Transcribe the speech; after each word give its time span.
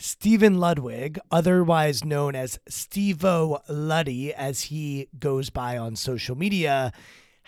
Steven 0.00 0.58
Ludwig, 0.58 1.18
otherwise 1.30 2.04
known 2.04 2.36
as 2.36 2.60
Stevo 2.70 3.60
Luddy, 3.68 4.32
as 4.32 4.62
he 4.62 5.08
goes 5.18 5.50
by 5.50 5.76
on 5.76 5.96
social 5.96 6.36
media, 6.36 6.92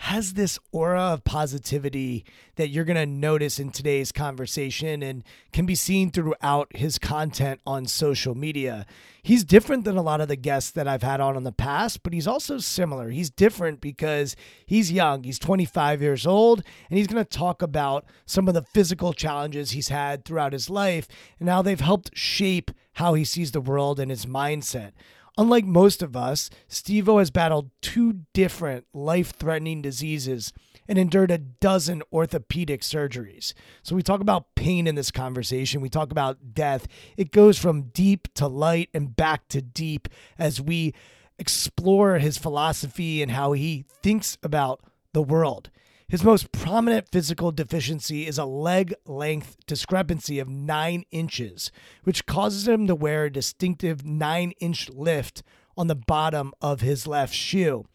has 0.01 0.33
this 0.33 0.57
aura 0.71 0.99
of 0.99 1.23
positivity 1.23 2.25
that 2.55 2.69
you're 2.69 2.83
going 2.83 2.97
to 2.97 3.05
notice 3.05 3.59
in 3.59 3.69
today's 3.69 4.11
conversation 4.11 5.03
and 5.03 5.23
can 5.53 5.67
be 5.67 5.75
seen 5.75 6.09
throughout 6.09 6.75
his 6.75 6.97
content 6.97 7.61
on 7.67 7.85
social 7.85 8.33
media. 8.33 8.87
He's 9.21 9.43
different 9.43 9.83
than 9.83 9.97
a 9.97 10.01
lot 10.01 10.19
of 10.19 10.27
the 10.27 10.35
guests 10.35 10.71
that 10.71 10.87
I've 10.87 11.03
had 11.03 11.21
on 11.21 11.37
in 11.37 11.43
the 11.43 11.51
past, 11.51 12.01
but 12.01 12.13
he's 12.13 12.25
also 12.25 12.57
similar. 12.57 13.11
He's 13.11 13.29
different 13.29 13.79
because 13.79 14.35
he's 14.65 14.91
young, 14.91 15.21
he's 15.23 15.37
25 15.37 16.01
years 16.01 16.25
old, 16.25 16.63
and 16.89 16.97
he's 16.97 17.05
going 17.05 17.23
to 17.23 17.37
talk 17.37 17.61
about 17.61 18.03
some 18.25 18.47
of 18.47 18.55
the 18.55 18.63
physical 18.63 19.13
challenges 19.13 19.71
he's 19.71 19.89
had 19.89 20.25
throughout 20.25 20.53
his 20.53 20.67
life 20.67 21.07
and 21.39 21.47
how 21.47 21.61
they've 21.61 21.79
helped 21.79 22.17
shape 22.17 22.71
how 22.93 23.13
he 23.13 23.23
sees 23.23 23.51
the 23.51 23.61
world 23.61 23.99
and 23.99 24.09
his 24.09 24.25
mindset. 24.25 24.93
Unlike 25.37 25.65
most 25.65 26.01
of 26.03 26.15
us, 26.15 26.49
Stevo 26.69 27.19
has 27.19 27.31
battled 27.31 27.71
two 27.81 28.21
different 28.33 28.85
life 28.93 29.31
threatening 29.31 29.81
diseases 29.81 30.51
and 30.87 30.99
endured 30.99 31.31
a 31.31 31.37
dozen 31.37 32.03
orthopedic 32.11 32.81
surgeries. 32.81 33.53
So 33.81 33.95
we 33.95 34.03
talk 34.03 34.19
about 34.19 34.55
pain 34.55 34.87
in 34.87 34.95
this 34.95 35.09
conversation. 35.09 35.79
We 35.79 35.89
talk 35.89 36.11
about 36.11 36.53
death. 36.53 36.87
It 37.15 37.31
goes 37.31 37.57
from 37.57 37.83
deep 37.83 38.33
to 38.35 38.47
light 38.47 38.89
and 38.93 39.15
back 39.15 39.47
to 39.49 39.61
deep 39.61 40.09
as 40.37 40.59
we 40.59 40.93
explore 41.39 42.19
his 42.19 42.37
philosophy 42.37 43.21
and 43.21 43.31
how 43.31 43.53
he 43.53 43.85
thinks 44.03 44.37
about 44.43 44.81
the 45.13 45.21
world. 45.21 45.69
His 46.11 46.25
most 46.25 46.51
prominent 46.51 47.07
physical 47.09 47.53
deficiency 47.53 48.27
is 48.27 48.37
a 48.37 48.43
leg 48.43 48.93
length 49.05 49.55
discrepancy 49.65 50.39
of 50.39 50.49
nine 50.49 51.05
inches, 51.09 51.71
which 52.03 52.25
causes 52.25 52.67
him 52.67 52.85
to 52.87 52.95
wear 52.95 53.23
a 53.23 53.31
distinctive 53.31 54.05
nine 54.05 54.51
inch 54.59 54.89
lift 54.89 55.41
on 55.77 55.87
the 55.87 55.95
bottom 55.95 56.51
of 56.59 56.81
his 56.81 57.07
left 57.07 57.33
shoe. 57.33 57.85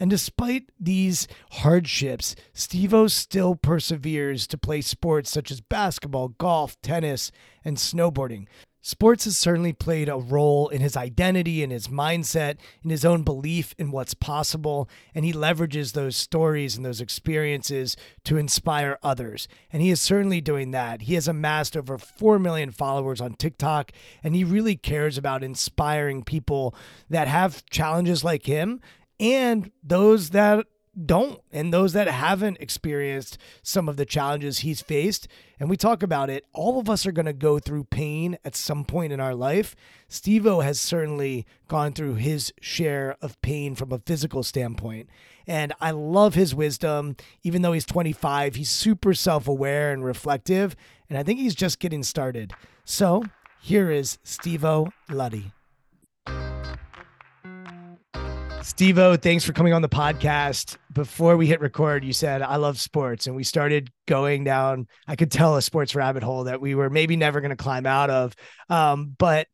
And 0.00 0.10
despite 0.10 0.64
these 0.80 1.28
hardships, 1.52 2.34
Stevo 2.52 3.08
still 3.08 3.54
perseveres 3.54 4.48
to 4.48 4.58
play 4.58 4.80
sports 4.80 5.30
such 5.30 5.52
as 5.52 5.60
basketball, 5.60 6.26
golf, 6.26 6.76
tennis, 6.82 7.30
and 7.64 7.76
snowboarding. 7.76 8.48
Sports 8.82 9.24
has 9.24 9.36
certainly 9.36 9.74
played 9.74 10.08
a 10.08 10.16
role 10.16 10.68
in 10.68 10.80
his 10.80 10.96
identity 10.96 11.62
and 11.62 11.70
his 11.70 11.88
mindset, 11.88 12.56
in 12.82 12.88
his 12.88 13.04
own 13.04 13.22
belief 13.22 13.74
in 13.78 13.90
what's 13.90 14.14
possible, 14.14 14.88
and 15.14 15.24
he 15.24 15.32
leverages 15.32 15.92
those 15.92 16.16
stories 16.16 16.76
and 16.76 16.84
those 16.84 17.00
experiences 17.00 17.94
to 18.24 18.38
inspire 18.38 18.98
others. 19.02 19.48
And 19.70 19.82
he 19.82 19.90
is 19.90 20.00
certainly 20.00 20.40
doing 20.40 20.70
that. 20.70 21.02
He 21.02 21.14
has 21.14 21.28
amassed 21.28 21.76
over 21.76 21.98
4 21.98 22.38
million 22.38 22.70
followers 22.70 23.20
on 23.20 23.34
TikTok, 23.34 23.92
and 24.24 24.34
he 24.34 24.44
really 24.44 24.76
cares 24.76 25.18
about 25.18 25.44
inspiring 25.44 26.24
people 26.24 26.74
that 27.10 27.28
have 27.28 27.66
challenges 27.66 28.24
like 28.24 28.46
him 28.46 28.80
and 29.18 29.70
those 29.82 30.30
that 30.30 30.66
don't 31.06 31.40
and 31.52 31.72
those 31.72 31.92
that 31.92 32.08
haven't 32.08 32.58
experienced 32.60 33.38
some 33.62 33.88
of 33.88 33.96
the 33.96 34.04
challenges 34.04 34.60
he's 34.60 34.80
faced 34.82 35.28
and 35.58 35.70
we 35.70 35.76
talk 35.76 36.02
about 36.02 36.28
it 36.28 36.44
all 36.52 36.78
of 36.78 36.90
us 36.90 37.06
are 37.06 37.12
going 37.12 37.26
to 37.26 37.32
go 37.32 37.58
through 37.58 37.84
pain 37.84 38.36
at 38.44 38.56
some 38.56 38.84
point 38.84 39.12
in 39.12 39.20
our 39.20 39.34
life. 39.34 39.74
Stevo 40.08 40.62
has 40.62 40.80
certainly 40.80 41.46
gone 41.68 41.92
through 41.92 42.14
his 42.14 42.52
share 42.60 43.16
of 43.22 43.40
pain 43.40 43.74
from 43.74 43.92
a 43.92 43.98
physical 43.98 44.42
standpoint 44.42 45.08
and 45.46 45.72
i 45.80 45.90
love 45.90 46.34
his 46.34 46.54
wisdom. 46.54 47.16
Even 47.42 47.62
though 47.62 47.72
he's 47.72 47.86
25 47.86 48.56
he's 48.56 48.70
super 48.70 49.14
self-aware 49.14 49.92
and 49.92 50.04
reflective 50.04 50.76
and 51.08 51.18
i 51.18 51.22
think 51.22 51.38
he's 51.38 51.54
just 51.54 51.78
getting 51.78 52.02
started. 52.02 52.52
So 52.84 53.24
here 53.60 53.90
is 53.90 54.18
stevo 54.24 54.90
luddy 55.08 55.52
Stevo, 58.60 59.20
thanks 59.20 59.42
for 59.42 59.54
coming 59.54 59.72
on 59.72 59.80
the 59.80 59.88
podcast. 59.88 60.76
Before 60.92 61.36
we 61.36 61.46
hit 61.46 61.60
record, 61.60 62.04
you 62.04 62.12
said, 62.12 62.42
I 62.42 62.56
love 62.56 62.78
sports. 62.78 63.26
And 63.26 63.34
we 63.34 63.42
started 63.42 63.90
going 64.06 64.44
down, 64.44 64.86
I 65.08 65.16
could 65.16 65.30
tell 65.30 65.56
a 65.56 65.62
sports 65.62 65.94
rabbit 65.94 66.22
hole 66.22 66.44
that 66.44 66.60
we 66.60 66.74
were 66.74 66.90
maybe 66.90 67.16
never 67.16 67.40
going 67.40 67.50
to 67.50 67.56
climb 67.56 67.86
out 67.86 68.10
of. 68.10 68.34
Um, 68.68 69.16
but 69.18 69.46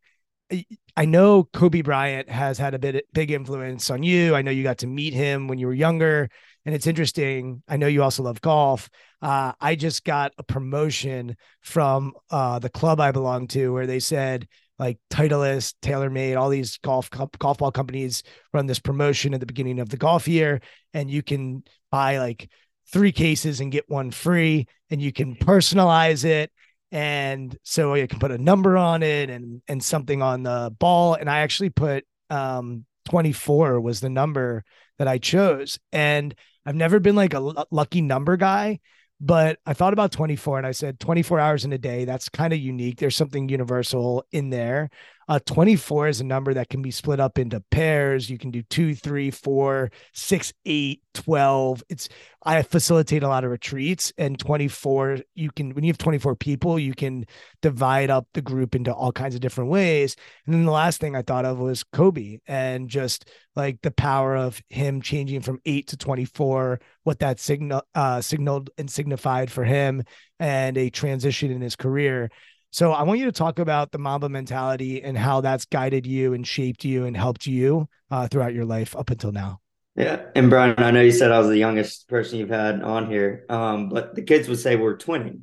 I 0.97 1.05
know 1.05 1.45
Kobe 1.45 1.83
Bryant 1.83 2.29
has 2.29 2.59
had 2.59 2.75
a 2.75 2.81
bit 2.81 3.07
big 3.13 3.31
influence 3.31 3.91
on 3.91 4.03
you. 4.03 4.35
I 4.35 4.43
know 4.43 4.51
you 4.51 4.65
got 4.65 4.79
to 4.79 4.87
meet 4.89 5.15
him 5.15 5.47
when 5.47 5.59
you 5.59 5.69
were 5.69 5.75
younger. 5.75 6.29
And 6.65 6.75
it's 6.75 6.89
interesting. 6.89 7.63
I 7.69 7.77
know 7.77 7.87
you 7.87 8.03
also 8.03 8.25
love 8.25 8.41
golf. 8.41 8.91
Uh, 9.23 9.53
I 9.61 9.77
just 9.77 10.05
got 10.05 10.33
a 10.37 10.43
promotion 10.43 11.37
from 11.63 12.15
uh, 12.31 12.59
the 12.59 12.71
club 12.71 13.01
I 13.01 13.13
belong 13.13 13.47
to 13.49 13.73
where 13.73 13.87
they 13.87 14.01
said, 14.01 14.49
like 14.79 14.99
Titleist, 15.11 15.75
TaylorMade, 15.83 16.37
all 16.37 16.51
these 16.51 16.79
golf 16.79 17.11
golf 17.11 17.59
ball 17.59 17.73
companies 17.73 18.23
run 18.53 18.67
this 18.67 18.79
promotion 18.79 19.35
at 19.35 19.41
the 19.41 19.47
beginning 19.47 19.79
of 19.79 19.89
the 19.89 19.97
golf 19.97 20.29
year, 20.29 20.61
and 20.93 21.11
you 21.11 21.23
can 21.23 21.65
buy 21.91 22.19
like 22.19 22.49
three 22.93 23.13
cases 23.13 23.61
and 23.61 23.73
get 23.73 23.89
one 23.89 24.11
free, 24.11 24.67
and 24.91 25.01
you 25.01 25.13
can 25.13 25.35
personalize 25.35 26.25
it, 26.25 26.53
and 26.93 27.57
so 27.63 27.95
you 27.95 28.07
can 28.07 28.19
put 28.19 28.31
a 28.31 28.39
number 28.39 28.77
on 28.77 29.03
it 29.03 29.31
and 29.31 29.63
and 29.69 29.83
something 29.83 30.23
on 30.23 30.43
the 30.43 30.75
ball. 30.79 31.15
And 31.15 31.31
I 31.31 31.41
actually 31.41 31.71
put 31.71 32.05
um 32.31 32.85
24 33.07 33.81
was 33.81 34.01
the 34.01 34.11
number 34.11 34.65
that 34.99 35.09
I 35.09 35.19
chose, 35.19 35.79
and 35.93 36.35
I've 36.67 36.75
never 36.75 37.01
been 37.01 37.17
like 37.17 37.35
a 37.35 37.67
lucky 37.71 38.03
number 38.03 38.37
guy 38.37 38.81
but 39.21 39.59
I 39.67 39.73
thought 39.75 39.93
about 39.93 40.13
24 40.13 40.59
and 40.59 40.67
I 40.67 40.73
said 40.73 41.01
24 41.01 41.41
hours 41.41 41.65
in 41.65 41.73
a 41.73 41.79
day. 41.79 42.05
That's 42.05 42.29
kind 42.29 42.53
of 42.53 42.59
unique. 42.59 42.99
There's 42.99 43.17
something 43.17 43.49
universal 43.49 44.27
in 44.33 44.51
there. 44.51 44.91
Uh, 45.29 45.41
24 45.45 46.09
is 46.09 46.21
a 46.21 46.25
number 46.25 46.55
that 46.55 46.69
can 46.69 46.83
be 46.83 46.93
split 46.93 47.19
up 47.19 47.37
into 47.39 47.61
pairs. 47.71 48.31
You 48.31 48.39
can 48.39 48.53
do 48.53 48.63
two, 48.63 48.95
three, 48.95 49.31
four, 49.33 49.91
six, 50.13 50.53
eight, 50.65 51.03
12. 51.15 51.83
It's, 51.89 52.09
I 52.45 52.63
facilitate 52.63 53.25
a 53.25 53.29
lot 53.29 53.43
of 53.43 53.51
retreats 53.51 54.13
and 54.19 54.39
24, 54.39 55.19
you 55.35 55.51
can, 55.51 55.75
when 55.75 55.83
you 55.83 55.89
have 55.89 55.99
24 55.99 56.37
people, 56.37 56.79
you 56.79 56.95
can 56.95 57.25
divide 57.61 58.09
up 58.09 58.29
the 58.35 58.43
group 58.43 58.77
into 58.77 58.95
all 58.95 59.11
kinds 59.11 59.35
of 59.35 59.41
different 59.41 59.71
ways. 59.71 60.15
And 60.45 60.55
then 60.55 60.65
the 60.65 60.71
last 60.71 61.01
thing 61.01 61.17
I 61.17 61.23
thought 61.23 61.45
of 61.45 61.59
was 61.59 61.83
Kobe 61.83 62.39
and 62.47 62.89
just 62.89 63.29
like 63.57 63.81
the 63.83 63.91
power 63.91 64.37
of 64.37 64.63
him 64.69 65.03
changing 65.03 65.41
from 65.41 65.61
eight 65.65 65.89
to 65.89 65.97
24, 65.97 66.81
what 67.03 67.19
that 67.19 67.41
signal, 67.41 67.83
uh, 67.97 68.21
signaled 68.21 68.71
and 68.79 68.89
signified 68.89 69.51
for 69.51 69.65
him 69.65 70.05
and 70.39 70.79
a 70.79 70.91
transition 70.91 71.51
in 71.51 71.63
his 71.63 71.75
career. 71.75 72.31
So 72.77 72.93
I 72.93 73.05
want 73.05 73.21
you 73.21 73.25
to 73.25 73.33
talk 73.33 73.59
about 73.59 73.91
the 73.91 73.97
Mamba 73.97 74.29
mentality 74.29 75.03
and 75.03 75.17
how 75.17 75.41
that's 75.41 75.65
guided 75.65 76.07
you 76.07 76.35
and 76.35 76.47
shaped 76.47 76.85
you 76.85 77.07
and 77.07 77.17
helped 77.17 77.47
you 77.47 77.89
uh, 78.11 78.29
throughout 78.29 78.53
your 78.53 78.67
life 78.67 78.95
up 78.95 79.09
until 79.09 79.33
now. 79.33 79.61
Yeah, 79.95 80.27
and 80.35 80.51
Brian, 80.51 80.75
I 80.77 80.91
know 80.91 81.01
you 81.01 81.11
said 81.11 81.33
I 81.33 81.39
was 81.39 81.49
the 81.49 81.57
youngest 81.57 82.07
person 82.07 82.39
you've 82.39 82.51
had 82.51 82.83
on 82.83 83.11
here, 83.11 83.47
um, 83.49 83.89
but 83.89 84.15
the 84.15 84.21
kids 84.21 84.47
would 84.49 84.59
say 84.59 84.77
we're 84.77 84.99
twinning. 84.99 85.41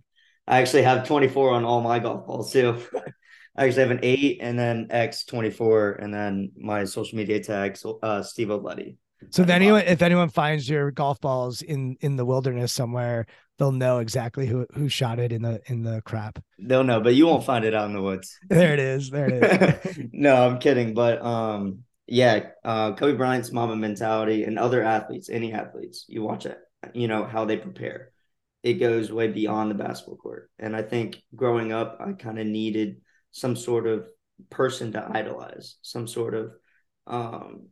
I 0.47 0.61
actually 0.61 0.83
have 0.83 1.07
24 1.07 1.53
on 1.53 1.65
all 1.65 1.81
my 1.81 1.97
golf 1.97 2.27
balls 2.27 2.53
too. 2.53 2.79
I 3.57 3.65
actually 3.65 3.81
have 3.81 3.91
an 3.91 4.01
eight 4.03 4.37
and 4.39 4.59
then 4.59 4.89
X 4.91 5.25
24, 5.25 5.93
and 5.93 6.13
then 6.13 6.51
my 6.55 6.83
social 6.83 7.17
media 7.17 7.43
tag, 7.43 7.79
uh, 7.83 8.21
Stevo 8.21 8.61
Luddy. 8.61 8.97
So 9.31 9.41
if 9.43 9.49
anyone, 9.49 9.83
if 9.85 10.01
anyone 10.01 10.29
finds 10.29 10.69
your 10.69 10.91
golf 10.91 11.19
balls 11.21 11.61
in 11.61 11.97
in 12.01 12.15
the 12.15 12.25
wilderness 12.25 12.71
somewhere, 12.71 13.25
they'll 13.57 13.71
know 13.71 13.99
exactly 13.99 14.45
who 14.45 14.65
who 14.73 14.89
shot 14.89 15.19
it 15.19 15.31
in 15.31 15.41
the 15.41 15.61
in 15.67 15.83
the 15.83 16.01
crap. 16.01 16.39
They'll 16.59 16.83
know, 16.83 17.01
but 17.01 17.15
you 17.15 17.27
won't 17.27 17.43
find 17.43 17.65
it 17.65 17.73
out 17.73 17.87
in 17.87 17.93
the 17.93 18.01
woods. 18.01 18.37
There 18.49 18.73
it 18.73 18.79
is. 18.79 19.09
There 19.09 19.29
it 19.29 19.85
is. 19.85 19.99
no, 20.13 20.35
I'm 20.47 20.59
kidding, 20.59 20.93
but 20.93 21.21
um, 21.21 21.83
yeah, 22.07 22.47
uh, 22.63 22.93
Kobe 22.93 23.17
Bryant's 23.17 23.51
Mamba 23.51 23.75
mentality 23.75 24.43
and 24.43 24.59
other 24.59 24.83
athletes, 24.83 25.29
any 25.29 25.53
athletes, 25.53 26.05
you 26.07 26.23
watch 26.23 26.45
it, 26.45 26.57
you 26.93 27.07
know 27.07 27.25
how 27.25 27.45
they 27.45 27.57
prepare. 27.57 28.11
It 28.61 28.75
goes 28.75 29.11
way 29.11 29.27
beyond 29.27 29.71
the 29.71 29.75
basketball 29.75 30.17
court, 30.17 30.49
and 30.57 30.75
I 30.75 30.81
think 30.81 31.21
growing 31.35 31.71
up, 31.71 31.97
I 31.99 32.13
kind 32.13 32.39
of 32.39 32.47
needed 32.47 33.01
some 33.31 33.55
sort 33.55 33.87
of 33.87 34.07
person 34.49 34.93
to 34.93 35.07
idolize, 35.11 35.77
some 35.81 36.07
sort 36.07 36.33
of 36.33 36.51
um, 37.07 37.67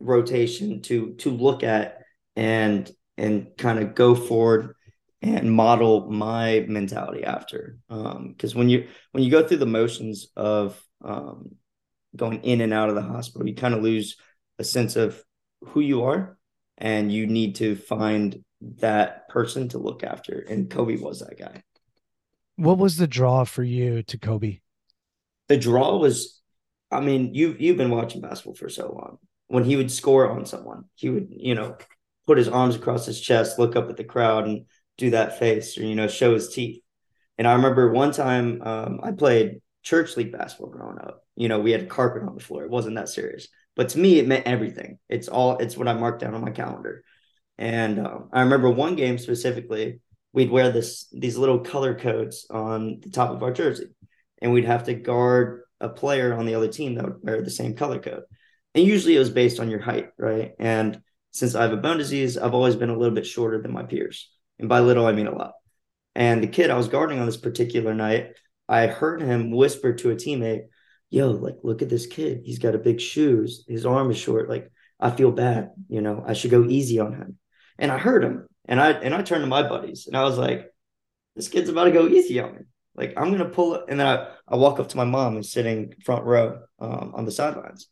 rotation 0.00 0.82
to 0.82 1.14
to 1.14 1.30
look 1.30 1.62
at 1.62 1.98
and 2.36 2.90
and 3.16 3.48
kind 3.56 3.78
of 3.78 3.94
go 3.94 4.14
forward 4.14 4.74
and 5.22 5.52
model 5.52 6.10
my 6.10 6.64
mentality 6.66 7.24
after. 7.24 7.78
Because 7.88 8.54
um, 8.54 8.58
when 8.58 8.68
you 8.68 8.88
when 9.12 9.22
you 9.22 9.30
go 9.30 9.46
through 9.46 9.58
the 9.58 9.66
motions 9.66 10.28
of 10.36 10.82
um, 11.04 11.56
going 12.16 12.42
in 12.42 12.60
and 12.60 12.72
out 12.72 12.88
of 12.88 12.94
the 12.94 13.02
hospital 13.02 13.46
you 13.46 13.54
kind 13.54 13.74
of 13.74 13.82
lose 13.82 14.16
a 14.58 14.64
sense 14.64 14.96
of 14.96 15.22
who 15.60 15.80
you 15.80 16.04
are 16.04 16.36
and 16.78 17.12
you 17.12 17.26
need 17.26 17.56
to 17.56 17.76
find 17.76 18.42
that 18.78 19.28
person 19.28 19.68
to 19.68 19.78
look 19.78 20.02
after. 20.02 20.38
And 20.38 20.70
kobe 20.70 20.96
was 20.96 21.20
that 21.20 21.38
guy. 21.38 21.62
What 22.56 22.78
was 22.78 22.96
the 22.96 23.06
draw 23.06 23.44
for 23.44 23.62
you 23.62 24.02
to 24.04 24.18
kobe? 24.18 24.60
The 25.48 25.56
draw 25.56 25.96
was 25.96 26.40
i 26.92 27.00
mean 27.00 27.34
you've 27.34 27.60
you've 27.60 27.76
been 27.76 27.90
watching 27.90 28.20
basketball 28.20 28.54
for 28.54 28.68
so 28.68 28.92
long 28.92 29.18
when 29.50 29.64
he 29.64 29.76
would 29.76 29.90
score 29.90 30.30
on 30.30 30.46
someone 30.46 30.84
he 30.94 31.10
would 31.10 31.28
you 31.30 31.54
know 31.54 31.76
put 32.26 32.38
his 32.38 32.48
arms 32.48 32.76
across 32.76 33.06
his 33.06 33.20
chest 33.20 33.58
look 33.58 33.76
up 33.76 33.90
at 33.90 33.96
the 33.96 34.04
crowd 34.04 34.46
and 34.46 34.66
do 35.00 35.10
that 35.10 35.38
face 35.38 35.76
or 35.78 35.82
you 35.82 35.96
know 35.96 36.06
show 36.06 36.34
his 36.34 36.50
teeth. 36.50 36.80
And 37.38 37.48
I 37.48 37.54
remember 37.54 37.90
one 37.90 38.12
time 38.12 38.62
um, 38.62 39.00
I 39.02 39.12
played 39.12 39.60
church 39.82 40.16
league 40.16 40.30
basketball 40.30 40.70
growing 40.70 40.98
up. 40.98 41.24
You 41.34 41.48
know, 41.48 41.58
we 41.58 41.72
had 41.72 41.88
carpet 41.88 42.22
on 42.22 42.34
the 42.34 42.44
floor. 42.44 42.64
It 42.64 42.70
wasn't 42.70 42.96
that 42.96 43.08
serious, 43.08 43.48
but 43.74 43.88
to 43.90 43.98
me, 43.98 44.18
it 44.18 44.28
meant 44.28 44.46
everything. 44.46 44.98
It's 45.08 45.26
all. 45.26 45.56
It's 45.58 45.76
what 45.76 45.88
I 45.88 45.94
marked 45.94 46.20
down 46.20 46.34
on 46.34 46.42
my 46.42 46.50
calendar. 46.50 47.02
And 47.56 47.98
um, 47.98 48.28
I 48.32 48.42
remember 48.42 48.70
one 48.70 48.94
game 48.94 49.18
specifically. 49.18 50.00
We'd 50.32 50.50
wear 50.50 50.70
this 50.70 51.08
these 51.12 51.36
little 51.36 51.60
color 51.60 51.94
codes 51.94 52.46
on 52.50 53.00
the 53.00 53.10
top 53.10 53.30
of 53.30 53.42
our 53.42 53.52
jersey, 53.52 53.86
and 54.42 54.52
we'd 54.52 54.66
have 54.66 54.84
to 54.84 54.94
guard 54.94 55.62
a 55.80 55.88
player 55.88 56.34
on 56.34 56.44
the 56.44 56.54
other 56.54 56.68
team 56.68 56.94
that 56.94 57.04
would 57.04 57.22
wear 57.22 57.42
the 57.42 57.50
same 57.50 57.74
color 57.74 57.98
code. 57.98 58.24
And 58.74 58.84
usually 58.84 59.16
it 59.16 59.20
was 59.20 59.30
based 59.30 59.60
on 59.60 59.70
your 59.70 59.80
height, 59.80 60.10
right? 60.18 60.52
And 60.58 61.02
since 61.32 61.54
I 61.54 61.62
have 61.62 61.72
a 61.72 61.76
bone 61.76 61.98
disease, 61.98 62.38
I've 62.38 62.54
always 62.54 62.76
been 62.76 62.90
a 62.90 62.96
little 62.96 63.14
bit 63.14 63.26
shorter 63.26 63.60
than 63.60 63.72
my 63.72 63.82
peers. 63.82 64.30
And 64.58 64.68
by 64.68 64.80
little, 64.80 65.06
I 65.06 65.12
mean 65.12 65.26
a 65.26 65.34
lot. 65.34 65.54
And 66.14 66.42
the 66.42 66.48
kid 66.48 66.70
I 66.70 66.76
was 66.76 66.88
guarding 66.88 67.18
on 67.18 67.26
this 67.26 67.36
particular 67.36 67.94
night, 67.94 68.34
I 68.68 68.86
heard 68.86 69.22
him 69.22 69.50
whisper 69.50 69.94
to 69.94 70.10
a 70.10 70.14
teammate, 70.14 70.66
Yo, 71.12 71.30
like, 71.32 71.56
look 71.64 71.82
at 71.82 71.88
this 71.88 72.06
kid. 72.06 72.42
He's 72.44 72.60
got 72.60 72.76
a 72.76 72.78
big 72.78 73.00
shoes. 73.00 73.64
His 73.66 73.84
arm 73.84 74.12
is 74.12 74.16
short. 74.16 74.48
Like, 74.48 74.70
I 75.00 75.10
feel 75.10 75.32
bad. 75.32 75.70
You 75.88 76.00
know, 76.00 76.22
I 76.24 76.34
should 76.34 76.52
go 76.52 76.64
easy 76.64 77.00
on 77.00 77.14
him. 77.14 77.38
And 77.78 77.90
I 77.90 77.98
heard 77.98 78.22
him. 78.22 78.46
And 78.66 78.80
I 78.80 78.92
and 78.92 79.12
I 79.12 79.22
turned 79.22 79.42
to 79.42 79.48
my 79.48 79.68
buddies 79.68 80.06
and 80.06 80.16
I 80.16 80.22
was 80.22 80.38
like, 80.38 80.70
this 81.34 81.48
kid's 81.48 81.68
about 81.68 81.84
to 81.84 81.90
go 81.90 82.06
easy 82.06 82.38
on 82.38 82.54
me. 82.54 82.60
Like, 82.94 83.14
I'm 83.16 83.32
gonna 83.32 83.48
pull 83.48 83.74
it. 83.74 83.84
And 83.88 83.98
then 83.98 84.06
I, 84.06 84.28
I 84.46 84.56
walk 84.56 84.78
up 84.78 84.88
to 84.90 84.96
my 84.96 85.04
mom 85.04 85.34
who's 85.34 85.50
sitting 85.50 85.94
front 86.04 86.24
row 86.24 86.60
um, 86.78 87.12
on 87.14 87.24
the 87.24 87.32
sidelines. 87.32 87.88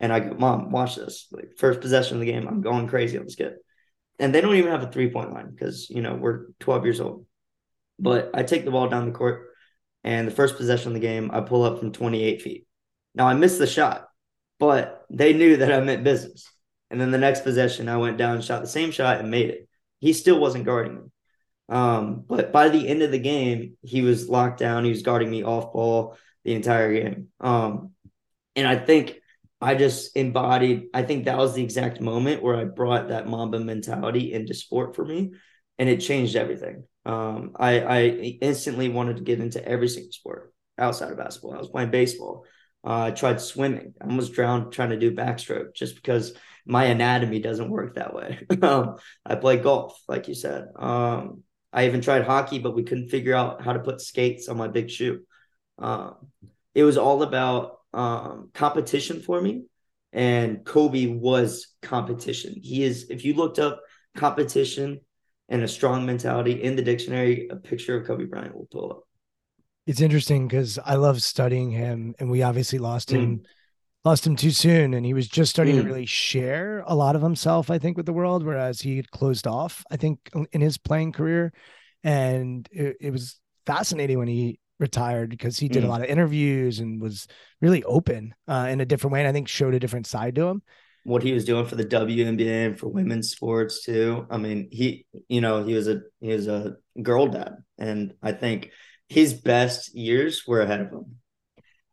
And 0.00 0.12
I 0.12 0.20
go, 0.20 0.34
Mom, 0.34 0.70
watch 0.70 0.96
this. 0.96 1.28
Like, 1.30 1.58
first 1.58 1.80
possession 1.80 2.16
of 2.16 2.20
the 2.20 2.32
game, 2.32 2.48
I'm 2.48 2.62
going 2.62 2.88
crazy 2.88 3.18
on 3.18 3.24
this 3.24 3.34
kid 3.34 3.54
and 4.20 4.34
they 4.34 4.42
don't 4.42 4.54
even 4.54 4.70
have 4.70 4.82
a 4.82 4.92
three 4.92 5.10
point 5.10 5.32
line 5.32 5.50
because 5.50 5.90
you 5.90 6.02
know 6.02 6.14
we're 6.14 6.46
12 6.60 6.84
years 6.84 7.00
old. 7.00 7.26
But 7.98 8.30
I 8.34 8.44
take 8.44 8.64
the 8.64 8.70
ball 8.70 8.88
down 8.88 9.06
the 9.06 9.12
court, 9.12 9.48
and 10.04 10.28
the 10.28 10.32
first 10.32 10.56
possession 10.56 10.88
of 10.88 10.94
the 10.94 11.00
game, 11.00 11.30
I 11.32 11.40
pull 11.40 11.64
up 11.64 11.80
from 11.80 11.90
28 11.90 12.42
feet. 12.42 12.66
Now 13.14 13.26
I 13.26 13.34
missed 13.34 13.58
the 13.58 13.66
shot, 13.66 14.08
but 14.58 15.04
they 15.10 15.32
knew 15.32 15.56
that 15.56 15.72
I 15.72 15.80
meant 15.80 16.04
business. 16.04 16.48
And 16.90 17.00
then 17.00 17.10
the 17.10 17.18
next 17.18 17.42
possession, 17.42 17.88
I 17.88 17.96
went 17.96 18.18
down, 18.18 18.36
and 18.36 18.44
shot 18.44 18.60
the 18.60 18.68
same 18.68 18.90
shot, 18.90 19.20
and 19.20 19.30
made 19.30 19.50
it. 19.50 19.68
He 20.00 20.12
still 20.12 20.38
wasn't 20.38 20.66
guarding 20.66 20.96
me. 20.96 21.02
Um, 21.68 22.24
but 22.26 22.52
by 22.52 22.68
the 22.68 22.88
end 22.88 23.02
of 23.02 23.10
the 23.10 23.18
game, 23.18 23.76
he 23.82 24.02
was 24.02 24.28
locked 24.28 24.58
down. 24.58 24.84
He 24.84 24.90
was 24.90 25.02
guarding 25.02 25.30
me 25.30 25.44
off 25.44 25.72
ball 25.72 26.16
the 26.44 26.54
entire 26.54 26.92
game. 26.92 27.28
Um, 27.38 27.92
and 28.56 28.66
I 28.66 28.76
think 28.76 29.19
I 29.60 29.74
just 29.74 30.16
embodied, 30.16 30.86
I 30.94 31.02
think 31.02 31.24
that 31.24 31.36
was 31.36 31.54
the 31.54 31.62
exact 31.62 32.00
moment 32.00 32.42
where 32.42 32.56
I 32.56 32.64
brought 32.64 33.08
that 33.08 33.28
Mamba 33.28 33.60
mentality 33.60 34.32
into 34.32 34.54
sport 34.54 34.96
for 34.96 35.04
me. 35.04 35.32
And 35.78 35.88
it 35.88 36.00
changed 36.00 36.36
everything. 36.36 36.84
Um, 37.06 37.52
I, 37.56 37.80
I 37.80 38.00
instantly 38.42 38.88
wanted 38.88 39.16
to 39.16 39.22
get 39.22 39.40
into 39.40 39.66
every 39.66 39.88
single 39.88 40.12
sport 40.12 40.52
outside 40.78 41.10
of 41.10 41.18
basketball. 41.18 41.54
I 41.54 41.58
was 41.58 41.68
playing 41.68 41.90
baseball. 41.90 42.44
Uh, 42.84 43.04
I 43.04 43.10
tried 43.10 43.40
swimming. 43.40 43.94
I 44.00 44.04
almost 44.04 44.32
drowned 44.32 44.72
trying 44.72 44.90
to 44.90 44.98
do 44.98 45.14
backstroke 45.14 45.74
just 45.74 45.94
because 45.94 46.34
my 46.66 46.84
anatomy 46.84 47.40
doesn't 47.40 47.70
work 47.70 47.94
that 47.94 48.14
way. 48.14 48.46
um, 48.62 48.96
I 49.24 49.34
played 49.34 49.62
golf, 49.62 50.00
like 50.08 50.28
you 50.28 50.34
said. 50.34 50.68
Um, 50.76 51.42
I 51.72 51.86
even 51.86 52.00
tried 52.00 52.24
hockey, 52.24 52.58
but 52.58 52.74
we 52.74 52.82
couldn't 52.82 53.08
figure 53.08 53.34
out 53.34 53.62
how 53.62 53.72
to 53.72 53.80
put 53.80 54.00
skates 54.00 54.48
on 54.48 54.56
my 54.56 54.68
big 54.68 54.90
shoe. 54.90 55.20
Um, 55.78 56.16
it 56.74 56.84
was 56.84 56.96
all 56.96 57.22
about 57.22 57.79
um, 57.92 58.50
competition 58.54 59.20
for 59.20 59.40
me, 59.40 59.64
and 60.12 60.64
Kobe 60.64 61.06
was 61.06 61.74
competition. 61.82 62.54
He 62.60 62.84
is. 62.84 63.10
If 63.10 63.24
you 63.24 63.34
looked 63.34 63.58
up 63.58 63.80
competition 64.16 65.00
and 65.48 65.62
a 65.62 65.68
strong 65.68 66.06
mentality 66.06 66.62
in 66.62 66.76
the 66.76 66.82
dictionary, 66.82 67.48
a 67.50 67.56
picture 67.56 67.96
of 68.00 68.06
Kobe 68.06 68.24
Bryant 68.24 68.54
will 68.54 68.68
pull 68.70 68.90
up. 68.90 69.00
It's 69.86 70.00
interesting 70.00 70.46
because 70.46 70.78
I 70.84 70.94
love 70.94 71.22
studying 71.22 71.70
him, 71.70 72.14
and 72.18 72.30
we 72.30 72.42
obviously 72.42 72.78
lost 72.78 73.10
him. 73.10 73.38
Mm. 73.38 73.44
lost 74.04 74.26
him 74.26 74.34
too 74.34 74.50
soon 74.50 74.94
and 74.94 75.04
he 75.04 75.12
was 75.12 75.28
just 75.28 75.50
starting 75.50 75.76
Mm. 75.76 75.82
to 75.82 75.86
really 75.86 76.06
share 76.06 76.82
a 76.86 76.94
lot 76.94 77.14
of 77.16 77.20
himself 77.20 77.70
i 77.70 77.78
think 77.78 77.98
with 77.98 78.06
the 78.06 78.14
world 78.14 78.42
whereas 78.42 78.80
he 78.80 78.96
had 78.96 79.10
closed 79.10 79.46
off 79.46 79.84
i 79.90 79.96
think 79.98 80.30
in 80.52 80.60
his 80.62 80.78
playing 80.78 81.12
career 81.12 81.52
and 82.02 82.66
it, 82.72 82.96
it 82.98 83.10
was 83.10 83.38
fascinating 83.66 84.16
when 84.18 84.26
he 84.28 84.58
retired 84.80 85.30
because 85.30 85.58
he 85.58 85.68
did 85.68 85.84
a 85.84 85.86
Mm. 85.86 85.90
lot 85.90 86.00
of 86.02 86.08
interviews 86.08 86.80
and 86.80 87.00
was 87.00 87.28
really 87.60 87.84
open 87.84 88.34
uh, 88.48 88.66
in 88.70 88.80
a 88.80 88.86
different 88.86 89.12
way 89.12 89.20
and 89.20 89.28
i 89.28 89.32
think 89.32 89.46
showed 89.48 89.74
a 89.74 89.78
different 89.78 90.06
side 90.06 90.34
to 90.34 90.46
him 90.46 90.62
what 91.04 91.22
he 91.22 91.32
was 91.32 91.46
doing 91.46 91.64
for 91.66 91.76
the 91.76 91.84
WNBA 91.84 92.66
and 92.66 92.78
for 92.78 92.88
women's 92.88 93.30
sports 93.30 93.84
too. 93.84 94.26
I 94.30 94.36
mean, 94.36 94.68
he, 94.70 95.06
you 95.28 95.40
know, 95.40 95.64
he 95.64 95.72
was 95.72 95.88
a 95.88 96.02
he 96.20 96.28
was 96.28 96.46
a 96.46 96.76
girl 97.00 97.26
dad, 97.26 97.52
and 97.78 98.12
I 98.22 98.32
think 98.32 98.70
his 99.08 99.32
best 99.32 99.94
years 99.94 100.42
were 100.46 100.60
ahead 100.60 100.80
of 100.82 100.88
him. 100.92 101.04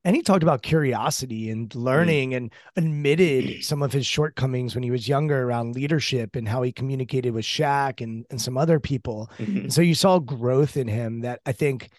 and 0.03 0.13
he 0.15 0.21
talked 0.21 0.43
about 0.43 0.61
curiosity 0.61 1.49
and 1.49 1.73
learning 1.73 2.33
and 2.33 2.51
admitted 2.75 3.55
some 3.63 3.81
of 3.81 3.93
his 3.93 4.05
shortcomings 4.05 4.75
when 4.75 4.83
he 4.83 4.91
was 4.91 5.07
younger 5.07 5.41
around 5.43 5.73
leadership 5.75 6.35
and 6.35 6.47
how 6.47 6.61
he 6.61 6.73
communicated 6.73 7.31
with 7.33 7.45
Shaq 7.45 8.01
and, 8.01 8.25
and 8.29 8.41
some 8.41 8.57
other 8.57 8.79
people. 8.79 9.29
Mhm. 9.39 9.63
And 9.63 9.73
so 9.73 9.81
you 9.81 9.95
saw 9.95 10.19
growth 10.19 10.75
in 10.77 10.87
him 10.89 11.21
that 11.21 11.39
I 11.45 11.53
think 11.53 11.89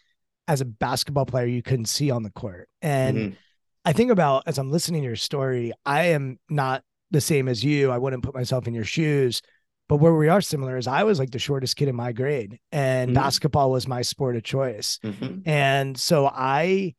as 0.48 0.60
a 0.60 0.64
basketball 0.64 1.26
player 1.26 1.46
you 1.46 1.62
couldn't 1.62 1.86
see 1.86 2.10
on 2.10 2.22
the 2.24 2.30
court. 2.30 2.68
And 2.82 3.16
Mhm. 3.16 3.36
I 3.84 3.92
think 3.92 4.10
about 4.10 4.42
as 4.46 4.58
I'm 4.58 4.70
listening 4.70 5.02
to 5.02 5.06
your 5.06 5.16
story, 5.16 5.72
I 5.86 6.06
am 6.06 6.38
not 6.48 6.82
the 7.10 7.20
same 7.20 7.48
as 7.48 7.62
you. 7.62 7.90
I 7.90 7.98
wouldn't 7.98 8.24
put 8.24 8.34
myself 8.34 8.66
in 8.66 8.74
your 8.74 8.84
shoes. 8.84 9.40
But 9.88 9.96
where 9.96 10.14
we 10.14 10.28
are 10.28 10.42
similar 10.42 10.76
is 10.76 10.86
I 10.86 11.04
was 11.04 11.18
like 11.18 11.30
the 11.30 11.38
shortest 11.38 11.76
kid 11.76 11.88
in 11.88 11.96
my 11.96 12.12
grade, 12.12 12.58
and 12.72 13.12
Mhm. 13.12 13.14
basketball 13.14 13.70
was 13.70 13.88
my 13.88 14.02
sport 14.02 14.36
of 14.36 14.42
choice. 14.42 14.98
Mhm. 15.02 15.46
And 15.46 15.98
so 15.98 16.26
I 16.26 16.94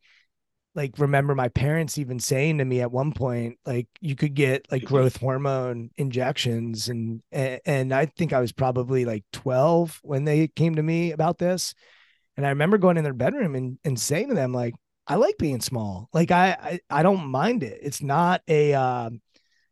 like 0.74 0.98
remember 0.98 1.34
my 1.34 1.48
parents 1.48 1.98
even 1.98 2.20
saying 2.20 2.58
to 2.58 2.64
me 2.64 2.80
at 2.80 2.92
one 2.92 3.12
point, 3.12 3.58
like 3.66 3.88
you 4.00 4.14
could 4.14 4.34
get 4.34 4.66
like 4.70 4.84
growth 4.84 5.16
hormone 5.16 5.90
injections. 5.96 6.88
And 6.88 7.22
and 7.32 7.92
I 7.92 8.06
think 8.06 8.32
I 8.32 8.40
was 8.40 8.52
probably 8.52 9.04
like 9.04 9.24
12 9.32 9.98
when 10.02 10.24
they 10.24 10.48
came 10.48 10.76
to 10.76 10.82
me 10.82 11.12
about 11.12 11.38
this. 11.38 11.74
And 12.36 12.46
I 12.46 12.50
remember 12.50 12.78
going 12.78 12.96
in 12.96 13.04
their 13.04 13.12
bedroom 13.12 13.54
and, 13.54 13.78
and 13.84 13.98
saying 13.98 14.28
to 14.28 14.34
them, 14.34 14.52
like, 14.52 14.74
I 15.06 15.16
like 15.16 15.38
being 15.38 15.60
small. 15.60 16.08
Like 16.12 16.30
I 16.30 16.50
I, 16.50 16.80
I 16.88 17.02
don't 17.02 17.26
mind 17.26 17.64
it. 17.64 17.80
It's 17.82 18.00
not 18.00 18.42
a 18.46 18.74
um 18.74 19.20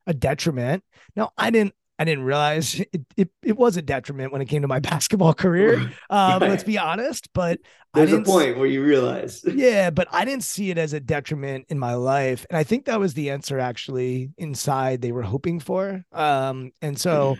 a 0.06 0.12
detriment. 0.12 0.82
No, 1.14 1.30
I 1.38 1.50
didn't 1.50 1.74
I 1.98 2.04
didn't 2.04 2.24
realize 2.24 2.80
it, 2.92 3.02
it, 3.16 3.30
it 3.42 3.56
was 3.56 3.76
a 3.76 3.82
detriment 3.82 4.32
when 4.32 4.42
it 4.42 4.46
came 4.46 4.62
to 4.62 4.68
my 4.68 4.80
basketball 4.90 5.34
career. 5.34 5.92
Um, 6.10 6.40
let's 6.40 6.64
be 6.64 6.78
honest, 6.78 7.28
but 7.34 7.60
I 7.92 7.98
There's 7.98 8.14
a 8.14 8.22
point 8.22 8.56
where 8.56 8.66
you 8.66 8.82
realize. 8.82 9.44
yeah, 9.44 9.90
but 9.90 10.08
I 10.10 10.24
didn't 10.24 10.42
see 10.42 10.70
it 10.70 10.78
as 10.78 10.94
a 10.94 11.00
detriment 11.00 11.66
in 11.68 11.78
my 11.78 11.94
life. 11.94 12.46
And 12.48 12.56
I 12.56 12.64
think 12.64 12.86
that 12.86 12.98
was 12.98 13.12
the 13.12 13.28
answer 13.30 13.58
actually 13.58 14.30
inside 14.38 15.02
they 15.02 15.12
were 15.12 15.22
hoping 15.22 15.60
for. 15.60 16.02
Um, 16.12 16.72
and 16.80 16.98
so, 16.98 17.36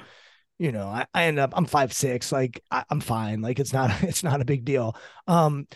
you 0.59 0.73
know, 0.73 0.89
I, 0.89 1.07
I 1.15 1.25
end 1.25 1.39
up 1.39 1.53
I'm 1.57 1.67
five 1.67 1.93
six, 1.93 2.33
like 2.33 2.63
I, 2.71 2.85
I'm 2.91 3.01
fine. 3.01 3.41
Like 3.41 3.59
it's 3.59 3.73
not 3.73 3.91
it's 4.03 4.23
not 4.23 4.41
a 4.41 4.45
big 4.45 4.65
deal. 4.65 4.97
Um, 5.27 5.67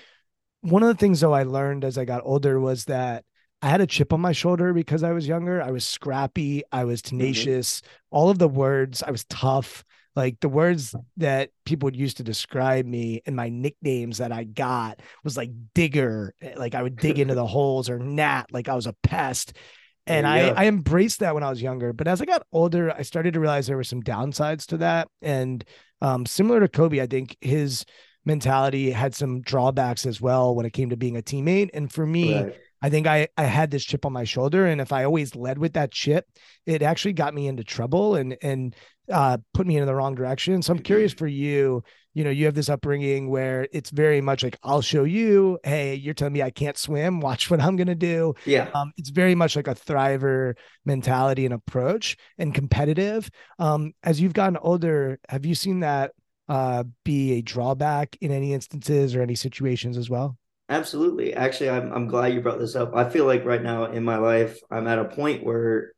one 0.61 0.83
of 0.83 0.89
the 0.89 0.95
things 0.95 1.21
though 1.21 1.35
I 1.35 1.43
learned 1.45 1.85
as 1.85 1.99
I 1.99 2.05
got 2.05 2.23
older 2.25 2.61
was 2.61 2.87
that 2.87 3.25
I 3.63 3.69
had 3.69 3.81
a 3.81 3.87
chip 3.87 4.13
on 4.13 4.21
my 4.21 4.33
shoulder 4.33 4.73
because 4.73 5.05
I 5.05 5.13
was 5.13 5.27
younger. 5.27 5.63
I 5.63 5.71
was 5.71 5.85
scrappy, 5.85 6.65
I 6.73 6.85
was 6.85 7.01
tenacious, 7.01 7.83
all 8.11 8.29
of 8.29 8.39
the 8.39 8.49
words, 8.49 9.03
I 9.05 9.13
was 9.13 9.25
tough. 9.25 9.85
Like 10.15 10.41
the 10.41 10.49
words 10.49 10.95
that 11.19 11.51
people 11.65 11.87
would 11.87 11.97
use 11.97 12.15
to 12.15 12.25
describe 12.25 12.85
me 12.85 13.23
and 13.25 13.35
my 13.35 13.49
nicknames 13.49 14.19
that 14.19 14.31
I 14.31 14.45
got 14.45 15.01
was 15.25 15.37
like 15.37 15.51
digger, 15.75 16.35
eh, 16.43 16.55
like 16.57 16.75
I 16.75 16.83
would 16.83 16.97
dig 16.97 17.19
into 17.19 17.35
the 17.35 17.47
holes 17.47 17.89
or 17.89 17.99
gnat, 17.99 18.53
like 18.53 18.69
I 18.69 18.75
was 18.75 18.87
a 18.87 18.97
pest. 19.05 19.57
And 20.07 20.27
I, 20.27 20.49
go. 20.49 20.55
I 20.57 20.67
embraced 20.67 21.21
that 21.21 21.35
when 21.35 21.43
I 21.43 21.51
was 21.51 21.63
younger. 21.63 21.93
But 21.93 22.09
as 22.09 22.21
I 22.21 22.25
got 22.25 22.47
older, 22.53 22.93
I 22.93 23.03
started 23.03 23.35
to 23.35 23.41
realize 23.41 23.67
there 23.67 23.77
were 23.77 23.85
some 23.85 24.03
downsides 24.03 24.67
to 24.67 24.79
that. 24.79 25.09
And 25.21 25.65
um, 26.01 26.27
similar 26.27 26.61
to 26.61 26.69
Kobe, 26.69 27.01
I 27.01 27.07
think 27.07 27.37
his 27.41 27.85
mentality 28.25 28.91
had 28.91 29.15
some 29.15 29.43
drawbacks 29.43 30.07
as 30.07 30.21
well 30.21 30.55
when 30.55 30.67
it 30.67 30.73
came 30.73 30.91
to 30.91 30.97
being 30.97 31.17
a 31.17 31.23
teammate. 31.23 31.71
And 31.75 31.93
for 31.93 32.07
me, 32.07 32.35
Right. 32.35 32.57
I 32.85 32.91
think 32.91 33.07
I, 33.07 33.29
I 33.37 33.45
had 33.45 33.71
this 33.71 33.85
chip 33.85 34.05
on 34.05 34.13
my 34.13 34.25
shoulder. 34.25 34.67
And 34.67 34.81
if 34.81 34.93
I 34.93 35.05
always 35.05 35.37
led 35.37 35.57
with 35.59 35.75
that 35.75 35.93
chip, 35.93 36.27
it 36.67 36.83
actually 36.83 37.13
got 37.13 37.33
me 37.33 37.47
into 37.47 37.63
trouble 37.63 38.17
and 38.17 38.37
and 38.43 38.75
uh, 39.11 39.39
put 39.55 39.67
me 39.67 39.77
in 39.77 39.87
the 39.87 39.95
wrong 39.95 40.15
direction. 40.15 40.63
So 40.63 40.73
I'm 40.73 40.79
curious 40.79 41.13
for 41.13 41.27
you, 41.27 41.83
you 42.15 42.25
know, 42.25 42.31
you 42.31 42.45
have 42.45 42.55
this 42.55 42.69
upbringing 42.69 43.29
where 43.29 43.67
it's 43.73 43.91
very 43.91 44.21
much 44.21 44.43
like, 44.43 44.59
I'll 44.63 44.83
show 44.83 45.05
you, 45.05 45.59
hey, 45.65 45.95
you're 45.95 46.15
telling 46.15 46.35
me 46.35 46.43
I 46.43 46.51
can't 46.51 46.77
swim, 46.77 47.21
watch 47.21 47.51
what 47.51 47.61
I'm 47.61 47.77
gonna 47.77 47.95
do. 47.95 48.35
Yeah. 48.45 48.71
Um, 48.75 48.93
it's 48.97 49.11
very 49.11 49.35
much 49.35 49.57
like 49.57 49.69
a 49.69 49.75
thriver 49.75 50.55
mentality 50.85 51.45
and 51.45 51.55
approach 51.55 52.17
and 52.39 52.55
competitive. 52.55 53.31
Um, 53.59 53.93
as 54.03 54.21
you've 54.21 54.35
gotten 54.35 54.57
older, 54.59 55.19
have 55.29 55.47
you 55.47 55.55
seen 55.55 55.81
that 55.81 56.13
uh, 56.49 56.85
be 57.05 57.33
a 57.33 57.43
drawback 57.43 58.17
in 58.21 58.31
any 58.31 58.53
instances 58.53 59.15
or 59.15 59.23
any 59.23 59.35
situations 59.35 59.97
as 59.97 60.11
well? 60.11 60.37
Absolutely. 60.69 61.35
Actually, 61.35 61.71
I'm 61.71 61.93
I'm 61.93 62.07
glad 62.09 62.33
you 62.33 62.41
brought 62.41 62.59
this 62.59 62.77
up. 62.77 62.95
I 62.95 63.09
feel 63.11 63.27
like 63.27 63.45
right 63.45 63.63
now 63.63 63.87
in 63.87 64.05
my 64.05 64.17
life, 64.17 64.59
I'm 64.71 64.87
at 64.87 64.99
a 64.99 65.05
point 65.05 65.45
where 65.45 65.93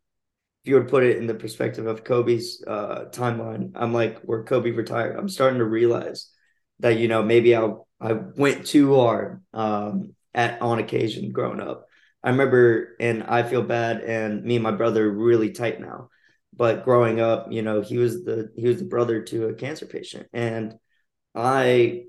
if 0.65 0.71
you 0.71 0.77
would 0.77 0.89
put 0.89 1.05
it 1.05 1.19
in 1.19 1.27
the 1.27 1.35
perspective 1.35 1.87
of 1.87 2.05
Kobe's 2.05 2.65
uh, 2.67 3.05
timeline, 3.11 3.73
I'm 3.75 3.93
like 3.93 4.23
where 4.23 4.45
Kobe 4.45 4.71
retired. 4.71 5.15
I'm 5.19 5.29
starting 5.29 5.59
to 5.59 5.65
realize 5.65 6.31
that 6.79 6.99
you 6.99 7.07
know 7.07 7.23
maybe 7.23 7.55
I 7.55 7.69
I 8.01 8.15
went 8.15 8.65
too 8.65 8.95
hard 8.95 9.43
um, 9.53 10.15
at 10.33 10.63
on 10.63 10.79
occasion 10.79 11.33
growing 11.33 11.61
up. 11.61 11.87
I 12.23 12.31
remember, 12.31 12.97
and 12.99 13.25
I 13.25 13.43
feel 13.43 13.63
bad, 13.63 14.01
and 14.01 14.43
me 14.43 14.57
and 14.57 14.63
my 14.63 14.71
brother 14.71 15.11
really 15.11 15.51
tight 15.51 15.83
now. 15.83 16.09
But 16.57 16.85
growing 16.87 17.21
up, 17.21 17.53
you 17.53 17.61
know, 17.61 17.83
he 17.83 17.99
was 17.99 18.25
the 18.25 18.51
he 18.57 18.67
was 18.67 18.79
the 18.79 18.87
brother 18.87 19.21
to 19.21 19.49
a 19.49 19.55
cancer 19.55 19.85
patient, 19.85 20.29
and 20.33 20.77
I 21.35 22.05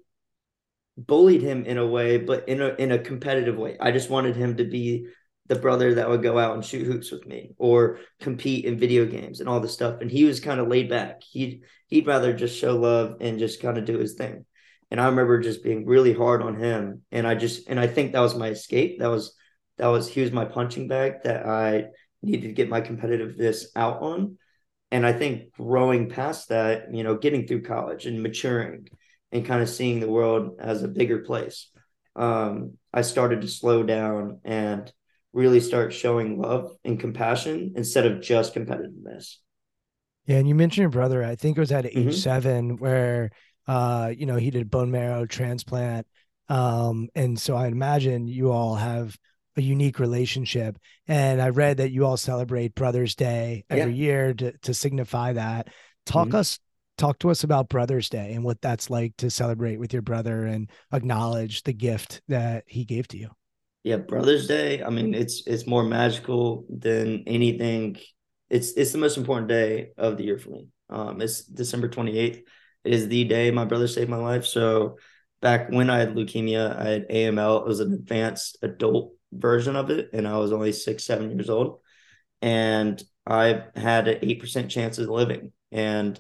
bullied 0.97 1.41
him 1.41 1.65
in 1.65 1.77
a 1.77 1.85
way, 1.85 2.19
but 2.19 2.47
in 2.47 2.61
a 2.61 2.69
in 2.75 2.93
a 2.93 2.99
competitive 2.99 3.57
way. 3.57 3.75
I 3.81 3.91
just 3.91 4.09
wanted 4.09 4.37
him 4.37 4.55
to 4.57 4.63
be 4.63 5.07
the 5.47 5.55
brother 5.55 5.95
that 5.95 6.09
would 6.09 6.23
go 6.23 6.39
out 6.39 6.55
and 6.55 6.65
shoot 6.65 6.85
hoops 6.85 7.11
with 7.11 7.25
me 7.25 7.51
or 7.57 7.99
compete 8.19 8.65
in 8.65 8.79
video 8.79 9.05
games 9.05 9.39
and 9.39 9.49
all 9.49 9.59
this 9.59 9.73
stuff. 9.73 10.01
And 10.01 10.09
he 10.09 10.25
was 10.25 10.39
kind 10.39 10.59
of 10.59 10.67
laid 10.67 10.89
back. 10.89 11.21
He'd 11.23 11.61
he'd 11.87 12.07
rather 12.07 12.33
just 12.33 12.57
show 12.57 12.75
love 12.75 13.17
and 13.21 13.39
just 13.39 13.61
kind 13.61 13.77
of 13.77 13.85
do 13.85 13.97
his 13.97 14.13
thing. 14.13 14.45
And 14.91 14.99
I 14.99 15.05
remember 15.05 15.39
just 15.39 15.63
being 15.63 15.85
really 15.85 16.13
hard 16.13 16.41
on 16.41 16.55
him. 16.55 17.03
And 17.11 17.27
I 17.27 17.35
just 17.35 17.67
and 17.69 17.79
I 17.79 17.87
think 17.87 18.13
that 18.13 18.21
was 18.21 18.35
my 18.35 18.49
escape. 18.49 18.99
That 18.99 19.09
was 19.09 19.35
that 19.77 19.87
was 19.87 20.07
he 20.07 20.21
was 20.21 20.31
my 20.31 20.45
punching 20.45 20.87
bag 20.87 21.23
that 21.23 21.45
I 21.45 21.85
needed 22.21 22.47
to 22.47 22.53
get 22.53 22.69
my 22.69 22.81
competitiveness 22.81 23.65
out 23.75 24.01
on. 24.01 24.37
And 24.91 25.05
I 25.05 25.13
think 25.13 25.51
growing 25.51 26.09
past 26.09 26.49
that, 26.49 26.93
you 26.93 27.03
know, 27.03 27.17
getting 27.17 27.45
through 27.45 27.63
college 27.63 28.05
and 28.05 28.23
maturing 28.23 28.87
and 29.31 29.45
kind 29.45 29.61
of 29.61 29.69
seeing 29.69 29.99
the 29.99 30.09
world 30.09 30.57
as 30.59 30.81
a 30.81 30.87
bigger 30.87 31.19
place. 31.19 31.69
Um, 32.15 32.77
I 32.93 33.01
started 33.01 33.41
to 33.41 33.47
slow 33.47 33.83
down 33.83 34.39
and 34.45 34.91
really 35.35 35.59
start 35.59 35.93
showing 35.93 36.41
love 36.41 36.71
and 36.83 36.99
compassion 36.99 37.73
instead 37.75 38.05
of 38.07 38.21
just 38.21 38.55
competitiveness. 38.55 39.35
Yeah, 40.25 40.37
and 40.37 40.47
you 40.47 40.55
mentioned 40.55 40.81
your 40.83 40.89
brother. 40.89 41.23
I 41.23 41.35
think 41.35 41.57
it 41.57 41.59
was 41.59 41.71
at 41.71 41.85
age 41.85 41.93
Mhm. 41.93 42.13
seven 42.13 42.77
where 42.77 43.31
uh, 43.67 44.13
you 44.15 44.27
know, 44.27 44.35
he 44.35 44.51
did 44.51 44.69
bone 44.69 44.91
marrow 44.91 45.25
transplant. 45.25 46.05
Um, 46.49 47.09
and 47.15 47.39
so 47.39 47.55
I 47.55 47.65
imagine 47.65 48.27
you 48.27 48.51
all 48.51 48.75
have 48.75 49.17
a 49.57 49.61
unique 49.61 49.97
relationship. 49.97 50.77
And 51.07 51.41
I 51.41 51.49
read 51.49 51.77
that 51.77 51.91
you 51.91 52.05
all 52.05 52.17
celebrate 52.17 52.75
Brothers 52.75 53.15
Day 53.15 53.65
every 53.69 53.93
year 53.93 54.35
to 54.35 54.55
to 54.59 54.73
signify 54.73 55.33
that. 55.33 55.69
Talk 56.05 56.29
Mhm. 56.29 56.35
us 56.35 56.59
talk 56.97 57.17
to 57.19 57.29
us 57.31 57.43
about 57.43 57.67
Brothers 57.69 58.07
Day 58.07 58.33
and 58.33 58.43
what 58.43 58.61
that's 58.61 58.89
like 58.89 59.17
to 59.17 59.29
celebrate 59.29 59.77
with 59.79 59.91
your 59.91 60.03
brother 60.03 60.45
and 60.45 60.69
acknowledge 60.93 61.63
the 61.63 61.73
gift 61.73 62.21
that 62.27 62.63
he 62.67 62.85
gave 62.85 63.07
to 63.09 63.17
you. 63.17 63.29
Yeah, 63.85 63.97
Brothers 63.97 64.47
Day. 64.47 64.81
I 64.81 64.89
mean, 64.89 65.13
it's 65.13 65.45
it's 65.45 65.67
more 65.67 65.83
magical 65.83 66.65
than 66.69 67.23
anything. 67.27 67.97
It's 68.49 68.71
it's 68.71 68.91
the 68.91 68.97
most 68.97 69.15
important 69.15 69.47
day 69.47 69.91
of 69.95 70.17
the 70.17 70.23
year 70.23 70.39
for 70.39 70.49
me. 70.49 70.69
Um, 70.89 71.21
it's 71.21 71.43
December 71.43 71.87
twenty 71.87 72.17
eighth. 72.17 72.41
It 72.83 72.93
is 72.95 73.07
the 73.07 73.25
day 73.25 73.51
my 73.51 73.65
brother 73.65 73.87
saved 73.87 74.09
my 74.09 74.17
life. 74.17 74.43
So 74.47 74.97
back 75.39 75.69
when 75.69 75.91
I 75.91 75.99
had 75.99 76.15
leukemia, 76.15 76.75
I 76.75 76.89
had 76.89 77.09
AML. 77.11 77.59
It 77.59 77.67
was 77.67 77.79
an 77.79 77.93
advanced 77.93 78.57
adult 78.63 79.13
version 79.31 79.75
of 79.75 79.91
it, 79.91 80.09
and 80.13 80.27
I 80.27 80.39
was 80.39 80.51
only 80.51 80.71
six, 80.71 81.03
seven 81.03 81.29
years 81.29 81.51
old. 81.51 81.81
And 82.41 83.03
I 83.27 83.65
had 83.75 84.07
an 84.07 84.17
eight 84.23 84.41
percent 84.41 84.71
chance 84.71 84.97
of 84.97 85.09
living. 85.09 85.51
And 85.71 86.19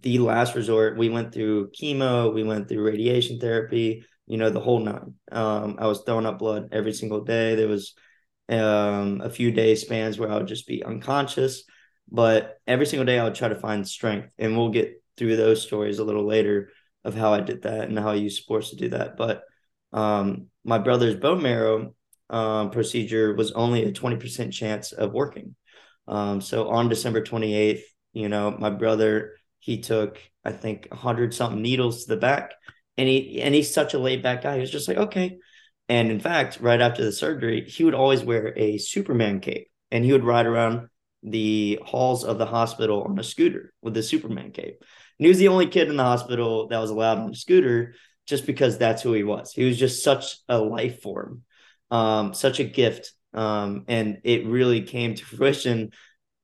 the 0.00 0.18
last 0.18 0.56
resort, 0.56 0.98
we 0.98 1.10
went 1.10 1.32
through 1.32 1.70
chemo, 1.70 2.34
we 2.34 2.42
went 2.42 2.68
through 2.68 2.84
radiation 2.84 3.38
therapy, 3.38 4.04
you 4.26 4.36
know, 4.36 4.50
the 4.50 4.60
whole 4.60 4.80
nine. 4.80 5.14
Um, 5.30 5.76
I 5.78 5.86
was 5.86 6.02
throwing 6.02 6.26
up 6.26 6.38
blood 6.38 6.70
every 6.72 6.92
single 6.92 7.22
day. 7.22 7.54
There 7.54 7.68
was 7.68 7.94
um, 8.48 9.20
a 9.20 9.30
few 9.30 9.50
day 9.50 9.74
spans 9.74 10.18
where 10.18 10.30
I 10.30 10.36
would 10.36 10.48
just 10.48 10.66
be 10.66 10.84
unconscious, 10.84 11.64
but 12.10 12.58
every 12.66 12.86
single 12.86 13.06
day 13.06 13.18
I 13.18 13.24
would 13.24 13.34
try 13.34 13.48
to 13.48 13.54
find 13.54 13.86
strength. 13.86 14.28
And 14.38 14.56
we'll 14.56 14.70
get 14.70 15.02
through 15.16 15.36
those 15.36 15.62
stories 15.62 15.98
a 15.98 16.04
little 16.04 16.26
later 16.26 16.70
of 17.04 17.14
how 17.14 17.32
I 17.32 17.40
did 17.40 17.62
that 17.62 17.88
and 17.88 17.98
how 17.98 18.10
I 18.10 18.14
used 18.14 18.42
sports 18.42 18.70
to 18.70 18.76
do 18.76 18.88
that. 18.90 19.16
But 19.16 19.42
um, 19.92 20.46
my 20.64 20.78
brother's 20.78 21.16
bone 21.16 21.42
marrow, 21.42 21.94
um, 22.28 22.70
procedure 22.70 23.34
was 23.34 23.52
only 23.52 23.84
a 23.84 23.92
20% 23.92 24.52
chance 24.52 24.92
of 24.92 25.12
working. 25.12 25.54
Um, 26.08 26.40
so 26.40 26.68
on 26.68 26.88
December 26.88 27.22
28th, 27.22 27.82
you 28.12 28.28
know, 28.28 28.50
my 28.50 28.70
brother, 28.70 29.36
he 29.58 29.80
took, 29.80 30.18
I 30.44 30.52
think, 30.52 30.88
100 30.90 31.34
something 31.34 31.62
needles 31.62 32.04
to 32.04 32.14
the 32.14 32.20
back. 32.20 32.52
And 32.98 33.08
he 33.08 33.42
and 33.42 33.54
he's 33.54 33.72
such 33.72 33.94
a 33.94 33.98
laid 33.98 34.22
back 34.22 34.42
guy. 34.42 34.54
He 34.54 34.60
was 34.60 34.70
just 34.70 34.88
like, 34.88 34.96
okay. 34.96 35.38
And 35.88 36.10
in 36.10 36.20
fact, 36.20 36.58
right 36.60 36.80
after 36.80 37.04
the 37.04 37.12
surgery, 37.12 37.64
he 37.68 37.84
would 37.84 37.94
always 37.94 38.24
wear 38.24 38.52
a 38.56 38.78
Superman 38.78 39.40
cape 39.40 39.68
and 39.90 40.04
he 40.04 40.12
would 40.12 40.24
ride 40.24 40.46
around 40.46 40.88
the 41.22 41.78
halls 41.84 42.24
of 42.24 42.38
the 42.38 42.46
hospital 42.46 43.02
on 43.02 43.18
a 43.18 43.22
scooter 43.22 43.72
with 43.82 43.94
the 43.94 44.02
Superman 44.02 44.50
cape. 44.52 44.78
And 44.80 45.24
he 45.24 45.28
was 45.28 45.38
the 45.38 45.48
only 45.48 45.66
kid 45.66 45.88
in 45.88 45.96
the 45.96 46.02
hospital 46.02 46.68
that 46.68 46.78
was 46.78 46.90
allowed 46.90 47.18
on 47.18 47.30
a 47.30 47.34
scooter 47.34 47.94
just 48.26 48.46
because 48.46 48.78
that's 48.78 49.02
who 49.02 49.12
he 49.12 49.22
was. 49.22 49.52
He 49.52 49.64
was 49.64 49.78
just 49.78 50.02
such 50.02 50.38
a 50.48 50.58
life 50.58 51.02
form, 51.02 51.42
um, 51.90 52.34
such 52.34 52.60
a 52.60 52.64
gift. 52.64 53.12
Um, 53.32 53.84
and 53.88 54.18
it 54.24 54.46
really 54.46 54.82
came 54.82 55.14
to 55.14 55.24
fruition 55.24 55.90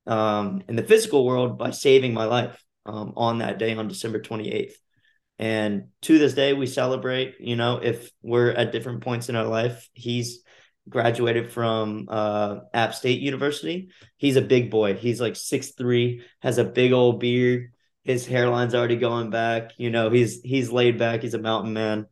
um, 0.06 0.62
in 0.68 0.76
the 0.76 0.82
physical 0.82 1.24
world 1.24 1.58
by 1.58 1.70
saving 1.70 2.14
my 2.14 2.24
life 2.24 2.62
um, 2.86 3.12
on 3.16 3.38
that 3.38 3.58
day 3.58 3.74
on 3.74 3.88
December 3.88 4.20
28th. 4.20 4.74
And 5.42 5.88
to 6.02 6.20
this 6.20 6.34
day, 6.34 6.52
we 6.52 6.66
celebrate, 6.66 7.34
you 7.40 7.56
know, 7.56 7.78
if 7.82 8.12
we're 8.22 8.52
at 8.52 8.70
different 8.70 9.00
points 9.00 9.28
in 9.28 9.34
our 9.34 9.44
life, 9.44 9.88
he's 9.92 10.44
graduated 10.88 11.50
from 11.50 12.06
uh, 12.08 12.60
App 12.72 12.94
State 12.94 13.20
University. 13.20 13.88
He's 14.18 14.36
a 14.36 14.40
big 14.40 14.70
boy. 14.70 14.94
He's 14.94 15.20
like 15.20 15.34
six 15.34 15.72
three, 15.72 16.22
has 16.42 16.58
a 16.58 16.64
big 16.64 16.92
old 16.92 17.18
beard. 17.18 17.72
His 18.04 18.24
hairline's 18.24 18.72
already 18.76 18.94
going 18.94 19.30
back. 19.30 19.72
You 19.78 19.90
know, 19.90 20.10
he's 20.10 20.42
he's 20.42 20.70
laid 20.70 20.96
back. 20.96 21.22
He's 21.22 21.34
a 21.34 21.40
mountain 21.40 21.72
man, 21.72 22.06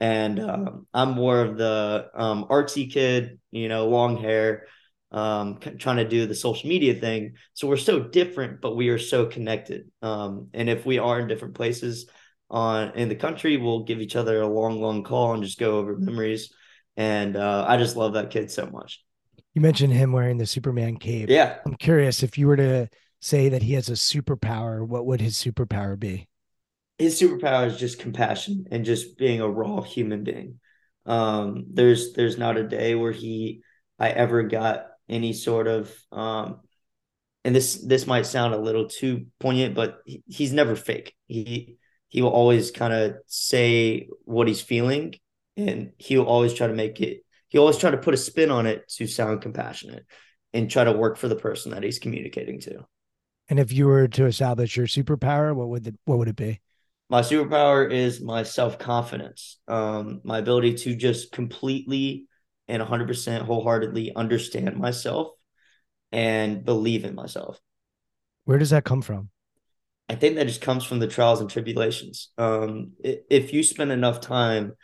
and 0.00 0.40
um, 0.40 0.86
I'm 0.94 1.10
more 1.10 1.42
of 1.42 1.58
the 1.58 2.08
um, 2.14 2.46
artsy 2.48 2.90
kid. 2.90 3.40
You 3.50 3.68
know, 3.68 3.88
long 3.88 4.16
hair, 4.16 4.68
um, 5.12 5.58
trying 5.58 5.98
to 5.98 6.08
do 6.08 6.24
the 6.24 6.34
social 6.34 6.70
media 6.70 6.94
thing. 6.94 7.34
So 7.52 7.68
we're 7.68 7.76
so 7.76 8.00
different, 8.00 8.62
but 8.62 8.74
we 8.74 8.88
are 8.88 8.98
so 8.98 9.26
connected. 9.26 9.90
Um, 10.00 10.48
and 10.54 10.70
if 10.70 10.86
we 10.86 10.98
are 10.98 11.20
in 11.20 11.28
different 11.28 11.56
places 11.56 12.08
on 12.50 12.92
in 12.96 13.08
the 13.08 13.14
country, 13.14 13.56
we'll 13.56 13.84
give 13.84 14.00
each 14.00 14.16
other 14.16 14.40
a 14.40 14.48
long, 14.48 14.80
long 14.80 15.04
call 15.04 15.34
and 15.34 15.42
just 15.42 15.58
go 15.58 15.78
over 15.78 15.96
memories 15.96 16.52
and 16.96 17.36
uh, 17.36 17.64
I 17.66 17.76
just 17.76 17.96
love 17.96 18.14
that 18.14 18.30
kid 18.30 18.50
so 18.50 18.66
much. 18.66 19.02
You 19.54 19.62
mentioned 19.62 19.92
him 19.92 20.12
wearing 20.12 20.36
the 20.36 20.46
Superman 20.46 20.96
cape. 20.96 21.30
Yeah, 21.30 21.58
I'm 21.64 21.76
curious 21.76 22.22
if 22.22 22.38
you 22.38 22.46
were 22.46 22.56
to 22.56 22.88
say 23.20 23.48
that 23.48 23.62
he 23.62 23.74
has 23.74 23.88
a 23.88 23.92
superpower, 23.92 24.86
what 24.86 25.06
would 25.06 25.20
his 25.20 25.36
superpower 25.36 25.98
be? 25.98 26.28
His 26.98 27.20
superpower 27.20 27.66
is 27.66 27.78
just 27.78 27.98
compassion 27.98 28.66
and 28.70 28.84
just 28.84 29.16
being 29.16 29.40
a 29.40 29.48
raw 29.48 29.80
human 29.80 30.24
being. 30.24 30.60
Um, 31.06 31.64
there's 31.72 32.12
there's 32.12 32.38
not 32.38 32.58
a 32.58 32.68
day 32.68 32.94
where 32.94 33.12
he 33.12 33.62
I 33.98 34.10
ever 34.10 34.42
got 34.42 34.86
any 35.08 35.32
sort 35.32 35.66
of 35.66 35.92
um, 36.12 36.60
and 37.44 37.56
this 37.56 37.76
this 37.76 38.06
might 38.06 38.26
sound 38.26 38.54
a 38.54 38.60
little 38.60 38.88
too 38.88 39.26
poignant, 39.40 39.74
but 39.74 40.00
he, 40.04 40.22
he's 40.26 40.52
never 40.52 40.76
fake. 40.76 41.14
He 41.26 41.78
he 42.10 42.20
will 42.20 42.30
always 42.30 42.70
kind 42.70 42.92
of 42.92 43.14
say 43.26 44.08
what 44.24 44.48
he's 44.48 44.60
feeling 44.60 45.14
and 45.56 45.92
he'll 45.96 46.24
always 46.24 46.52
try 46.52 46.66
to 46.66 46.74
make 46.74 47.00
it 47.00 47.24
he 47.48 47.58
always 47.58 47.78
try 47.78 47.90
to 47.90 47.96
put 47.96 48.14
a 48.14 48.18
spin 48.18 48.50
on 48.50 48.66
it 48.66 48.86
to 48.88 49.06
sound 49.06 49.40
compassionate 49.40 50.04
and 50.52 50.70
try 50.70 50.84
to 50.84 50.92
work 50.92 51.16
for 51.16 51.28
the 51.28 51.36
person 51.36 51.72
that 51.72 51.82
he's 51.82 51.98
communicating 51.98 52.60
to. 52.60 52.86
And 53.48 53.58
if 53.58 53.72
you 53.72 53.86
were 53.86 54.06
to 54.06 54.26
establish 54.26 54.76
your 54.76 54.86
superpower 54.86 55.54
what 55.54 55.68
would 55.68 55.84
the, 55.84 55.94
what 56.04 56.18
would 56.18 56.28
it 56.28 56.36
be? 56.36 56.60
My 57.08 57.22
superpower 57.22 57.90
is 57.90 58.20
my 58.20 58.42
self-confidence 58.42 59.58
um, 59.66 60.20
my 60.24 60.38
ability 60.38 60.74
to 60.74 60.94
just 60.94 61.32
completely 61.32 62.26
and 62.68 62.82
100% 62.82 63.42
wholeheartedly 63.42 64.14
understand 64.14 64.76
myself 64.76 65.32
and 66.12 66.64
believe 66.64 67.04
in 67.04 67.16
myself. 67.16 67.58
Where 68.44 68.58
does 68.58 68.70
that 68.70 68.84
come 68.84 69.02
from 69.02 69.30
i 70.10 70.14
think 70.14 70.36
that 70.36 70.46
just 70.46 70.60
comes 70.60 70.84
from 70.84 70.98
the 70.98 71.06
trials 71.06 71.40
and 71.40 71.48
tribulations 71.48 72.28
um, 72.36 72.92
if 73.02 73.52
you 73.54 73.62
spend 73.62 73.90
enough 73.90 74.20
time 74.20 74.74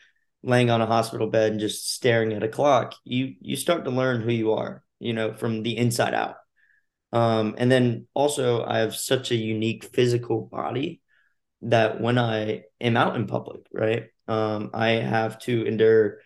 laying 0.47 0.71
on 0.71 0.81
a 0.81 0.87
hospital 0.87 1.27
bed 1.27 1.51
and 1.51 1.61
just 1.61 1.93
staring 1.93 2.33
at 2.33 2.43
a 2.43 2.49
clock, 2.49 2.95
you 3.05 3.35
you 3.41 3.57
start 3.57 3.85
to 3.85 3.91
learn 3.91 4.23
who 4.23 4.31
you 4.31 4.53
are, 4.53 4.83
you 5.01 5.13
know, 5.13 5.35
from 5.35 5.63
the 5.63 5.77
inside 5.77 6.15
out. 6.15 6.37
Um, 7.13 7.57
and 7.59 7.71
then 7.71 8.07
also 8.15 8.65
I 8.65 8.79
have 8.79 8.95
such 8.95 9.31
a 9.31 9.37
unique 9.37 9.85
physical 9.85 10.43
body 10.43 11.03
that 11.63 12.01
when 12.01 12.17
I 12.17 12.63
am 12.81 12.97
out 12.97 13.17
in 13.17 13.27
public, 13.27 13.63
right, 13.73 14.07
um, 14.29 14.71
I 14.73 14.91
have 14.91 15.39
to 15.41 15.67
endure 15.67 16.19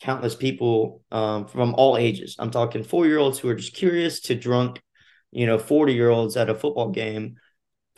countless 0.00 0.34
people 0.34 1.02
um, 1.12 1.46
from 1.46 1.74
all 1.74 1.96
ages. 1.96 2.36
I'm 2.38 2.50
talking 2.50 2.82
four 2.82 3.06
year 3.06 3.18
olds 3.18 3.38
who 3.38 3.48
are 3.48 3.54
just 3.54 3.74
curious 3.74 4.20
to 4.22 4.34
drunk, 4.34 4.82
you 5.30 5.46
know, 5.46 5.58
40 5.58 5.94
year 5.94 6.10
olds 6.10 6.36
at 6.36 6.50
a 6.50 6.54
football 6.54 6.90
game 6.90 7.36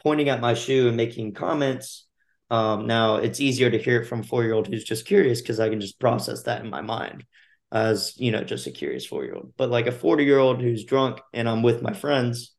pointing 0.07 0.29
at 0.29 0.41
my 0.41 0.55
shoe 0.55 0.87
and 0.87 0.97
making 0.97 1.35
comments 1.35 2.07
um, 2.51 2.87
now 2.87 3.17
it's 3.17 3.41
easier 3.41 3.71
to 3.71 3.79
hear 3.79 4.03
it 4.03 4.07
from 4.07 4.23
four 4.23 4.45
year 4.45 4.53
old 4.53 4.69
who's 4.69 4.85
just 4.85 5.07
curious 5.07 5.41
because 5.41 5.59
I 5.59 5.69
can 5.69 5.81
just 5.81 5.99
process 5.99 6.45
that 6.45 6.65
in 6.65 6.71
my 6.71 6.81
mind 6.81 7.25
as 7.73 8.15
you 8.17 8.31
know 8.31 8.45
just 8.45 8.67
a 8.67 8.71
curious 8.71 9.05
four 9.05 9.25
year 9.25 9.35
old. 9.35 9.53
But 9.57 9.71
like 9.71 9.87
a 9.87 9.93
forty 9.93 10.25
year 10.25 10.39
old 10.39 10.61
who's 10.61 10.85
drunk 10.85 11.21
and 11.33 11.49
I'm 11.49 11.63
with 11.63 11.83
my 11.83 11.93
friends, 11.93 12.55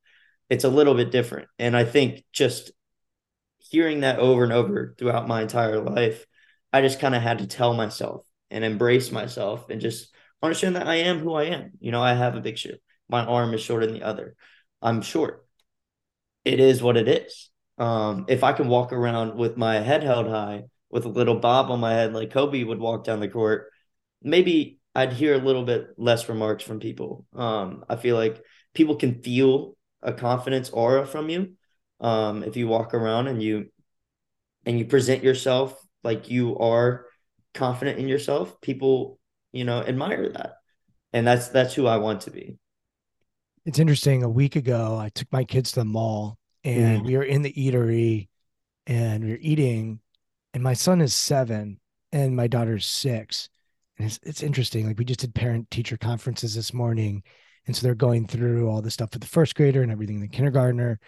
it's 0.49 0.65
a 0.65 0.69
little 0.69 0.93
bit 0.93 1.11
different. 1.11 1.47
And 1.57 1.75
I 1.75 1.85
think 1.85 2.25
just 2.33 2.71
hearing 3.59 4.01
that 4.01 4.19
over 4.19 4.43
and 4.43 4.53
over 4.53 4.93
throughout 4.97 5.27
my 5.27 5.41
entire 5.41 5.79
life, 5.79 6.25
I 6.73 6.81
just 6.81 6.99
kind 6.99 7.15
of 7.15 7.21
had 7.21 7.39
to 7.39 7.47
tell 7.47 7.73
myself 7.73 8.25
and 8.51 8.65
embrace 8.65 9.11
myself 9.11 9.69
and 9.69 9.79
just 9.79 10.13
understand 10.43 10.75
that 10.75 10.87
I 10.87 10.95
am 10.95 11.19
who 11.19 11.33
I 11.33 11.45
am. 11.45 11.71
You 11.79 11.91
know, 11.91 12.01
I 12.01 12.13
have 12.13 12.35
a 12.35 12.41
big 12.41 12.57
shoe. 12.57 12.75
My 13.09 13.25
arm 13.25 13.53
is 13.53 13.61
shorter 13.61 13.85
than 13.85 13.95
the 13.95 14.03
other. 14.03 14.35
I'm 14.81 15.01
short. 15.01 15.46
It 16.47 16.61
is 16.61 16.81
what 16.81 16.95
it 16.95 17.09
is. 17.09 17.49
Um, 17.77 18.23
if 18.29 18.41
I 18.41 18.53
can 18.53 18.69
walk 18.69 18.93
around 18.93 19.35
with 19.35 19.57
my 19.57 19.81
head 19.81 20.01
held 20.01 20.27
high 20.27 20.63
with 20.89 21.03
a 21.03 21.09
little 21.09 21.35
bob 21.35 21.69
on 21.69 21.81
my 21.81 21.91
head 21.91 22.13
like 22.13 22.31
Kobe 22.31 22.63
would 22.63 22.79
walk 22.79 23.03
down 23.03 23.19
the 23.19 23.27
court, 23.27 23.69
maybe 24.23 24.79
I'd 24.95 25.11
hear 25.11 25.33
a 25.33 25.43
little 25.43 25.63
bit 25.63 25.89
less 25.97 26.29
remarks 26.29 26.63
from 26.63 26.79
people. 26.79 27.25
Um, 27.35 27.83
I 27.89 27.97
feel 27.97 28.15
like 28.15 28.41
people 28.73 28.95
can 28.95 29.21
feel 29.21 29.75
a 30.01 30.13
confidence 30.13 30.69
aura 30.69 31.05
from 31.05 31.29
you 31.29 31.55
um, 31.99 32.43
if 32.43 32.55
you 32.55 32.69
walk 32.69 32.93
around 32.93 33.27
and 33.27 33.43
you 33.43 33.65
and 34.65 34.79
you 34.79 34.85
present 34.85 35.25
yourself 35.25 35.77
like 36.01 36.29
you 36.29 36.57
are 36.59 37.07
confident 37.53 37.99
in 37.99 38.07
yourself. 38.07 38.61
People, 38.61 39.19
you 39.51 39.65
know, 39.65 39.81
admire 39.81 40.29
that, 40.29 40.53
and 41.11 41.27
that's 41.27 41.49
that's 41.49 41.73
who 41.73 41.87
I 41.87 41.97
want 41.97 42.21
to 42.21 42.31
be. 42.31 42.57
It's 43.67 43.79
interesting. 43.79 44.23
A 44.23 44.29
week 44.29 44.55
ago, 44.55 44.97
I 44.97 45.09
took 45.09 45.29
my 45.29 45.43
kids 45.43 45.73
to 45.73 45.81
the 45.81 45.85
mall 45.85 46.37
and 46.63 47.03
we 47.03 47.17
were 47.17 47.23
in 47.23 47.41
the 47.41 47.51
eatery 47.51 48.29
and 48.85 49.25
we 49.25 49.33
are 49.33 49.39
eating 49.41 49.99
and 50.53 50.63
my 50.63 50.73
son 50.73 51.01
is 51.01 51.13
seven 51.13 51.79
and 52.13 52.33
my 52.33 52.47
daughter's 52.47 52.85
six 52.85 53.49
and 53.97 54.07
it's, 54.07 54.19
it's 54.23 54.41
interesting 54.41 54.87
like 54.87 54.97
we 54.97 55.03
just 55.03 55.19
did 55.19 55.35
parent 55.35 55.69
teacher 55.69 55.97
conferences 55.97 56.55
this 56.55 56.73
morning 56.73 57.23
and 57.65 57.75
so 57.75 57.83
they're 57.83 57.93
going 57.93 58.25
through 58.25 58.69
all 58.69 58.81
the 58.81 58.89
stuff 58.89 59.09
with 59.11 59.21
the 59.21 59.27
first 59.27 59.53
grader 59.55 59.81
and 59.81 59.91
everything 59.91 60.15
in 60.15 60.21
the 60.21 60.27
kindergartner 60.29 60.99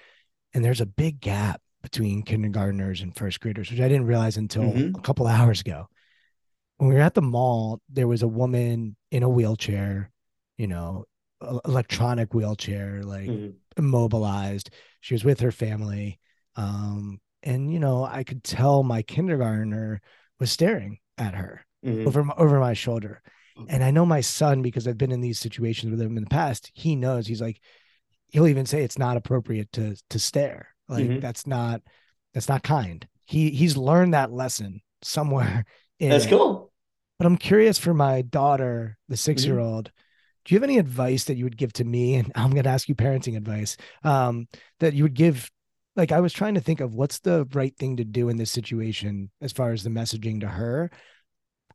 and 0.53 0.63
there's 0.63 0.81
a 0.81 0.85
big 0.85 1.21
gap 1.21 1.61
between 1.81 2.23
kindergartners 2.23 3.01
and 3.01 3.15
first 3.15 3.39
graders 3.39 3.71
which 3.71 3.79
i 3.79 3.87
didn't 3.87 4.05
realize 4.05 4.35
until 4.35 4.63
mm-hmm. 4.63 4.95
a 4.95 5.01
couple 5.01 5.25
hours 5.27 5.61
ago 5.61 5.87
when 6.77 6.89
we 6.89 6.95
were 6.95 7.01
at 7.01 7.13
the 7.13 7.21
mall 7.21 7.81
there 7.89 8.07
was 8.07 8.21
a 8.21 8.27
woman 8.27 8.95
in 9.11 9.23
a 9.23 9.29
wheelchair 9.29 10.11
you 10.57 10.67
know 10.67 11.05
electronic 11.65 12.33
wheelchair 12.33 13.01
like 13.03 13.29
mm-hmm. 13.29 13.51
immobilized 13.77 14.69
she 15.01 15.13
was 15.13 15.23
with 15.23 15.39
her 15.39 15.51
family. 15.51 16.19
Um, 16.55 17.19
and 17.43 17.71
you 17.71 17.79
know, 17.79 18.03
I 18.03 18.23
could 18.23 18.43
tell 18.43 18.83
my 18.83 19.01
kindergartner 19.01 20.01
was 20.39 20.51
staring 20.51 20.99
at 21.17 21.35
her 21.35 21.65
mm-hmm. 21.85 22.07
over 22.07 22.23
my, 22.23 22.33
over 22.37 22.59
my 22.59 22.73
shoulder. 22.73 23.21
And 23.67 23.83
I 23.83 23.91
know 23.91 24.05
my 24.05 24.21
son 24.21 24.61
because 24.61 24.87
I've 24.87 24.97
been 24.97 25.11
in 25.11 25.19
these 25.19 25.37
situations 25.37 25.91
with 25.91 26.01
him 26.01 26.15
in 26.15 26.23
the 26.23 26.29
past. 26.29 26.71
He 26.73 26.95
knows 26.95 27.27
he's 27.27 27.41
like, 27.41 27.59
he'll 28.29 28.47
even 28.47 28.65
say 28.65 28.83
it's 28.83 28.97
not 28.97 29.17
appropriate 29.17 29.69
to 29.73 29.97
to 30.11 30.19
stare. 30.19 30.69
Like 30.87 31.05
mm-hmm. 31.05 31.19
that's 31.19 31.45
not 31.45 31.81
that's 32.33 32.47
not 32.47 32.63
kind. 32.63 33.05
He 33.25 33.49
he's 33.49 33.75
learned 33.75 34.13
that 34.13 34.31
lesson 34.31 34.81
somewhere. 35.01 35.65
that's 35.99 36.25
it. 36.25 36.29
cool. 36.29 36.71
But 37.17 37.25
I'm 37.25 37.35
curious 37.35 37.77
for 37.77 37.93
my 37.93 38.21
daughter, 38.21 38.97
the 39.09 39.17
six 39.17 39.43
year 39.43 39.59
old. 39.59 39.91
Mm-hmm 40.49 40.49
do 40.49 40.55
you 40.55 40.59
have 40.59 40.67
any 40.67 40.79
advice 40.79 41.25
that 41.25 41.37
you 41.37 41.43
would 41.43 41.57
give 41.57 41.71
to 41.73 41.83
me? 41.83 42.15
And 42.15 42.31
I'm 42.35 42.49
going 42.49 42.63
to 42.63 42.69
ask 42.69 42.89
you 42.89 42.95
parenting 42.95 43.37
advice 43.37 43.77
um, 44.03 44.47
that 44.79 44.93
you 44.93 45.03
would 45.03 45.13
give. 45.13 45.49
Like, 45.95 46.11
I 46.11 46.21
was 46.21 46.33
trying 46.33 46.55
to 46.55 46.61
think 46.61 46.79
of 46.79 46.95
what's 46.95 47.19
the 47.19 47.47
right 47.53 47.75
thing 47.75 47.97
to 47.97 48.03
do 48.03 48.29
in 48.29 48.37
this 48.37 48.51
situation 48.51 49.29
as 49.41 49.51
far 49.51 49.71
as 49.71 49.83
the 49.83 49.89
messaging 49.89 50.39
to 50.41 50.47
her. 50.47 50.89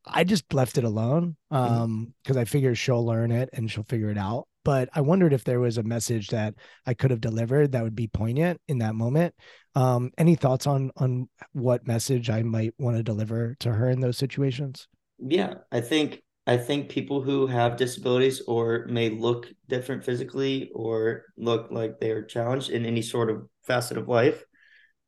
I 0.06 0.24
just 0.24 0.52
left 0.52 0.76
it 0.76 0.84
alone 0.84 1.36
because 1.50 1.70
mm-hmm. 1.70 2.32
um, 2.32 2.38
I 2.38 2.44
figure 2.44 2.74
she'll 2.74 3.04
learn 3.04 3.30
it 3.30 3.50
and 3.52 3.70
she'll 3.70 3.84
figure 3.84 4.10
it 4.10 4.18
out. 4.18 4.48
But 4.64 4.88
I 4.94 5.02
wondered 5.02 5.32
if 5.32 5.44
there 5.44 5.60
was 5.60 5.78
a 5.78 5.82
message 5.82 6.28
that 6.28 6.54
I 6.86 6.94
could 6.94 7.10
have 7.10 7.20
delivered 7.20 7.72
that 7.72 7.82
would 7.82 7.94
be 7.94 8.08
poignant 8.08 8.60
in 8.66 8.78
that 8.78 8.94
moment. 8.94 9.34
Um, 9.74 10.10
any 10.18 10.34
thoughts 10.36 10.66
on 10.66 10.90
on 10.96 11.28
what 11.52 11.86
message 11.86 12.30
I 12.30 12.42
might 12.42 12.74
want 12.78 12.96
to 12.96 13.02
deliver 13.02 13.56
to 13.60 13.72
her 13.72 13.90
in 13.90 14.00
those 14.00 14.16
situations? 14.16 14.88
Yeah, 15.18 15.54
I 15.70 15.80
think 15.80 16.22
I 16.46 16.58
think 16.58 16.90
people 16.90 17.22
who 17.22 17.46
have 17.46 17.76
disabilities 17.76 18.42
or 18.46 18.86
may 18.88 19.08
look 19.08 19.48
different 19.68 20.04
physically 20.04 20.70
or 20.74 21.24
look 21.36 21.70
like 21.70 21.98
they're 21.98 22.24
challenged 22.24 22.70
in 22.70 22.84
any 22.84 23.02
sort 23.02 23.30
of 23.30 23.48
facet 23.66 23.96
of 23.96 24.08
life, 24.08 24.44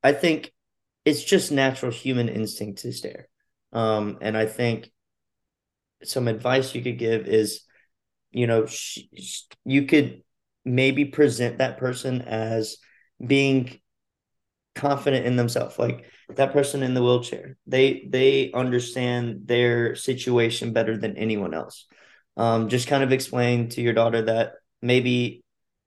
I 0.03 0.13
think 0.13 0.53
it's 1.05 1.23
just 1.23 1.53
natural 1.53 1.93
human 1.93 2.29
instinct 2.29 2.81
to 2.83 2.93
stare. 2.93 3.29
Um, 3.73 4.19
and 4.23 4.37
I 4.37 4.47
think 4.47 4.91
some 6.05 6.29
advice 6.29 6.75
you 6.75 6.83
could 6.83 6.99
give 6.99 7.27
is, 7.27 7.63
you 8.31 8.47
know, 8.47 8.67
sh- 8.67 9.01
sh- 9.19 9.43
you 9.65 9.83
could 9.85 10.23
maybe 10.65 11.05
present 11.05 11.59
that 11.59 11.79
person 11.79 12.23
as 12.23 12.79
being 13.25 13.79
confident 14.75 15.27
in 15.27 15.37
themselves. 15.37 15.79
Like 15.79 16.07
that 16.35 16.53
person 16.53 16.83
in 16.83 16.95
the 16.95 17.03
wheelchair. 17.03 17.57
They 17.67 18.07
they 18.09 18.53
understand 18.53 19.43
their 19.47 19.95
situation 19.95 20.73
better 20.73 20.97
than 20.97 21.17
anyone 21.17 21.55
else. 21.55 21.87
Um, 22.37 22.69
just 22.69 22.89
kind 22.89 23.03
of 23.03 23.13
explain 23.13 23.69
to 23.71 23.81
your 23.81 23.95
daughter 23.95 24.23
that 24.23 24.55
maybe 24.83 25.43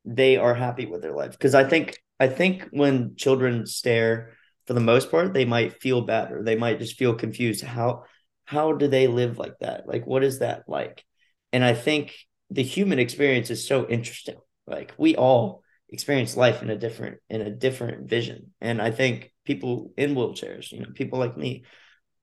they 0.05 0.37
are 0.37 0.55
happy 0.55 0.85
with 0.85 1.01
their 1.01 1.15
life. 1.15 1.31
Because 1.31 1.55
i 1.55 1.63
think 1.63 1.97
i 2.19 2.27
think 2.27 2.67
when 2.71 3.15
children 3.15 3.65
stare 3.65 4.33
for 4.65 4.73
the 4.73 4.79
most 4.79 5.11
part 5.11 5.33
they 5.33 5.45
might 5.45 5.81
feel 5.81 6.01
bad 6.01 6.31
or 6.31 6.43
they 6.43 6.55
might 6.55 6.79
just 6.79 6.97
feel 6.97 7.13
confused. 7.13 7.63
How 7.63 8.03
how 8.45 8.73
do 8.73 8.87
they 8.87 9.07
live 9.07 9.37
like 9.37 9.59
that? 9.59 9.87
Like 9.87 10.07
what 10.07 10.23
is 10.23 10.39
that 10.39 10.63
like? 10.67 11.03
And 11.51 11.63
i 11.63 11.73
think 11.73 12.15
the 12.49 12.63
human 12.63 12.99
experience 12.99 13.49
is 13.49 13.67
so 13.67 13.87
interesting. 13.87 14.37
Like 14.65 14.93
we 14.97 15.15
all 15.15 15.63
experience 15.89 16.37
life 16.37 16.61
in 16.61 16.69
a 16.69 16.77
different 16.77 17.19
in 17.29 17.41
a 17.41 17.51
different 17.51 18.09
vision. 18.09 18.53
And 18.61 18.81
i 18.81 18.91
think 18.91 19.31
people 19.49 19.91
in 19.97 20.13
wheelchairs 20.13 20.71
you 20.71 20.79
know 20.79 20.89
people 20.93 21.17
like 21.17 21.35
me 21.35 21.63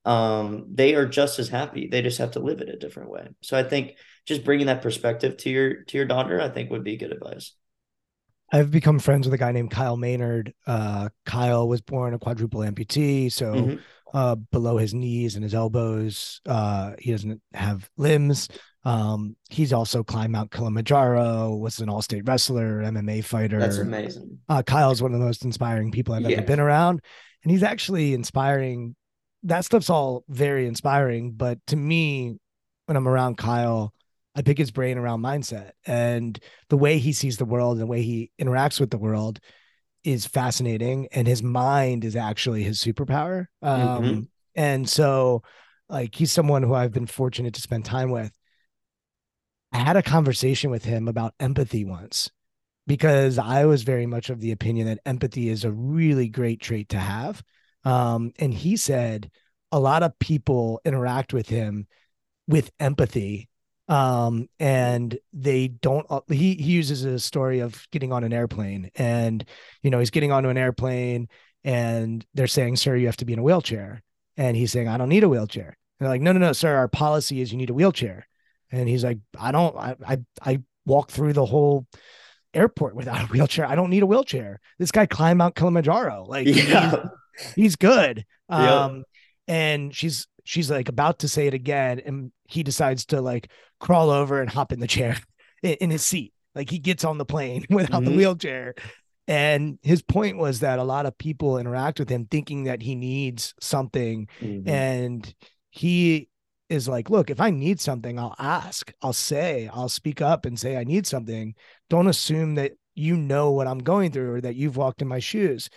um 0.04 0.64
they 0.72 0.94
are 0.94 1.06
just 1.06 1.40
as 1.40 1.48
happy 1.48 1.88
they 1.90 2.00
just 2.00 2.18
have 2.18 2.30
to 2.30 2.38
live 2.38 2.60
it 2.60 2.68
a 2.68 2.78
different 2.78 3.10
way 3.10 3.26
so 3.42 3.58
i 3.58 3.64
think 3.64 3.96
just 4.26 4.44
bringing 4.44 4.66
that 4.66 4.80
perspective 4.80 5.36
to 5.36 5.50
your 5.50 5.82
to 5.82 5.96
your 5.96 6.06
daughter 6.06 6.40
i 6.40 6.48
think 6.48 6.70
would 6.70 6.84
be 6.84 6.96
good 6.96 7.10
advice 7.10 7.52
I've 8.52 8.70
become 8.70 9.00
friends 9.00 9.26
with 9.26 9.34
a 9.34 9.38
guy 9.38 9.50
named 9.50 9.72
Kyle 9.72 9.96
Maynard. 9.96 10.54
Uh, 10.68 11.08
Kyle 11.24 11.66
was 11.66 11.80
born 11.80 12.14
a 12.14 12.18
quadruple 12.20 12.60
amputee, 12.60 13.32
so 13.32 13.54
mm-hmm. 13.54 13.76
uh, 14.14 14.36
below 14.36 14.76
his 14.76 14.94
knees 14.94 15.34
and 15.34 15.42
his 15.42 15.52
elbows, 15.52 16.40
uh, 16.46 16.92
he 17.00 17.10
doesn't 17.10 17.42
have 17.52 17.90
limbs. 17.96 18.48
Um, 18.86 19.34
he's 19.50 19.72
also 19.72 20.04
climbed 20.04 20.30
Mount 20.30 20.52
Kilimanjaro, 20.52 21.56
was 21.56 21.80
an 21.80 21.88
all-state 21.88 22.22
wrestler, 22.24 22.82
MMA 22.82 23.24
fighter. 23.24 23.58
That's 23.58 23.78
amazing. 23.78 24.38
Uh, 24.48 24.62
Kyle's 24.62 25.02
one 25.02 25.12
of 25.12 25.18
the 25.18 25.26
most 25.26 25.44
inspiring 25.44 25.90
people 25.90 26.14
I've 26.14 26.24
ever 26.24 26.42
been 26.42 26.60
around. 26.60 27.00
And 27.42 27.50
he's 27.50 27.64
actually 27.64 28.14
inspiring. 28.14 28.94
That 29.42 29.64
stuff's 29.64 29.90
all 29.90 30.24
very 30.28 30.68
inspiring. 30.68 31.32
But 31.32 31.58
to 31.66 31.76
me, 31.76 32.38
when 32.86 32.96
I'm 32.96 33.08
around 33.08 33.38
Kyle, 33.38 33.92
I 34.36 34.42
pick 34.42 34.56
his 34.56 34.70
brain 34.70 34.98
around 34.98 35.20
mindset 35.20 35.70
and 35.84 36.38
the 36.68 36.76
way 36.76 36.98
he 36.98 37.12
sees 37.12 37.38
the 37.38 37.44
world 37.44 37.72
and 37.72 37.80
the 37.80 37.86
way 37.86 38.02
he 38.02 38.30
interacts 38.40 38.78
with 38.78 38.90
the 38.90 38.98
world 38.98 39.40
is 40.04 40.26
fascinating. 40.26 41.08
And 41.10 41.26
his 41.26 41.42
mind 41.42 42.04
is 42.04 42.14
actually 42.14 42.62
his 42.62 42.78
superpower. 42.78 43.46
Um, 43.62 43.80
mm-hmm. 43.80 44.20
And 44.54 44.88
so, 44.88 45.42
like, 45.88 46.14
he's 46.14 46.30
someone 46.30 46.62
who 46.62 46.74
I've 46.74 46.92
been 46.92 47.06
fortunate 47.06 47.54
to 47.54 47.60
spend 47.60 47.84
time 47.84 48.10
with 48.10 48.30
I 49.72 49.78
had 49.78 49.96
a 49.96 50.02
conversation 50.02 50.70
with 50.70 50.84
him 50.84 51.08
about 51.08 51.34
empathy 51.40 51.84
once 51.84 52.30
because 52.86 53.38
I 53.38 53.64
was 53.64 53.82
very 53.82 54.06
much 54.06 54.30
of 54.30 54.40
the 54.40 54.52
opinion 54.52 54.86
that 54.86 55.00
empathy 55.04 55.48
is 55.48 55.64
a 55.64 55.72
really 55.72 56.28
great 56.28 56.60
trait 56.60 56.90
to 56.90 56.98
have. 56.98 57.42
Um, 57.84 58.32
and 58.38 58.52
he 58.52 58.76
said 58.76 59.30
a 59.72 59.80
lot 59.80 60.02
of 60.02 60.18
people 60.18 60.80
interact 60.84 61.32
with 61.32 61.48
him 61.48 61.86
with 62.46 62.70
empathy 62.78 63.48
um, 63.88 64.48
and 64.58 65.16
they 65.32 65.68
don't 65.68 66.06
he, 66.28 66.54
he 66.54 66.72
uses 66.72 67.04
a 67.04 67.18
story 67.20 67.60
of 67.60 67.86
getting 67.92 68.12
on 68.12 68.24
an 68.24 68.32
airplane 68.32 68.90
and 68.96 69.44
you 69.82 69.90
know 69.90 70.00
he's 70.00 70.10
getting 70.10 70.32
onto 70.32 70.48
an 70.48 70.58
airplane 70.58 71.28
and 71.62 72.26
they're 72.34 72.48
saying 72.48 72.76
sir 72.76 72.96
you 72.96 73.06
have 73.06 73.16
to 73.18 73.24
be 73.24 73.32
in 73.32 73.38
a 73.38 73.44
wheelchair. 73.44 74.02
And 74.36 74.56
he's 74.56 74.72
saying 74.72 74.88
i 74.88 74.96
don't 74.96 75.08
need 75.08 75.24
a 75.24 75.28
wheelchair. 75.28 75.68
And 75.68 75.74
they're 76.00 76.08
like 76.08 76.20
no 76.20 76.32
no 76.32 76.40
no 76.40 76.52
sir 76.52 76.74
our 76.74 76.88
policy 76.88 77.40
is 77.40 77.52
you 77.52 77.58
need 77.58 77.70
a 77.70 77.74
wheelchair 77.74 78.26
and 78.70 78.88
he's 78.88 79.04
like, 79.04 79.18
I 79.38 79.52
don't, 79.52 79.76
I, 79.76 79.96
I, 80.06 80.18
I 80.42 80.62
walk 80.84 81.10
through 81.10 81.32
the 81.32 81.46
whole 81.46 81.86
airport 82.54 82.94
without 82.96 83.24
a 83.24 83.26
wheelchair. 83.26 83.66
I 83.66 83.74
don't 83.74 83.90
need 83.90 84.02
a 84.02 84.06
wheelchair. 84.06 84.60
This 84.78 84.90
guy 84.90 85.06
climbed 85.06 85.38
Mount 85.38 85.54
Kilimanjaro. 85.54 86.24
Like, 86.26 86.46
yeah. 86.46 87.04
he's, 87.36 87.52
he's 87.54 87.76
good. 87.76 88.24
Um, 88.48 89.02
and 89.48 89.92
she's, 89.92 90.28
she's 90.44 90.70
like 90.70 90.88
about 90.88 91.18
to 91.18 91.28
say 91.28 91.48
it 91.48 91.54
again. 91.54 92.00
And 92.06 92.30
he 92.44 92.62
decides 92.62 93.06
to 93.06 93.20
like 93.20 93.50
crawl 93.80 94.10
over 94.10 94.40
and 94.40 94.48
hop 94.48 94.70
in 94.70 94.78
the 94.78 94.86
chair 94.86 95.16
in, 95.64 95.72
in 95.72 95.90
his 95.90 96.04
seat. 96.04 96.32
Like 96.54 96.70
he 96.70 96.78
gets 96.78 97.04
on 97.04 97.18
the 97.18 97.24
plane 97.24 97.66
without 97.70 98.02
mm-hmm. 98.02 98.12
the 98.12 98.16
wheelchair. 98.16 98.74
And 99.26 99.80
his 99.82 100.00
point 100.00 100.38
was 100.38 100.60
that 100.60 100.78
a 100.78 100.84
lot 100.84 101.06
of 101.06 101.18
people 101.18 101.58
interact 101.58 101.98
with 101.98 102.08
him 102.08 102.26
thinking 102.30 102.64
that 102.64 102.82
he 102.82 102.94
needs 102.94 103.52
something. 103.60 104.28
Mm-hmm. 104.40 104.68
And 104.68 105.34
he 105.70 106.28
is 106.68 106.88
like, 106.88 107.10
look, 107.10 107.30
if 107.30 107.40
I 107.40 107.50
need 107.50 107.80
something, 107.80 108.18
I'll 108.18 108.34
ask, 108.38 108.92
I'll 109.02 109.12
say, 109.12 109.70
I'll 109.72 109.88
speak 109.88 110.20
up 110.20 110.46
and 110.46 110.58
say 110.58 110.76
I 110.76 110.84
need 110.84 111.06
something. 111.06 111.54
Don't 111.88 112.08
assume 112.08 112.56
that 112.56 112.72
you 112.94 113.16
know 113.16 113.52
what 113.52 113.66
I'm 113.66 113.78
going 113.78 114.10
through 114.10 114.34
or 114.34 114.40
that 114.40 114.56
you've 114.56 114.76
walked 114.76 115.02
in 115.02 115.08
my 115.08 115.18
shoes. 115.18 115.68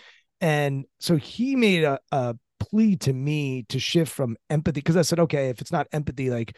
And 0.42 0.86
so 1.00 1.18
he 1.18 1.56
made 1.56 1.84
a, 1.84 2.00
a 2.12 2.36
plea 2.60 2.96
to 2.98 3.14
me 3.14 3.64
to 3.70 3.80
shift 3.80 4.12
from 4.12 4.38
empathy 4.50 4.80
because 4.80 4.98
I 4.98 5.02
said, 5.02 5.20
okay, 5.20 5.50
if 5.50 5.62
it's 5.62 5.72
not 5.72 5.88
empathy, 5.92 6.30
like 6.30 6.56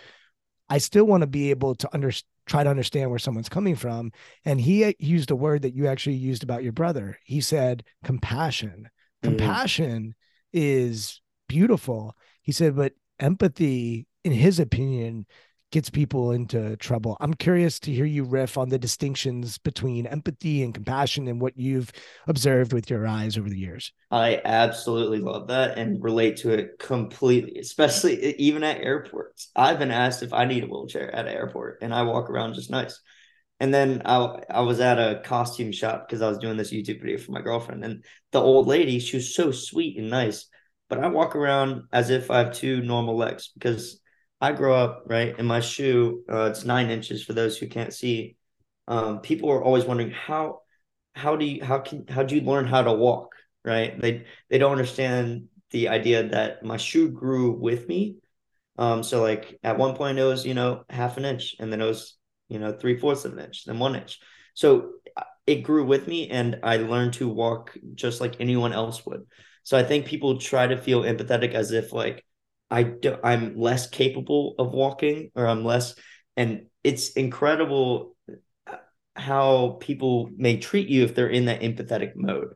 I 0.70 0.78
still 0.78 1.06
want 1.06 1.22
to 1.22 1.28
be 1.28 1.50
able 1.50 1.76
to 1.76 1.89
under, 1.94 2.12
try 2.46 2.63
to 2.63 2.70
understand 2.70 3.10
where 3.10 3.20
someone's 3.20 3.50
coming 3.50 3.76
from. 3.76 4.12
And 4.46 4.62
he 4.62 4.96
used 5.00 5.32
a 5.32 5.36
word 5.36 5.63
that 5.63 5.74
you 5.74 5.88
actually 5.88 6.15
used 6.15 6.44
about 6.44 6.63
your 6.63 6.74
brother. 6.74 7.17
He 7.24 7.41
said 7.41 7.84
compassion. 8.04 8.89
Mm-hmm. 9.24 9.38
Compassion 9.38 10.15
is 10.54 11.22
beautiful. 11.48 12.15
He 12.44 12.52
said, 12.52 12.76
but 12.76 12.94
empathy 13.20 14.08
in 14.23 14.31
his 14.31 14.60
opinion, 14.60 15.25
gets 15.71 15.89
people 15.89 16.31
into 16.31 16.75
trouble. 16.77 17.15
I'm 17.21 17.34
curious 17.34 17.79
to 17.81 17.93
hear 17.93 18.05
you 18.05 18.25
riff 18.25 18.57
on 18.57 18.69
the 18.69 18.77
distinctions 18.77 19.57
between 19.57 20.05
empathy 20.05 20.63
and 20.63 20.73
compassion 20.73 21.27
and 21.27 21.39
what 21.39 21.57
you've 21.57 21.91
observed 22.27 22.73
with 22.73 22.89
your 22.89 23.07
eyes 23.07 23.38
over 23.38 23.49
the 23.49 23.57
years. 23.57 23.93
I 24.12 24.41
absolutely 24.43 25.19
love 25.19 25.47
that 25.47 25.77
and 25.77 26.03
relate 26.03 26.38
to 26.38 26.51
it 26.51 26.77
completely, 26.77 27.57
especially 27.60 28.36
even 28.36 28.63
at 28.63 28.81
airports. 28.81 29.49
I've 29.55 29.79
been 29.79 29.91
asked 29.91 30.23
if 30.23 30.34
I 30.34 30.45
need 30.45 30.65
a 30.65 30.67
wheelchair 30.67 31.13
at 31.15 31.27
an 31.27 31.34
airport 31.34 31.79
and 31.81 31.93
I 31.93 32.03
walk 32.03 32.29
around 32.29 32.55
just 32.55 32.69
nice. 32.69 32.99
And 33.62 33.73
then 33.73 34.01
I, 34.05 34.41
I 34.49 34.62
was 34.62 34.79
at 34.79 34.97
a 34.97 35.21
costume 35.23 35.71
shop 35.71 36.07
because 36.07 36.21
I 36.21 36.27
was 36.27 36.39
doing 36.39 36.57
this 36.57 36.73
YouTube 36.73 36.99
video 37.01 37.17
for 37.17 37.31
my 37.31 37.41
girlfriend. 37.41 37.86
And 37.86 38.03
the 38.31 38.41
old 38.41 38.67
lady, 38.67 38.99
she 38.99 39.17
was 39.17 39.34
so 39.34 39.51
sweet 39.51 39.97
and 39.97 40.10
nice. 40.10 40.47
But 40.89 40.99
I 40.99 41.07
walk 41.07 41.36
around 41.38 41.84
as 41.93 42.10
if 42.10 42.29
I 42.29 42.39
have 42.39 42.53
two 42.53 42.81
normal 42.81 43.15
legs 43.15 43.51
because 43.53 44.01
I 44.41 44.51
grow 44.54 44.75
up 44.75 45.04
right 45.06 45.38
in 45.38 45.45
my 45.45 45.60
shoe. 45.60 46.23
Uh, 46.30 46.49
it's 46.49 46.65
nine 46.65 46.89
inches 46.89 47.23
for 47.23 47.34
those 47.34 47.58
who 47.58 47.67
can't 47.67 47.93
see. 47.93 48.36
Um, 48.88 49.19
people 49.19 49.51
are 49.51 49.63
always 49.63 49.86
wondering 49.86 50.12
how 50.12 50.62
how 51.13 51.36
do 51.36 51.45
you 51.45 51.63
how 51.63 51.80
can 51.80 52.08
how 52.08 52.23
do 52.23 52.36
you 52.36 52.41
learn 52.41 52.65
how 52.65 52.82
to 52.82 52.93
walk? 52.93 53.36
Right? 53.63 53.99
They 54.01 54.25
they 54.49 54.58
don't 54.58 54.71
understand 54.71 55.47
the 55.69 55.89
idea 55.89 56.30
that 56.30 56.63
my 56.63 56.77
shoe 56.77 57.10
grew 57.10 57.51
with 57.51 57.88
me. 57.88 58.17
Um, 58.77 59.04
so 59.04 59.21
like 59.21 59.60
at 59.63 59.77
one 59.77 59.95
point 59.95 60.17
it 60.17 60.23
was 60.23 60.45
you 60.45 60.56
know 60.56 60.86
half 60.89 61.17
an 61.17 61.25
inch, 61.25 61.56
and 61.60 61.71
then 61.71 61.82
it 61.82 61.86
was 61.86 62.17
you 62.49 62.58
know 62.58 62.73
three 62.73 62.97
fourths 62.97 63.25
of 63.25 63.34
an 63.34 63.45
inch, 63.45 63.65
then 63.65 63.77
one 63.77 63.95
inch. 63.95 64.19
So 64.56 64.93
uh, 65.15 65.23
it 65.45 65.62
grew 65.62 65.86
with 65.86 66.08
me, 66.08 66.30
and 66.30 66.60
I 66.63 66.77
learned 66.77 67.13
to 67.13 67.30
walk 67.30 67.77
just 67.93 68.21
like 68.21 68.38
anyone 68.39 68.73
else 68.73 69.06
would. 69.06 69.27
So 69.63 69.77
I 69.77 69.84
think 69.84 70.08
people 70.08 70.39
try 70.39 70.65
to 70.65 70.77
feel 70.77 71.04
empathetic 71.04 71.54
as 71.54 71.71
if 71.71 71.93
like 71.93 72.25
I 72.71 72.84
do, 72.84 73.17
I'm 73.23 73.60
less 73.60 73.88
capable 73.89 74.55
of 74.57 74.71
walking 74.71 75.31
or 75.36 75.45
I'm 75.45 75.63
less 75.63 75.95
and 76.38 76.67
it's 76.84 77.12
incredible 77.12 78.15
how 79.15 79.77
people 79.81 80.29
may 80.36 80.57
treat 80.57 80.88
you 80.88 81.03
if 81.03 81.13
they're 81.13 81.27
in 81.27 81.45
that 81.45 81.62
empathetic 81.62 82.15
mode. 82.15 82.53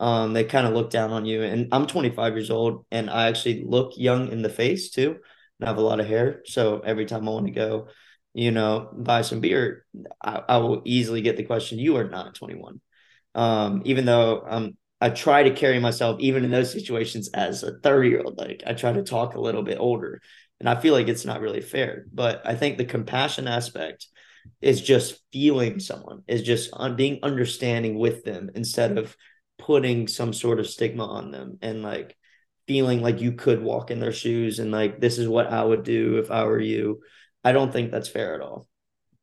Um, 0.00 0.32
they 0.32 0.44
kind 0.44 0.66
of 0.66 0.74
look 0.74 0.90
down 0.90 1.10
on 1.10 1.24
you. 1.24 1.42
And 1.42 1.68
I'm 1.72 1.86
25 1.86 2.34
years 2.34 2.50
old 2.50 2.84
and 2.90 3.08
I 3.08 3.28
actually 3.28 3.64
look 3.66 3.92
young 3.96 4.30
in 4.30 4.42
the 4.42 4.48
face 4.48 4.90
too. 4.90 5.16
And 5.58 5.66
I 5.66 5.70
have 5.70 5.78
a 5.78 5.82
lot 5.82 6.00
of 6.00 6.06
hair. 6.06 6.42
So 6.44 6.80
every 6.80 7.06
time 7.06 7.26
I 7.26 7.32
want 7.32 7.46
to 7.46 7.52
go, 7.52 7.88
you 8.34 8.50
know, 8.50 8.90
buy 8.92 9.22
some 9.22 9.40
beer, 9.40 9.86
I, 10.22 10.42
I 10.48 10.56
will 10.58 10.82
easily 10.84 11.22
get 11.22 11.36
the 11.36 11.44
question, 11.44 11.78
you 11.78 11.96
are 11.96 12.08
not 12.08 12.34
21. 12.34 12.80
Um, 13.34 13.82
even 13.84 14.04
though 14.04 14.42
I'm 14.42 14.76
I 15.04 15.10
try 15.10 15.42
to 15.42 15.50
carry 15.54 15.78
myself 15.78 16.18
even 16.20 16.44
in 16.44 16.50
those 16.50 16.72
situations 16.72 17.28
as 17.34 17.62
a 17.62 17.78
30 17.78 18.08
year 18.08 18.22
old. 18.24 18.38
Like 18.38 18.62
I 18.66 18.72
try 18.72 18.92
to 18.92 19.02
talk 19.02 19.34
a 19.34 19.40
little 19.40 19.62
bit 19.62 19.78
older. 19.78 20.22
And 20.60 20.68
I 20.68 20.80
feel 20.80 20.94
like 20.94 21.08
it's 21.08 21.26
not 21.26 21.40
really 21.42 21.60
fair. 21.60 22.06
But 22.12 22.42
I 22.46 22.54
think 22.54 22.78
the 22.78 22.84
compassion 22.86 23.46
aspect 23.46 24.06
is 24.62 24.80
just 24.80 25.20
feeling 25.32 25.78
someone, 25.78 26.22
is 26.26 26.42
just 26.42 26.70
on 26.72 26.96
being 26.96 27.18
understanding 27.22 27.98
with 27.98 28.24
them 28.24 28.50
instead 28.54 28.96
of 28.96 29.14
putting 29.58 30.08
some 30.08 30.32
sort 30.32 30.58
of 30.60 30.66
stigma 30.68 31.04
on 31.06 31.30
them 31.30 31.58
and 31.60 31.82
like 31.82 32.16
feeling 32.66 33.02
like 33.02 33.20
you 33.20 33.32
could 33.32 33.62
walk 33.62 33.90
in 33.90 34.00
their 34.00 34.12
shoes 34.12 34.58
and 34.58 34.70
like 34.72 35.00
this 35.00 35.18
is 35.18 35.28
what 35.28 35.48
I 35.48 35.62
would 35.62 35.82
do 35.82 36.16
if 36.18 36.30
I 36.30 36.44
were 36.44 36.60
you. 36.60 37.02
I 37.44 37.52
don't 37.52 37.72
think 37.72 37.90
that's 37.90 38.08
fair 38.08 38.34
at 38.34 38.40
all. 38.40 38.66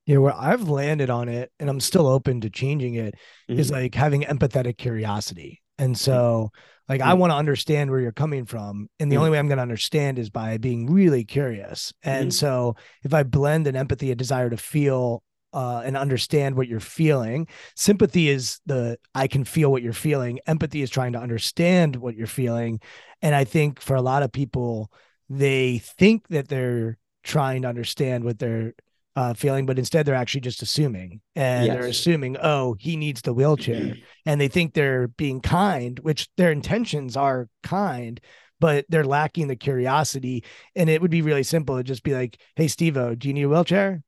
Yeah, 0.05 0.17
where 0.17 0.35
I've 0.35 0.67
landed 0.69 1.09
on 1.09 1.29
it 1.29 1.51
and 1.59 1.69
I'm 1.69 1.79
still 1.79 2.07
open 2.07 2.41
to 2.41 2.49
changing 2.49 2.95
it 2.95 3.15
is 3.49 3.69
Mhm. 3.69 3.71
like 3.71 3.95
having 3.95 4.23
empathetic 4.23 4.77
curiosity. 4.77 5.60
And 5.77 5.97
so 5.97 6.51
like 6.89 7.01
I 7.01 7.13
want 7.13 7.31
to 7.31 7.37
understand 7.37 7.89
where 7.89 7.99
you're 7.99 8.11
coming 8.11 8.45
from. 8.45 8.87
And 8.99 9.11
the 9.11 9.17
only 9.17 9.29
way 9.29 9.39
I'm 9.39 9.47
going 9.47 9.57
to 9.57 9.61
understand 9.63 10.19
is 10.19 10.29
by 10.29 10.57
being 10.57 10.91
really 10.91 11.23
curious. 11.23 11.93
And 12.03 12.29
Mhm. 12.29 12.33
so 12.33 12.75
if 13.03 13.13
I 13.13 13.23
blend 13.23 13.67
an 13.67 13.75
empathy, 13.75 14.11
a 14.11 14.15
desire 14.15 14.49
to 14.49 14.57
feel 14.57 15.23
uh, 15.53 15.81
and 15.83 15.97
understand 15.97 16.55
what 16.55 16.67
you're 16.67 16.79
feeling, 16.79 17.47
sympathy 17.75 18.29
is 18.29 18.59
the 18.65 18.97
I 19.15 19.27
can 19.27 19.43
feel 19.43 19.71
what 19.71 19.83
you're 19.83 19.93
feeling. 19.93 20.39
Empathy 20.47 20.81
is 20.81 20.89
trying 20.89 21.13
to 21.13 21.19
understand 21.19 21.97
what 21.97 22.15
you're 22.15 22.27
feeling. 22.27 22.79
And 23.21 23.35
I 23.35 23.43
think 23.43 23.81
for 23.81 23.95
a 23.95 24.01
lot 24.01 24.23
of 24.23 24.31
people, 24.31 24.91
they 25.29 25.79
think 25.79 26.27
that 26.29 26.47
they're 26.47 26.97
trying 27.23 27.61
to 27.63 27.67
understand 27.67 28.23
what 28.23 28.39
they're 28.39 28.73
uh, 29.15 29.33
feeling, 29.33 29.65
but 29.65 29.77
instead 29.77 30.05
they're 30.05 30.15
actually 30.15 30.41
just 30.41 30.61
assuming, 30.61 31.21
and 31.35 31.69
they're 31.69 31.87
assuming, 31.87 32.37
oh, 32.41 32.75
he 32.79 32.95
needs 32.95 33.21
the 33.21 33.33
wheelchair, 33.33 33.95
and 34.25 34.39
they 34.39 34.47
think 34.47 34.73
they're 34.73 35.07
being 35.09 35.41
kind, 35.41 35.99
which 35.99 36.29
their 36.37 36.51
intentions 36.51 37.17
are 37.17 37.49
kind, 37.63 38.19
but 38.59 38.85
they're 38.89 39.03
lacking 39.03 39.47
the 39.47 39.55
curiosity. 39.55 40.43
And 40.75 40.89
it 40.89 41.01
would 41.01 41.11
be 41.11 41.21
really 41.21 41.43
simple. 41.43 41.75
It'd 41.75 41.87
just 41.87 42.03
be 42.03 42.13
like, 42.13 42.37
hey, 42.55 42.67
Steve 42.67 42.93
do 43.17 43.27
you 43.27 43.33
need 43.33 43.43
a 43.43 43.49
wheelchair? 43.49 44.01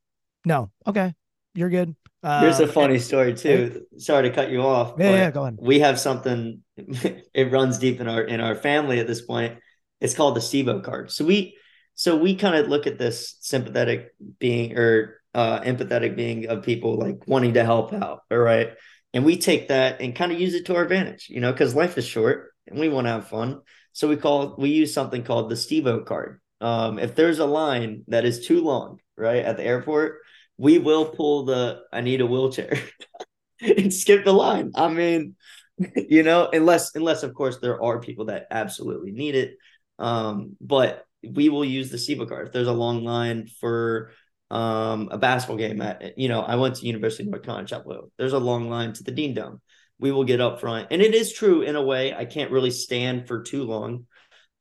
No. 0.46 0.72
Okay. 0.88 1.14
You're 1.56 1.70
good. 1.70 1.96
Here's 2.24 2.60
a 2.60 2.64
Um, 2.64 2.70
funny 2.70 3.00
story 3.00 3.34
too. 3.34 3.86
Sorry 3.98 4.30
to 4.30 4.34
cut 4.34 4.50
you 4.50 4.62
off. 4.62 4.94
Yeah, 4.98 5.12
yeah, 5.12 5.32
go 5.32 5.44
on. 5.44 5.58
We 5.60 5.80
have 5.80 6.00
something. 6.00 6.62
it 6.78 7.52
runs 7.52 7.78
deep 7.78 8.00
in 8.00 8.08
our 8.08 8.24
in 8.24 8.40
our 8.40 8.56
family 8.56 9.00
at 9.00 9.08
this 9.08 9.22
point. 9.22 9.60
It's 10.00 10.16
called 10.16 10.36
the 10.36 10.40
Stevo 10.40 10.82
card. 10.84 11.12
So 11.12 11.26
we 11.26 11.58
so 11.96 12.16
we 12.16 12.36
kind 12.36 12.56
of 12.56 12.68
look 12.68 12.88
at 12.88 12.98
this 12.98 13.38
sympathetic 13.42 14.14
being 14.40 14.78
or 14.78 15.22
uh, 15.34 15.62
empathetic 15.62 16.16
being 16.16 16.48
of 16.48 16.64
people 16.64 16.98
like 16.98 17.28
wanting 17.28 17.56
to 17.56 17.64
help 17.64 17.94
out. 17.94 18.22
All 18.32 18.38
right, 18.38 18.72
and 19.14 19.26
we 19.26 19.38
take 19.38 19.70
that 19.70 20.02
and 20.02 20.16
kind 20.16 20.32
of 20.32 20.40
use 20.40 20.54
it 20.54 20.66
to 20.66 20.76
our 20.76 20.84
advantage. 20.84 21.28
You 21.30 21.42
know, 21.42 21.52
because 21.52 21.76
life 21.76 21.98
is 21.98 22.06
short 22.06 22.54
and 22.68 22.80
we 22.80 22.90
want 22.90 23.08
to 23.08 23.12
have 23.12 23.28
fun. 23.28 23.62
So 23.94 24.08
we 24.08 24.18
call 24.18 24.56
we 24.58 24.70
use 24.70 24.94
something 24.94 25.24
called 25.24 25.50
the 25.50 25.56
Stevo 25.56 26.06
card. 26.06 26.42
Um, 26.62 26.98
if 26.98 27.16
there's 27.16 27.40
a 27.40 27.46
line 27.46 28.04
that 28.08 28.26
is 28.26 28.46
too 28.46 28.62
long, 28.62 29.00
right 29.18 29.44
at 29.44 29.58
the 29.58 29.64
airport, 29.64 30.20
we 30.58 30.78
will 30.80 31.06
pull 31.06 31.46
the 31.46 31.82
I 31.92 32.02
need 32.02 32.22
a 32.22 32.26
wheelchair 32.26 32.80
and 33.62 33.94
skip 33.94 34.26
the 34.26 34.34
line. 34.34 34.72
I 34.76 34.88
mean, 34.88 35.36
you 35.96 36.24
know, 36.24 36.50
unless 36.52 36.96
unless 36.96 37.24
of 37.24 37.34
course 37.34 37.60
there 37.60 37.82
are 37.82 38.00
people 38.00 38.26
that 38.26 38.48
absolutely 38.52 39.12
need 39.12 39.36
it. 39.36 39.58
Um, 40.00 40.56
but 40.60 41.06
we 41.28 41.50
will 41.50 41.66
use 41.66 41.90
the 41.90 41.98
Stevo 41.98 42.28
card. 42.28 42.48
If 42.48 42.54
there's 42.54 42.68
a 42.68 42.74
long 42.74 43.04
line 43.04 43.48
for 43.48 44.12
um 44.52 45.10
a 45.12 45.18
basketball 45.18 45.58
game 45.58 45.82
at 45.82 46.18
you 46.18 46.28
know, 46.28 46.42
I 46.42 46.56
went 46.56 46.76
to 46.76 46.86
University 46.86 47.24
of 47.24 47.30
North 47.30 47.44
Carolina 47.44 47.68
Chapel 47.68 47.92
Hill. 47.92 48.12
There's 48.18 48.34
a 48.34 48.40
long 48.40 48.70
line 48.70 48.94
to 48.94 49.04
the 49.04 49.12
Dean 49.12 49.34
Dome. 49.34 49.62
We 50.00 50.12
will 50.12 50.26
get 50.26 50.42
up 50.42 50.60
front. 50.60 50.90
And 50.92 51.02
it 51.02 51.16
is 51.16 51.34
true 51.34 51.62
in 51.62 51.76
a 51.76 51.82
way. 51.82 52.14
I 52.14 52.26
can't 52.26 52.52
really 52.52 52.72
stand 52.72 53.28
for 53.28 53.42
too 53.44 53.64
long 53.64 54.06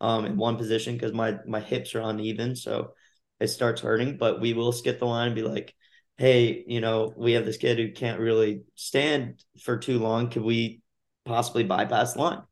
um 0.01 0.25
in 0.25 0.37
one 0.37 0.57
position 0.57 0.94
because 0.94 1.12
my 1.12 1.38
my 1.46 1.61
hips 1.61 1.94
are 1.94 2.01
uneven. 2.01 2.57
So 2.57 2.94
it 3.40 3.48
starts 3.48 3.81
hurting, 3.81 4.18
but 4.18 4.40
we 4.40 4.53
will 4.53 4.72
skip 4.72 4.98
the 4.98 5.07
line 5.07 5.29
and 5.29 5.35
be 5.35 5.42
like, 5.42 5.75
hey, 6.16 6.64
you 6.66 6.81
know, 6.81 7.12
we 7.16 7.33
have 7.33 7.44
this 7.44 7.57
kid 7.57 7.79
who 7.79 7.90
can't 7.92 8.20
really 8.20 8.62
stand 8.77 9.42
for 9.62 9.79
too 9.79 9.98
long. 9.98 10.31
Could 10.31 10.42
we 10.42 10.81
possibly 11.25 11.64
bypass 11.64 12.12
the 12.12 12.20
line? 12.20 12.42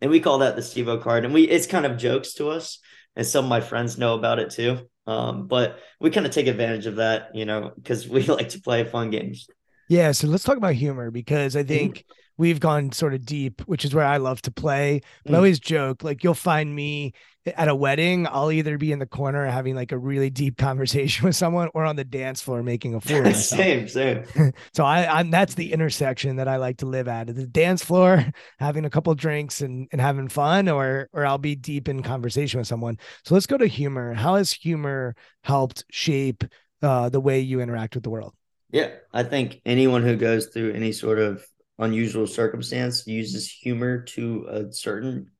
And 0.00 0.10
we 0.10 0.20
call 0.20 0.38
that 0.38 0.56
the 0.56 0.62
Stevo 0.62 1.00
card. 1.00 1.24
And 1.24 1.32
we 1.32 1.44
it's 1.44 1.66
kind 1.66 1.86
of 1.86 1.96
jokes 1.96 2.34
to 2.34 2.50
us. 2.50 2.80
And 3.16 3.26
some 3.26 3.44
of 3.44 3.48
my 3.48 3.60
friends 3.60 3.98
know 3.98 4.14
about 4.14 4.38
it 4.38 4.50
too. 4.50 4.88
Um, 5.06 5.46
but 5.46 5.78
we 6.00 6.10
kind 6.10 6.26
of 6.26 6.32
take 6.32 6.46
advantage 6.46 6.86
of 6.86 6.96
that, 6.96 7.34
you 7.34 7.44
know, 7.44 7.72
because 7.74 8.08
we 8.08 8.22
like 8.26 8.50
to 8.50 8.60
play 8.60 8.84
fun 8.84 9.10
games. 9.10 9.46
Yeah, 9.88 10.12
so 10.12 10.26
let's 10.26 10.44
talk 10.44 10.56
about 10.56 10.74
humor 10.74 11.10
because. 11.10 11.56
I 11.56 11.64
think 11.64 12.04
we've 12.36 12.60
gone 12.60 12.92
sort 12.92 13.14
of 13.14 13.24
deep, 13.24 13.60
which 13.62 13.84
is 13.84 13.94
where 13.94 14.04
I 14.04 14.16
love 14.18 14.42
to 14.42 14.50
play. 14.50 15.00
But 15.26 15.34
I 15.34 15.36
Mm. 15.36 15.38
always 15.38 15.60
joke 15.60 16.02
like 16.02 16.24
you'll 16.24 16.34
find 16.34 16.74
me 16.74 17.12
at 17.56 17.68
a 17.68 17.74
wedding, 17.74 18.28
I'll 18.30 18.52
either 18.52 18.78
be 18.78 18.92
in 18.92 19.00
the 19.00 19.06
corner 19.06 19.46
having 19.46 19.74
like 19.74 19.90
a 19.90 19.98
really 19.98 20.30
deep 20.30 20.56
conversation 20.56 21.24
with 21.26 21.34
someone 21.36 21.68
or 21.74 21.84
on 21.84 21.96
the 21.96 22.04
dance 22.04 22.40
floor 22.40 22.62
making 22.62 22.94
a 22.94 23.00
fool 23.00 23.26
of 23.26 23.36
same, 23.36 23.88
same. 23.88 24.24
So 24.74 24.84
I, 24.84 25.18
I'm 25.18 25.30
that's 25.30 25.54
the 25.54 25.72
intersection 25.72 26.36
that 26.36 26.48
I 26.48 26.56
like 26.56 26.78
to 26.78 26.86
live 26.86 27.08
at 27.08 27.26
the 27.34 27.46
dance 27.46 27.84
floor, 27.84 28.24
having 28.58 28.84
a 28.84 28.90
couple 28.90 29.14
drinks 29.14 29.60
and, 29.60 29.88
and 29.92 30.00
having 30.00 30.28
fun, 30.28 30.68
or 30.68 31.08
or 31.12 31.26
I'll 31.26 31.38
be 31.38 31.54
deep 31.56 31.88
in 31.88 32.02
conversation 32.02 32.58
with 32.58 32.68
someone. 32.68 32.98
So 33.24 33.34
let's 33.34 33.46
go 33.46 33.58
to 33.58 33.66
humor. 33.66 34.14
How 34.14 34.36
has 34.36 34.52
humor 34.52 35.14
helped 35.42 35.84
shape 35.90 36.44
uh, 36.80 37.08
the 37.08 37.20
way 37.20 37.40
you 37.40 37.60
interact 37.60 37.94
with 37.94 38.04
the 38.04 38.10
world? 38.10 38.34
Yeah, 38.70 38.90
I 39.12 39.22
think 39.22 39.60
anyone 39.66 40.02
who 40.02 40.16
goes 40.16 40.46
through 40.46 40.72
any 40.72 40.92
sort 40.92 41.18
of 41.18 41.44
unusual 41.82 42.26
circumstance 42.26 43.06
uses 43.06 43.50
humor 43.50 44.02
to 44.02 44.46
a 44.48 44.72
certain, 44.72 45.30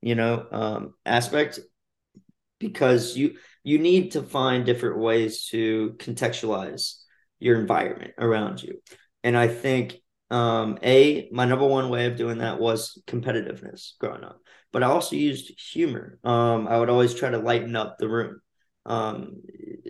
you 0.00 0.14
know, 0.14 0.46
um, 0.50 0.94
aspect 1.04 1.60
because 2.58 3.16
you 3.16 3.36
you 3.62 3.78
need 3.78 4.12
to 4.12 4.22
find 4.22 4.64
different 4.64 4.98
ways 4.98 5.46
to 5.48 5.94
contextualize 5.98 7.02
your 7.38 7.60
environment 7.60 8.14
around 8.18 8.62
you. 8.62 8.80
And 9.24 9.36
I 9.36 9.48
think 9.48 9.96
um, 10.30 10.78
a 10.82 11.28
my 11.32 11.44
number 11.44 11.66
one 11.66 11.88
way 11.88 12.06
of 12.06 12.16
doing 12.16 12.38
that 12.38 12.60
was 12.60 13.00
competitiveness 13.06 13.98
growing 13.98 14.24
up, 14.24 14.40
but 14.72 14.82
I 14.82 14.86
also 14.86 15.16
used 15.16 15.52
humor. 15.72 16.18
Um, 16.24 16.66
I 16.66 16.78
would 16.78 16.90
always 16.90 17.14
try 17.14 17.30
to 17.30 17.38
lighten 17.38 17.76
up 17.76 17.98
the 17.98 18.08
room 18.08 18.40
um, 18.86 19.42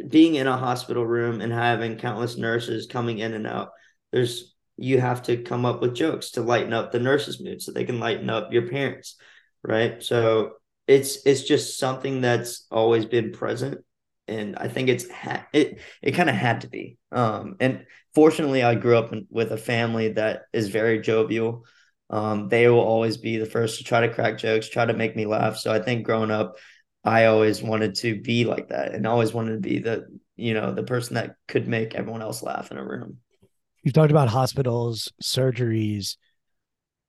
being 0.08 0.34
in 0.36 0.46
a 0.46 0.56
hospital 0.56 1.06
room 1.06 1.40
and 1.40 1.52
having 1.52 1.98
countless 1.98 2.36
nurses 2.36 2.86
coming 2.86 3.18
in 3.18 3.34
and 3.34 3.46
out, 3.46 3.70
there's 4.10 4.55
you 4.76 5.00
have 5.00 5.22
to 5.24 5.38
come 5.38 5.64
up 5.64 5.80
with 5.80 5.94
jokes 5.94 6.32
to 6.32 6.42
lighten 6.42 6.72
up 6.72 6.92
the 6.92 6.98
nurses' 7.00 7.40
mood 7.40 7.62
so 7.62 7.72
they 7.72 7.84
can 7.84 8.00
lighten 8.00 8.28
up 8.30 8.52
your 8.52 8.68
parents, 8.68 9.16
right? 9.62 10.02
So 10.02 10.54
it's 10.86 11.24
it's 11.26 11.42
just 11.42 11.78
something 11.78 12.20
that's 12.20 12.66
always 12.70 13.04
been 13.04 13.32
present, 13.32 13.84
and 14.28 14.56
I 14.56 14.68
think 14.68 14.88
it's 14.88 15.10
ha- 15.10 15.46
it 15.52 15.80
it 16.02 16.12
kind 16.12 16.30
of 16.30 16.36
had 16.36 16.62
to 16.62 16.68
be. 16.68 16.98
Um, 17.12 17.56
and 17.60 17.86
fortunately, 18.14 18.62
I 18.62 18.74
grew 18.74 18.96
up 18.96 19.12
in, 19.12 19.26
with 19.30 19.52
a 19.52 19.58
family 19.58 20.12
that 20.12 20.42
is 20.52 20.68
very 20.68 21.00
jovial. 21.00 21.64
Um, 22.08 22.48
they 22.48 22.68
will 22.68 22.80
always 22.80 23.16
be 23.16 23.36
the 23.38 23.46
first 23.46 23.78
to 23.78 23.84
try 23.84 24.06
to 24.06 24.12
crack 24.12 24.38
jokes, 24.38 24.68
try 24.68 24.84
to 24.84 24.94
make 24.94 25.16
me 25.16 25.26
laugh. 25.26 25.56
So 25.56 25.72
I 25.72 25.80
think 25.80 26.04
growing 26.06 26.30
up, 26.30 26.56
I 27.02 27.26
always 27.26 27.62
wanted 27.62 27.96
to 27.96 28.20
be 28.20 28.44
like 28.44 28.68
that 28.68 28.94
and 28.94 29.06
always 29.06 29.32
wanted 29.32 29.54
to 29.54 29.68
be 29.68 29.78
the, 29.80 30.06
you 30.36 30.54
know, 30.54 30.72
the 30.72 30.82
person 30.82 31.14
that 31.14 31.36
could 31.48 31.66
make 31.66 31.94
everyone 31.94 32.22
else 32.22 32.42
laugh 32.42 32.70
in 32.70 32.78
a 32.78 32.84
room. 32.84 33.18
You've 33.86 33.94
talked 33.94 34.10
about 34.10 34.26
hospitals, 34.28 35.12
surgeries, 35.22 36.16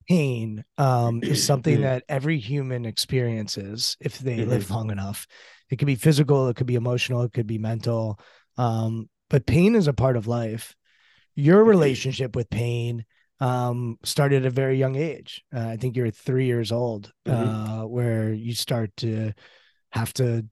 pain 0.07 0.63
um, 0.77 1.23
is 1.23 1.43
something 1.43 1.79
Mhm. 1.79 1.81
that 1.81 2.03
every 2.07 2.37
human 2.37 2.85
experiences 2.85 3.97
if 3.99 4.19
they 4.19 4.41
Mhm. 4.41 4.47
live 4.47 4.69
long 4.69 4.91
enough. 4.91 5.25
It 5.71 5.77
could 5.77 5.87
be 5.87 5.95
physical, 5.95 6.47
it 6.49 6.55
could 6.55 6.67
be 6.67 6.75
emotional, 6.75 7.23
it 7.23 7.33
could 7.33 7.47
be 7.47 7.57
mental. 7.57 8.19
Um, 8.57 9.09
but 9.27 9.47
pain 9.47 9.73
is 9.73 9.87
a 9.87 9.93
part 9.93 10.17
of 10.17 10.27
life. 10.27 10.75
Your 11.33 11.63
relationship 11.63 12.35
with 12.35 12.47
pain 12.51 13.05
um, 13.39 13.97
started 14.03 14.43
at 14.43 14.47
a 14.47 14.51
very 14.51 14.77
young 14.77 14.95
age. 14.95 15.43
Uh, 15.51 15.69
I 15.69 15.77
think 15.77 15.95
you're 15.97 16.11
three 16.11 16.45
years 16.45 16.71
old, 16.71 17.11
Mhm. 17.25 17.83
uh, 17.83 17.87
where 17.87 18.31
you 18.31 18.53
start 18.53 18.95
to 18.97 19.33
have 19.93 20.13
to 20.13 20.45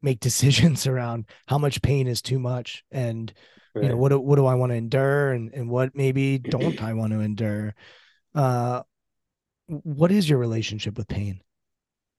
make 0.00 0.20
decisions 0.28 0.86
around 0.86 1.26
how 1.48 1.58
much 1.58 1.82
pain 1.82 2.06
is 2.06 2.22
too 2.22 2.38
much 2.38 2.84
and 2.92 3.32
you 3.80 3.88
know 3.88 3.96
what 3.96 4.10
do, 4.10 4.20
what 4.20 4.36
do 4.36 4.46
i 4.46 4.54
want 4.54 4.70
to 4.70 4.76
endure 4.76 5.32
and, 5.32 5.52
and 5.54 5.68
what 5.68 5.94
maybe 5.94 6.38
don't 6.38 6.82
i 6.82 6.92
want 6.92 7.12
to 7.12 7.20
endure 7.20 7.74
uh 8.34 8.82
what 9.66 10.12
is 10.12 10.28
your 10.28 10.38
relationship 10.38 10.98
with 10.98 11.08
pain 11.08 11.40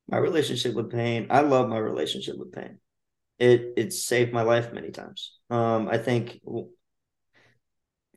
my 0.09 0.17
relationship 0.17 0.73
with 0.75 0.91
pain, 0.91 1.27
I 1.29 1.41
love 1.41 1.69
my 1.69 1.77
relationship 1.77 2.37
with 2.37 2.51
pain. 2.51 2.79
It 3.39 3.73
it 3.77 3.93
saved 3.93 4.33
my 4.33 4.43
life 4.43 4.73
many 4.73 4.91
times. 4.91 5.37
Um, 5.49 5.87
I 5.87 5.97
think 5.97 6.39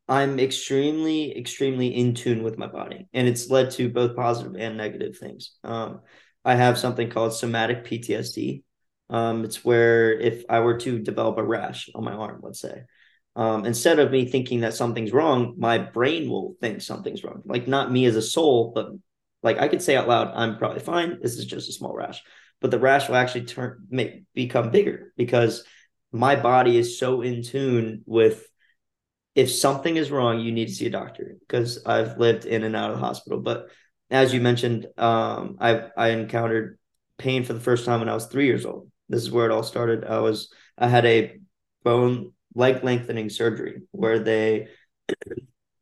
i'm 0.08 0.38
extremely, 0.38 1.36
extremely 1.36 1.88
in 1.88 2.14
tune 2.14 2.42
with 2.42 2.58
my 2.58 2.66
body, 2.66 3.08
and 3.12 3.28
it's 3.28 3.50
led 3.50 3.70
to 3.72 3.88
both 3.88 4.16
positive 4.16 4.54
and 4.56 4.76
negative 4.76 5.18
things. 5.18 5.52
Um, 5.64 6.00
I 6.44 6.54
have 6.54 6.78
something 6.78 7.10
called 7.10 7.34
somatic 7.34 7.84
PTSD. 7.84 8.62
Um, 9.08 9.44
it's 9.44 9.64
where 9.64 10.12
if 10.12 10.44
I 10.48 10.60
were 10.60 10.78
to 10.78 10.98
develop 10.98 11.38
a 11.38 11.44
rash 11.44 11.88
on 11.94 12.04
my 12.04 12.12
arm, 12.12 12.40
let's 12.42 12.60
say, 12.60 12.82
um, 13.36 13.66
instead 13.66 13.98
of 13.98 14.10
me 14.10 14.24
thinking 14.24 14.60
that 14.60 14.72
something's 14.72 15.12
wrong, 15.12 15.54
my 15.58 15.76
brain 15.76 16.28
will 16.28 16.56
think 16.60 16.80
something's 16.80 17.22
wrong. 17.22 17.42
Like 17.44 17.68
not 17.68 17.92
me 17.92 18.06
as 18.06 18.16
a 18.16 18.22
soul, 18.22 18.72
but 18.74 18.88
like 19.42 19.58
I 19.58 19.68
could 19.68 19.82
say 19.82 19.94
out 19.94 20.08
loud, 20.08 20.32
I'm 20.34 20.56
probably 20.56 20.80
fine. 20.80 21.18
This 21.20 21.36
is 21.36 21.44
just 21.44 21.68
a 21.68 21.72
small 21.72 21.94
rash, 21.94 22.22
but 22.62 22.70
the 22.70 22.78
rash 22.78 23.08
will 23.08 23.16
actually 23.16 23.44
turn 23.44 23.86
make 23.90 24.24
become 24.32 24.70
bigger 24.70 25.12
because 25.18 25.64
my 26.12 26.34
body 26.34 26.78
is 26.78 26.98
so 26.98 27.20
in 27.20 27.42
tune 27.42 28.02
with 28.06 28.48
if 29.34 29.52
something 29.52 29.96
is 29.96 30.10
wrong, 30.10 30.40
you 30.40 30.50
need 30.50 30.68
to 30.68 30.74
see 30.74 30.86
a 30.86 30.90
doctor 30.90 31.36
because 31.40 31.84
I've 31.84 32.16
lived 32.16 32.46
in 32.46 32.64
and 32.64 32.74
out 32.74 32.90
of 32.90 32.98
the 32.98 33.04
hospital. 33.04 33.38
But 33.38 33.68
as 34.10 34.32
you 34.32 34.40
mentioned, 34.40 34.86
um, 34.96 35.58
I 35.60 35.88
I 35.94 36.08
encountered 36.08 36.78
pain 37.18 37.44
for 37.44 37.52
the 37.52 37.60
first 37.60 37.84
time 37.84 38.00
when 38.00 38.08
I 38.08 38.14
was 38.14 38.26
three 38.28 38.46
years 38.46 38.64
old. 38.64 38.90
This 39.10 39.22
is 39.22 39.30
where 39.30 39.44
it 39.44 39.52
all 39.52 39.62
started. 39.62 40.06
I 40.06 40.20
was 40.20 40.50
I 40.78 40.88
had 40.88 41.04
a 41.04 41.38
bone 41.84 42.32
leg 42.56 42.82
lengthening 42.82 43.30
surgery 43.30 43.82
where 43.92 44.18
they 44.18 44.68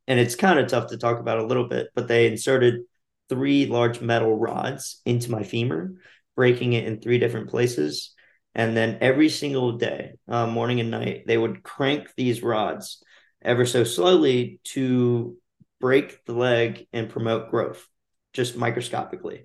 and 0.06 0.20
it's 0.20 0.34
kind 0.34 0.58
of 0.58 0.68
tough 0.68 0.88
to 0.88 0.98
talk 0.98 1.18
about 1.18 1.38
a 1.38 1.46
little 1.46 1.68
bit, 1.68 1.88
but 1.94 2.08
they 2.08 2.26
inserted 2.26 2.82
three 3.28 3.66
large 3.66 4.00
metal 4.00 4.36
rods 4.36 5.00
into 5.06 5.30
my 5.30 5.42
femur, 5.42 5.94
breaking 6.36 6.74
it 6.74 6.84
in 6.84 7.00
three 7.00 7.18
different 7.18 7.48
places. 7.48 8.12
And 8.54 8.76
then 8.76 8.98
every 9.00 9.30
single 9.30 9.78
day, 9.78 10.12
uh, 10.28 10.46
morning 10.46 10.80
and 10.80 10.90
night, 10.90 11.24
they 11.26 11.38
would 11.38 11.62
crank 11.62 12.08
these 12.16 12.42
rods 12.42 13.02
ever 13.40 13.64
so 13.64 13.82
slowly 13.82 14.60
to 14.64 15.36
break 15.80 16.24
the 16.26 16.34
leg 16.34 16.86
and 16.92 17.08
promote 17.08 17.50
growth, 17.50 17.86
just 18.32 18.56
microscopically. 18.56 19.44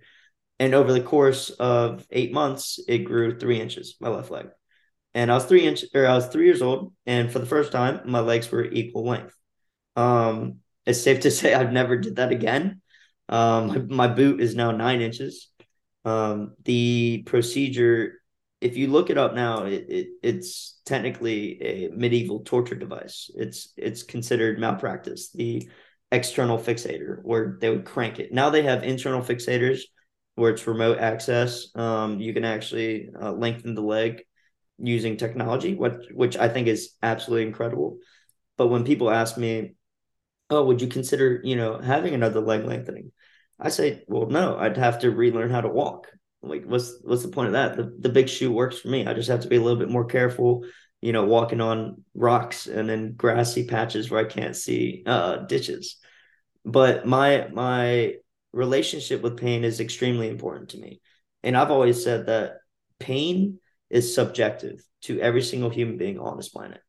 And 0.59 0.75
over 0.75 0.91
the 0.91 1.01
course 1.01 1.51
of 1.51 2.05
eight 2.11 2.33
months, 2.33 2.79
it 2.85 2.99
grew 2.99 3.39
three 3.39 3.61
inches, 3.61 3.95
my 4.01 4.09
left 4.09 4.29
leg. 4.29 4.49
And 5.19 5.29
I 5.29 5.35
was 5.35 5.43
three 5.43 5.67
inches, 5.67 5.89
or 5.93 6.07
I 6.07 6.13
was 6.13 6.27
three 6.27 6.45
years 6.45 6.61
old, 6.61 6.93
and 7.05 7.29
for 7.29 7.39
the 7.39 7.45
first 7.45 7.73
time, 7.73 7.99
my 8.05 8.21
legs 8.21 8.49
were 8.49 8.63
equal 8.63 9.05
length. 9.05 9.35
Um, 9.97 10.59
it's 10.85 11.01
safe 11.01 11.19
to 11.21 11.31
say 11.39 11.53
I've 11.53 11.73
never 11.73 11.97
did 11.97 12.15
that 12.15 12.31
again. 12.31 12.79
Um, 13.27 13.67
my, 13.67 14.07
my 14.07 14.07
boot 14.07 14.39
is 14.39 14.55
now 14.55 14.71
nine 14.71 15.01
inches. 15.01 15.49
Um, 16.05 16.53
the 16.63 17.23
procedure, 17.25 18.21
if 18.61 18.77
you 18.77 18.87
look 18.87 19.09
it 19.09 19.17
up 19.17 19.35
now, 19.35 19.65
it, 19.65 19.87
it 19.89 20.07
it's 20.23 20.79
technically 20.85 21.61
a 21.63 21.89
medieval 21.89 22.39
torture 22.45 22.75
device. 22.75 23.29
It's 23.35 23.73
it's 23.75 24.03
considered 24.03 24.57
malpractice. 24.57 25.31
The 25.33 25.67
external 26.13 26.57
fixator, 26.57 27.19
where 27.23 27.57
they 27.59 27.69
would 27.69 27.83
crank 27.83 28.19
it. 28.19 28.31
Now 28.31 28.51
they 28.51 28.61
have 28.61 28.83
internal 28.85 29.21
fixators, 29.21 29.81
where 30.35 30.51
it's 30.51 30.65
remote 30.65 30.99
access. 30.99 31.75
Um, 31.75 32.21
you 32.21 32.33
can 32.33 32.45
actually 32.45 33.09
uh, 33.21 33.33
lengthen 33.33 33.75
the 33.75 33.81
leg 33.81 34.23
using 34.81 35.17
technology, 35.17 35.75
which 35.75 36.07
which 36.13 36.37
I 36.37 36.49
think 36.49 36.67
is 36.67 36.95
absolutely 37.01 37.47
incredible. 37.47 37.99
But 38.57 38.67
when 38.67 38.83
people 38.85 39.09
ask 39.09 39.37
me, 39.37 39.75
"Oh, 40.49 40.65
would 40.65 40.81
you 40.81 40.87
consider 40.87 41.41
you 41.43 41.55
know 41.55 41.79
having 41.79 42.13
another 42.13 42.41
leg 42.41 42.65
lengthening?" 42.65 43.11
I 43.59 43.69
say, 43.69 44.03
"Well, 44.07 44.27
no. 44.27 44.57
I'd 44.57 44.77
have 44.77 44.99
to 44.99 45.11
relearn 45.11 45.49
how 45.51 45.61
to 45.61 45.69
walk. 45.69 46.07
Like, 46.41 46.65
what's 46.65 46.99
what's 47.03 47.23
the 47.23 47.29
point 47.29 47.47
of 47.47 47.53
that? 47.53 47.75
The 47.77 47.95
the 47.99 48.09
big 48.09 48.29
shoe 48.29 48.51
works 48.51 48.79
for 48.79 48.89
me. 48.89 49.05
I 49.05 49.13
just 49.13 49.29
have 49.29 49.41
to 49.41 49.47
be 49.49 49.57
a 49.57 49.61
little 49.61 49.79
bit 49.79 49.89
more 49.89 50.05
careful." 50.05 50.65
You 51.01 51.13
know, 51.13 51.25
walking 51.25 51.61
on 51.61 52.03
rocks 52.13 52.67
and 52.67 52.89
then 52.89 53.13
grassy 53.15 53.65
patches 53.65 54.11
where 54.11 54.19
I 54.19 54.29
can't 54.29 54.55
see 54.55 55.03
uh, 55.05 55.37
ditches. 55.45 55.95
But 56.65 57.05
my 57.07 57.47
my 57.53 58.15
relationship 58.51 59.21
with 59.21 59.37
pain 59.37 59.63
is 59.63 59.79
extremely 59.79 60.27
important 60.29 60.69
to 60.71 60.77
me, 60.77 61.01
and 61.43 61.55
I've 61.55 61.71
always 61.71 62.03
said 62.03 62.25
that 62.25 62.57
pain 62.99 63.59
is 63.89 64.13
subjective 64.13 64.83
to 65.01 65.19
every 65.19 65.41
single 65.41 65.69
human 65.69 65.97
being 65.97 66.19
on 66.19 66.37
this 66.37 66.49
planet. 66.49 66.81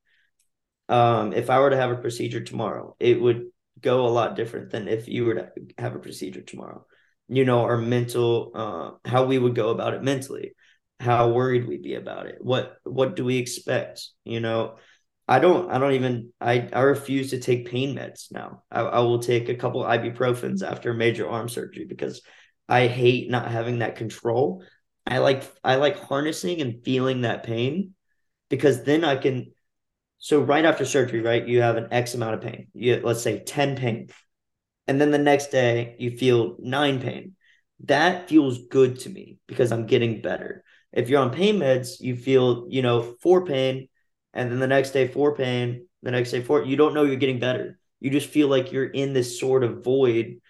Um, 0.88 1.32
if 1.32 1.50
I 1.50 1.60
were 1.60 1.70
to 1.70 1.76
have 1.76 1.90
a 1.90 1.96
procedure 1.96 2.40
tomorrow, 2.40 2.96
it 2.98 3.20
would 3.20 3.46
go 3.80 4.06
a 4.06 4.08
lot 4.08 4.36
different 4.36 4.70
than 4.70 4.88
if 4.88 5.08
you 5.08 5.24
were 5.24 5.34
to 5.34 5.48
have 5.78 5.94
a 5.94 6.00
procedure 6.00 6.42
tomorrow. 6.42 6.84
You 7.28 7.44
know, 7.44 7.60
our 7.60 7.78
mental, 7.78 8.50
uh, 8.54 9.08
how 9.08 9.24
we 9.24 9.38
would 9.38 9.54
go 9.54 9.70
about 9.70 9.94
it 9.94 10.02
mentally, 10.02 10.52
how 10.98 11.30
worried 11.30 11.66
we'd 11.66 11.82
be 11.82 11.94
about 11.94 12.26
it. 12.26 12.38
What 12.40 12.76
what 12.84 13.16
do 13.16 13.24
we 13.24 13.38
expect? 13.38 14.06
You 14.24 14.40
know, 14.40 14.76
I 15.26 15.38
don't 15.38 15.70
I 15.70 15.78
don't 15.78 15.94
even 15.94 16.32
I 16.40 16.68
I 16.72 16.80
refuse 16.80 17.30
to 17.30 17.38
take 17.38 17.70
pain 17.70 17.96
meds 17.96 18.32
now. 18.32 18.64
I, 18.70 18.80
I 18.80 18.98
will 19.00 19.20
take 19.20 19.48
a 19.48 19.54
couple 19.54 19.84
ibuprofens 19.84 20.62
after 20.62 20.92
major 20.92 21.28
arm 21.28 21.48
surgery 21.48 21.86
because 21.88 22.20
I 22.68 22.88
hate 22.88 23.30
not 23.30 23.50
having 23.50 23.78
that 23.78 23.96
control. 23.96 24.64
I 25.06 25.18
like 25.18 25.50
I 25.64 25.76
like 25.76 25.98
harnessing 25.98 26.60
and 26.60 26.84
feeling 26.84 27.22
that 27.22 27.42
pain 27.42 27.94
because 28.48 28.84
then 28.84 29.04
I 29.04 29.16
can 29.16 29.52
so 30.18 30.40
right 30.40 30.64
after 30.64 30.84
surgery, 30.84 31.22
right, 31.22 31.46
you 31.46 31.62
have 31.62 31.76
an 31.76 31.88
X 31.90 32.14
amount 32.14 32.34
of 32.34 32.40
pain. 32.42 32.68
You 32.74 33.00
let's 33.02 33.22
say 33.22 33.40
10 33.40 33.76
pain. 33.76 34.08
And 34.86 35.00
then 35.00 35.10
the 35.10 35.18
next 35.18 35.46
day 35.46 35.96
you 35.98 36.10
feel 36.10 36.56
9 36.58 37.00
pain. 37.00 37.36
That 37.84 38.28
feels 38.28 38.66
good 38.66 39.00
to 39.00 39.10
me 39.10 39.38
because 39.46 39.72
I'm 39.72 39.86
getting 39.86 40.20
better. 40.20 40.64
If 40.92 41.08
you're 41.08 41.22
on 41.22 41.30
pain 41.30 41.58
meds, 41.58 42.00
you 42.00 42.16
feel, 42.16 42.66
you 42.68 42.82
know, 42.82 43.14
4 43.22 43.46
pain 43.46 43.88
and 44.32 44.50
then 44.50 44.60
the 44.60 44.66
next 44.66 44.90
day 44.90 45.08
4 45.08 45.34
pain, 45.34 45.86
the 46.02 46.10
next 46.10 46.30
day 46.30 46.42
4, 46.42 46.64
you 46.64 46.76
don't 46.76 46.94
know 46.94 47.04
you're 47.04 47.16
getting 47.16 47.40
better. 47.40 47.78
You 48.00 48.10
just 48.10 48.28
feel 48.28 48.48
like 48.48 48.72
you're 48.72 48.86
in 48.86 49.12
this 49.12 49.38
sort 49.38 49.64
of 49.64 49.84
void 49.84 50.40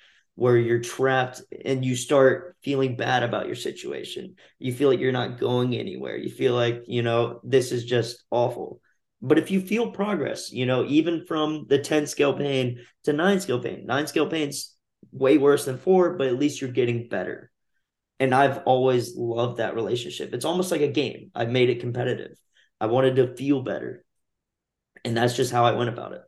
where 0.41 0.57
you're 0.57 0.81
trapped 0.81 1.43
and 1.67 1.85
you 1.85 1.95
start 1.95 2.57
feeling 2.63 2.97
bad 2.97 3.23
about 3.23 3.45
your 3.45 3.55
situation. 3.55 4.37
You 4.59 4.73
feel 4.73 4.89
like 4.89 4.99
you're 4.99 5.13
not 5.13 5.39
going 5.39 5.77
anywhere. 5.77 6.17
You 6.17 6.31
feel 6.31 6.55
like, 6.55 6.85
you 6.87 7.03
know, 7.03 7.41
this 7.45 7.73
is 7.73 7.85
just 7.85 8.25
awful. 8.31 8.81
But 9.21 9.37
if 9.37 9.51
you 9.51 9.61
feel 9.61 9.91
progress, 9.91 10.51
you 10.51 10.65
know, 10.65 10.87
even 10.87 11.27
from 11.27 11.67
the 11.69 11.79
10 11.79 12.07
scale 12.07 12.33
pain 12.33 12.81
to 13.05 13.13
nine 13.13 13.39
scale 13.41 13.63
pain, 13.63 13.85
nine 13.85 14.07
scale 14.07 14.31
pain's 14.31 14.75
way 15.13 15.37
worse 15.37 15.67
than 15.67 15.77
four, 15.77 16.17
but 16.17 16.29
at 16.29 16.39
least 16.39 16.63
you're 16.63 16.71
getting 16.71 17.11
better. 17.11 17.51
And 18.19 18.35
I've 18.35 18.63
always 18.65 19.15
loved 19.15 19.59
that 19.59 19.75
relationship. 19.75 20.33
It's 20.33 20.47
almost 20.47 20.73
like 20.73 20.81
a 20.81 20.89
game. 20.89 21.33
I've 21.35 21.51
made 21.51 21.69
it 21.69 21.81
competitive. 21.81 22.33
I 22.81 22.87
wanted 22.87 23.17
to 23.17 23.37
feel 23.37 23.61
better. 23.61 24.07
And 25.05 25.15
that's 25.15 25.37
just 25.37 25.53
how 25.53 25.67
I 25.67 25.73
went 25.73 25.91
about 25.91 26.15
it. 26.15 26.23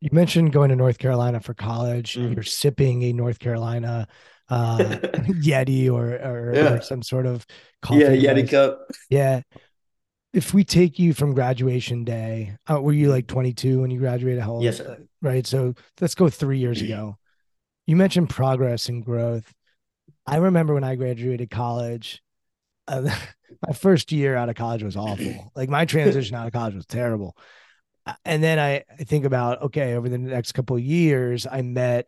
You 0.00 0.08
mentioned 0.12 0.52
going 0.52 0.70
to 0.70 0.76
North 0.76 0.98
Carolina 0.98 1.40
for 1.40 1.54
college. 1.54 2.14
Mm. 2.14 2.34
You're 2.34 2.42
sipping 2.42 3.02
a 3.02 3.12
North 3.12 3.38
Carolina 3.38 4.08
uh, 4.48 4.78
Yeti 4.78 5.90
or 5.90 6.14
or, 6.14 6.54
Yeah. 6.54 6.72
or 6.74 6.80
some 6.80 7.02
sort 7.02 7.26
of 7.26 7.46
coffee. 7.82 8.00
Yeah, 8.00 8.10
Yeti. 8.34 8.50
Cup. 8.50 8.80
Yeah. 9.10 9.42
If 10.32 10.54
we 10.54 10.62
take 10.64 10.98
you 10.98 11.12
from 11.12 11.34
graduation 11.34 12.04
day, 12.04 12.56
uh, 12.70 12.80
were 12.80 12.92
you 12.92 13.10
like 13.10 13.26
22 13.26 13.80
when 13.80 13.90
you 13.90 13.98
graduated? 13.98 14.42
How 14.42 14.52
old? 14.52 14.62
Yes, 14.62 14.78
sir. 14.78 14.98
Right. 15.20 15.46
So 15.46 15.74
let's 16.00 16.14
go 16.14 16.28
three 16.28 16.58
years 16.58 16.80
ago. 16.80 17.16
You 17.86 17.96
mentioned 17.96 18.30
progress 18.30 18.88
and 18.88 19.04
growth. 19.04 19.52
I 20.26 20.36
remember 20.36 20.74
when 20.74 20.84
I 20.84 20.94
graduated 20.94 21.50
college, 21.50 22.22
uh, 22.86 23.02
my 23.66 23.72
first 23.74 24.12
year 24.12 24.36
out 24.36 24.48
of 24.48 24.54
college 24.54 24.84
was 24.84 24.96
awful. 24.96 25.50
Like 25.56 25.68
my 25.68 25.84
transition 25.84 26.36
out 26.36 26.46
of 26.46 26.52
college 26.52 26.74
was 26.74 26.86
terrible. 26.86 27.36
Uh, 28.06 28.14
And 28.24 28.42
then 28.42 28.58
I, 28.58 28.84
I 28.98 29.04
think 29.04 29.24
about, 29.24 29.62
okay, 29.62 29.94
over 29.94 30.08
the 30.08 30.18
next 30.18 30.52
couple 30.52 30.76
of 30.76 30.82
years, 30.82 31.46
I 31.46 31.62
met 31.62 32.06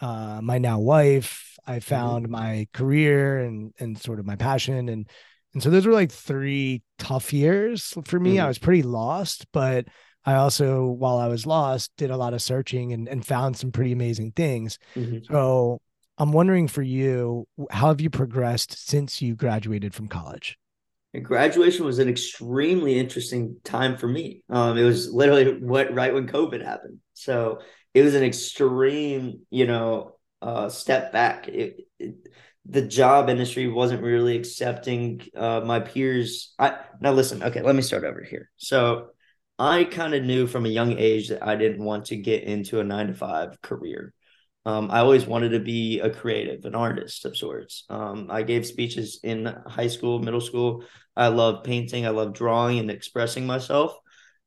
uh, 0.00 0.40
my 0.42 0.58
now 0.58 0.78
wife. 0.80 1.56
I 1.66 1.80
found 1.80 2.28
my 2.28 2.68
career 2.74 3.38
and 3.38 3.72
and 3.78 3.96
sort 3.98 4.20
of 4.20 4.26
my 4.26 4.36
passion 4.36 4.88
and 4.88 5.08
and 5.54 5.62
so 5.62 5.70
those 5.70 5.86
were 5.86 5.92
like 5.92 6.10
three 6.12 6.82
tough 6.98 7.32
years 7.32 7.94
for 8.04 8.18
me. 8.20 8.38
I 8.38 8.44
Mhm. 8.44 8.48
was 8.48 8.58
pretty 8.58 8.82
lost, 8.82 9.46
but 9.52 9.86
I 10.26 10.34
also, 10.34 10.86
while 10.86 11.18
I 11.18 11.28
was 11.28 11.46
lost, 11.46 11.92
did 11.96 12.10
a 12.10 12.16
lot 12.16 12.34
of 12.34 12.42
searching 12.42 12.92
and, 12.92 13.08
and 13.08 13.24
found 13.24 13.56
some 13.56 13.70
pretty 13.70 13.92
amazing 13.92 14.32
things. 14.32 14.78
Mhm. 14.96 15.24
So 15.30 15.80
I'm 16.18 16.32
wondering 16.32 16.66
for 16.68 16.82
you, 16.82 17.46
how 17.70 17.88
have 17.88 18.00
you 18.00 18.10
progressed 18.10 18.88
since 18.88 19.22
you 19.22 19.36
graduated 19.36 19.94
from 19.94 20.08
college? 20.08 20.58
And 21.14 21.24
graduation 21.24 21.86
was 21.86 22.00
an 22.00 22.08
extremely 22.08 22.98
interesting 22.98 23.56
time 23.62 23.96
for 23.96 24.08
me. 24.08 24.42
Um, 24.50 24.76
it 24.76 24.82
was 24.82 25.12
literally 25.12 25.60
what 25.60 25.94
right 25.94 26.12
when 26.12 26.26
COVID 26.26 26.62
happened, 26.62 26.98
so 27.12 27.60
it 27.94 28.02
was 28.02 28.16
an 28.16 28.24
extreme, 28.24 29.46
you 29.48 29.66
know, 29.66 30.16
uh, 30.42 30.68
step 30.68 31.12
back. 31.12 31.46
It, 31.46 31.86
it, 32.00 32.16
the 32.66 32.82
job 32.82 33.28
industry 33.28 33.68
wasn't 33.68 34.02
really 34.02 34.36
accepting 34.36 35.22
uh, 35.36 35.60
my 35.64 35.78
peers. 35.78 36.52
I 36.58 36.78
now 37.00 37.12
listen. 37.12 37.44
Okay, 37.44 37.62
let 37.62 37.76
me 37.76 37.82
start 37.82 38.04
over 38.04 38.22
here. 38.22 38.50
So 38.56 39.10
I 39.56 39.84
kind 39.84 40.14
of 40.14 40.24
knew 40.24 40.48
from 40.48 40.66
a 40.66 40.70
young 40.70 40.98
age 40.98 41.28
that 41.28 41.46
I 41.46 41.54
didn't 41.54 41.84
want 41.84 42.06
to 42.06 42.16
get 42.16 42.42
into 42.42 42.80
a 42.80 42.84
nine 42.84 43.06
to 43.06 43.14
five 43.14 43.62
career. 43.62 44.12
Um, 44.66 44.90
I 44.90 45.00
always 45.00 45.26
wanted 45.26 45.50
to 45.50 45.60
be 45.60 46.00
a 46.00 46.10
creative, 46.10 46.64
an 46.64 46.74
artist 46.74 47.24
of 47.24 47.36
sorts. 47.36 47.84
Um, 47.90 48.28
I 48.30 48.42
gave 48.42 48.66
speeches 48.66 49.20
in 49.22 49.44
high 49.66 49.88
school, 49.88 50.18
middle 50.18 50.40
school. 50.40 50.84
I 51.14 51.28
love 51.28 51.64
painting. 51.64 52.06
I 52.06 52.10
love 52.10 52.32
drawing 52.32 52.78
and 52.78 52.90
expressing 52.90 53.46
myself. 53.46 53.94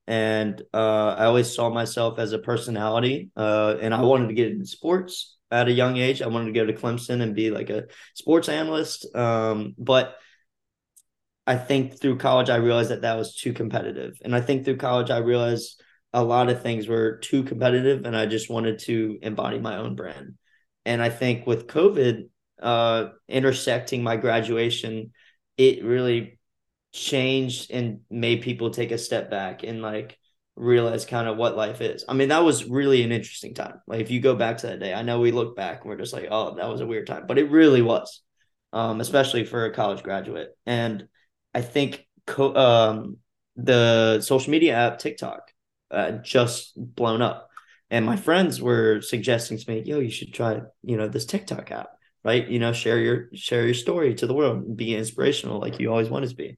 And 0.07 0.61
uh, 0.74 1.15
I 1.18 1.26
always 1.26 1.53
saw 1.53 1.70
myself 1.70 2.18
as 2.18 2.34
a 2.34 2.39
personality. 2.39 3.30
Uh, 3.36 3.76
and 3.80 3.93
I 3.93 4.01
wanted 4.01 4.30
to 4.30 4.34
get 4.34 4.51
into 4.51 4.65
sports 4.65 5.38
at 5.51 5.68
a 5.68 5.72
young 5.72 5.97
age. 5.97 6.22
I 6.22 6.28
wanted 6.28 6.47
to 6.47 6.59
go 6.59 6.65
to 6.65 6.74
Clemson 6.74 7.22
and 7.22 7.36
be 7.36 7.51
like 7.51 7.70
a 7.70 7.86
sports 8.15 8.49
analyst. 8.49 9.13
Um, 9.15 9.76
but 9.78 10.18
I 11.45 11.57
think 11.57 11.99
through 11.99 12.18
college, 12.18 12.49
I 12.49 12.57
realized 12.57 12.89
that 12.89 13.01
that 13.01 13.18
was 13.18 13.36
too 13.36 13.53
competitive. 13.53 14.18
And 14.22 14.36
I 14.36 14.41
think 14.41 14.65
through 14.65 14.78
college, 14.78 15.09
I 15.09 15.20
realized 15.20 15.82
a 16.14 16.24
lot 16.24 16.49
of 16.49 16.62
things 16.62 16.88
were 16.88 17.18
too 17.18 17.43
competitive 17.43 18.05
and 18.05 18.16
I 18.16 18.26
just 18.26 18.49
wanted 18.49 18.80
to 18.80 19.20
embody 19.22 19.60
my 19.60 19.78
own 19.78 19.95
brand. 19.95 20.36
And 20.86 21.01
I 21.01 21.10
think 21.10 21.45
with 21.45 21.68
COVID 21.68 22.30
uh, 22.62 23.10
intersecting 23.28 24.03
my 24.03 24.16
graduation, 24.16 25.12
it 25.58 25.84
really 25.84 26.39
changed 26.93 27.72
and 27.72 27.99
made 28.10 28.41
people 28.41 28.70
take 28.70 28.91
a 28.91 28.97
step 28.97 29.30
back 29.30 29.64
and 29.64 29.82
like 29.82 30.18
realize 30.55 31.05
kind 31.05 31.28
of 31.28 31.38
what 31.38 31.58
life 31.58 31.82
is. 31.82 32.05
I 32.08 32.14
mean, 32.14 32.30
that 32.30 32.43
was 32.43 32.66
really 32.66 33.03
an 33.03 33.12
interesting 33.12 33.53
time. 33.53 33.82
Like 33.86 34.01
if 34.01 34.10
you 34.10 34.20
go 34.20 34.36
back 34.36 34.58
to 34.60 34.68
that 34.68 34.80
day, 34.80 34.93
I 34.93 35.03
know 35.03 35.20
we 35.20 35.32
look 35.32 35.55
back 35.55 35.82
and 35.82 35.89
we're 35.89 35.97
just 35.97 36.14
like, 36.14 36.28
oh, 36.32 36.55
that 36.55 36.70
was 36.70 36.82
a 36.82 36.88
weird 36.88 37.08
time, 37.08 37.26
but 37.28 37.38
it 37.38 37.51
really 37.51 37.82
was, 37.82 38.22
um, 38.74 39.01
especially 39.01 39.43
for 39.43 39.66
a 39.66 39.74
college 39.74 40.03
graduate. 40.03 40.49
And 40.66 41.08
I 41.53 41.62
think 41.62 42.08
co- 42.26 42.55
um, 42.55 43.18
the 43.55 44.22
social 44.22 44.51
media 44.51 44.76
app 44.76 44.99
TikTok 44.99 45.51
uh, 45.91 46.11
just 46.11 46.73
blown 46.75 47.21
up, 47.21 47.49
and 47.89 48.05
my 48.05 48.15
friends 48.17 48.61
were 48.61 49.01
suggesting 49.01 49.57
to 49.57 49.71
me, 49.71 49.83
"Yo, 49.85 49.99
you 49.99 50.09
should 50.11 50.33
try 50.33 50.61
you 50.83 50.97
know 50.97 51.07
this 51.07 51.25
TikTok 51.25 51.71
app." 51.71 51.89
Right, 52.23 52.47
you 52.47 52.59
know, 52.59 52.73
share 52.73 52.99
your 52.99 53.29
share 53.35 53.65
your 53.65 53.73
story 53.73 54.15
to 54.15 54.27
the 54.27 54.33
world, 54.33 54.63
and 54.65 54.77
be 54.77 54.95
inspirational 54.95 55.61
like 55.61 55.79
you 55.79 55.89
always 55.89 56.09
wanted 56.09 56.29
to 56.29 56.35
be. 56.35 56.57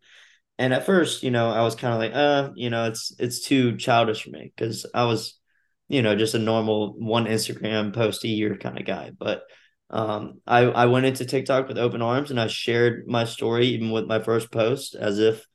And 0.59 0.73
at 0.73 0.86
first, 0.86 1.23
you 1.23 1.32
know, 1.32 1.49
I 1.49 1.61
was 1.61 1.75
kind 1.75 1.93
of 1.93 1.99
like, 1.99 2.13
uh, 2.13 2.51
you 2.55 2.69
know, 2.69 2.86
it's 2.86 3.13
it's 3.17 3.45
too 3.45 3.77
childish 3.77 4.23
for 4.23 4.32
me 4.32 4.51
because 4.55 4.86
I 4.93 5.05
was, 5.05 5.39
you 5.88 6.01
know, 6.01 6.15
just 6.17 6.36
a 6.36 6.39
normal 6.39 6.93
one 6.99 7.25
Instagram 7.25 7.93
post 7.93 8.25
a 8.25 8.27
year 8.27 8.57
kind 8.57 8.77
of 8.77 8.86
guy. 8.86 9.11
But 9.17 9.43
um, 9.89 10.41
I 10.45 10.63
I 10.63 10.86
went 10.88 11.05
into 11.05 11.25
TikTok 11.25 11.69
with 11.69 11.77
open 11.77 12.01
arms 12.01 12.30
and 12.30 12.39
I 12.39 12.47
shared 12.47 13.07
my 13.07 13.23
story 13.23 13.67
even 13.67 13.91
with 13.91 14.05
my 14.05 14.19
first 14.19 14.51
post 14.51 14.95
as 14.95 15.19
if 15.19 15.45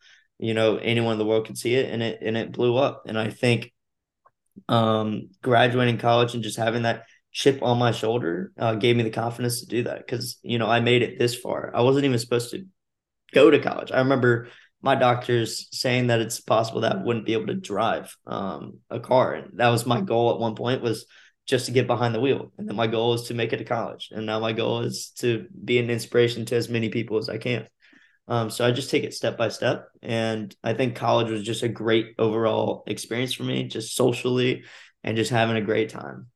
you 0.45 0.53
know 0.53 0.77
anyone 0.77 1.13
in 1.13 1.19
the 1.19 1.25
world 1.25 1.47
could 1.47 1.57
see 1.57 1.75
it 1.75 1.91
and 1.91 2.03
it 2.03 2.19
and 2.21 2.37
it 2.37 2.53
blew 2.53 2.77
up. 2.77 3.05
And 3.07 3.19
i 3.19 3.31
think 3.31 3.73
um 4.69 5.31
graduating 5.43 5.99
college 5.99 6.35
and 6.35 6.43
just 6.43 6.59
having 6.59 6.83
that 6.83 7.05
chip 7.33 7.63
on 7.63 7.79
my 7.79 7.91
shoulder 7.91 8.53
uh, 8.59 8.75
gave 8.75 8.95
me 8.95 9.03
the 9.03 9.11
confidence 9.11 9.61
to 9.61 9.67
do 9.67 9.83
that 9.83 9.99
because 9.99 10.39
you 10.43 10.59
know 10.59 10.69
i 10.69 10.81
made 10.81 11.03
it 11.03 11.19
this 11.19 11.35
far. 11.35 11.73
I 11.75 11.81
wasn't 11.81 12.05
even 12.05 12.19
supposed 12.19 12.51
to 12.51 12.65
go 13.33 13.51
to 13.51 13.59
college. 13.59 13.91
I 13.91 13.99
remember 13.99 14.49
my 14.83 14.95
doctors 14.95 15.67
saying 15.73 16.09
that 16.09 16.21
it's 16.21 16.41
possible 16.41 16.83
that 16.83 16.97
i 16.97 17.03
wouldn't 17.03 17.25
be 17.25 17.33
able 17.33 17.47
to 17.47 17.55
drive 17.55 18.15
um, 18.27 18.81
a 18.91 19.01
car. 19.01 19.33
And 19.35 19.59
that 19.59 19.71
was 19.71 19.87
my 19.87 20.03
goal 20.03 20.33
at 20.33 20.39
one 20.39 20.55
point 20.55 20.83
was 20.83 21.07
just 21.47 21.67
to 21.67 21.73
get 21.73 21.87
behind 21.87 22.15
the 22.15 22.21
wheel. 22.21 22.53
And 22.59 22.69
then 22.69 22.77
my 22.77 22.87
goal 22.87 23.15
is 23.15 23.23
to 23.25 23.35
make 23.35 23.53
it 23.53 23.59
to 23.59 23.65
college. 23.65 24.11
And 24.13 24.27
now 24.27 24.41
my 24.41 24.53
goal 24.53 24.81
is 24.81 25.11
to 25.21 25.47
be 25.65 25.79
an 25.79 25.91
inspiration 25.91 26.45
to 26.47 26.57
as 26.57 26.69
many 26.69 26.91
people 26.91 27.17
as 27.17 27.29
i 27.31 27.39
can 27.39 27.67
um, 28.27 28.51
so 28.51 28.65
I 28.65 28.71
just 28.71 28.91
take 28.91 29.05
it 29.05 29.15
step 29.15 29.37
by 29.37 29.49
step. 29.49 29.89
And 30.03 30.55
I 30.63 30.75
think 30.75 30.97
college 30.97 31.31
was 31.31 31.43
just 31.43 31.63
a 31.63 31.69
great 31.69 32.15
overall 32.19 32.85
experience 32.87 33.35
for 33.35 33.43
me, 33.43 33.65
just 33.65 33.95
socially 33.95 34.65
and 35.03 35.17
just 35.17 35.31
having 35.31 35.57
a 35.57 35.63
great 35.63 35.91
time. 35.91 36.29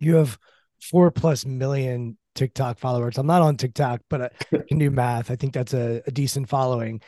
You 0.00 0.16
have 0.16 0.38
four 0.80 1.10
plus 1.10 1.46
million 1.46 2.18
TikTok 2.34 2.78
followers. 2.78 3.16
I'm 3.16 3.26
not 3.26 3.42
on 3.42 3.56
TikTok, 3.56 4.02
but 4.10 4.22
I 4.52 4.56
can 4.68 4.78
do 4.78 4.90
math. 4.90 5.30
I 5.30 5.36
think 5.36 5.54
that's 5.54 5.72
a, 5.72 6.02
a 6.06 6.10
decent 6.10 6.48
following. 6.48 7.00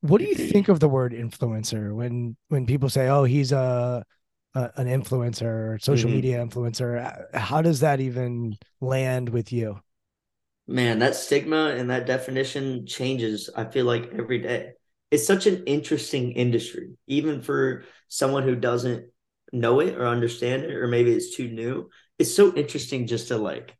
What 0.00 0.18
do 0.18 0.24
you 0.24 0.34
think 0.34 0.68
of 0.68 0.80
the 0.80 0.88
word 0.88 1.12
influencer 1.12 1.94
when 1.94 2.36
when 2.48 2.66
people 2.66 2.88
say, 2.88 3.08
"Oh, 3.08 3.22
he's 3.22 3.52
a, 3.52 4.04
a 4.54 4.70
an 4.74 4.88
influencer, 4.88 5.80
social 5.80 6.08
mm-hmm. 6.08 6.16
media 6.16 6.44
influencer"? 6.44 7.32
How 7.36 7.62
does 7.62 7.80
that 7.80 8.00
even 8.00 8.56
land 8.80 9.28
with 9.28 9.52
you? 9.52 9.78
Man, 10.66 11.00
that 11.00 11.16
stigma 11.16 11.74
and 11.76 11.90
that 11.90 12.06
definition 12.06 12.86
changes, 12.86 13.50
I 13.54 13.64
feel 13.64 13.84
like, 13.84 14.12
every 14.16 14.38
day. 14.38 14.72
It's 15.10 15.26
such 15.26 15.46
an 15.46 15.64
interesting 15.64 16.32
industry, 16.32 16.92
even 17.06 17.42
for 17.42 17.84
someone 18.08 18.44
who 18.44 18.54
doesn't 18.54 19.06
know 19.52 19.80
it 19.80 19.96
or 19.96 20.06
understand 20.06 20.64
it, 20.64 20.74
or 20.74 20.86
maybe 20.86 21.12
it's 21.12 21.36
too 21.36 21.48
new. 21.48 21.90
It's 22.18 22.34
so 22.34 22.54
interesting 22.54 23.06
just 23.06 23.28
to 23.28 23.36
like 23.36 23.76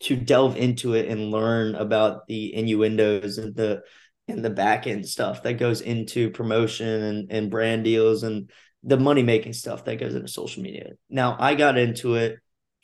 to 0.00 0.16
delve 0.16 0.56
into 0.56 0.94
it 0.94 1.08
and 1.08 1.30
learn 1.30 1.74
about 1.74 2.26
the 2.26 2.54
innuendos 2.54 3.38
and 3.38 3.54
the 3.54 3.82
and 4.28 4.44
the 4.44 4.50
back 4.50 4.86
end 4.86 5.06
stuff 5.06 5.44
that 5.44 5.54
goes 5.54 5.80
into 5.80 6.30
promotion 6.30 6.86
and, 6.86 7.32
and 7.32 7.50
brand 7.50 7.84
deals 7.84 8.24
and 8.24 8.50
the 8.82 8.96
money 8.96 9.22
making 9.22 9.52
stuff 9.52 9.84
that 9.84 10.00
goes 10.00 10.14
into 10.14 10.28
social 10.28 10.62
media. 10.62 10.92
Now 11.08 11.36
I 11.38 11.54
got 11.54 11.78
into 11.78 12.16
it 12.16 12.38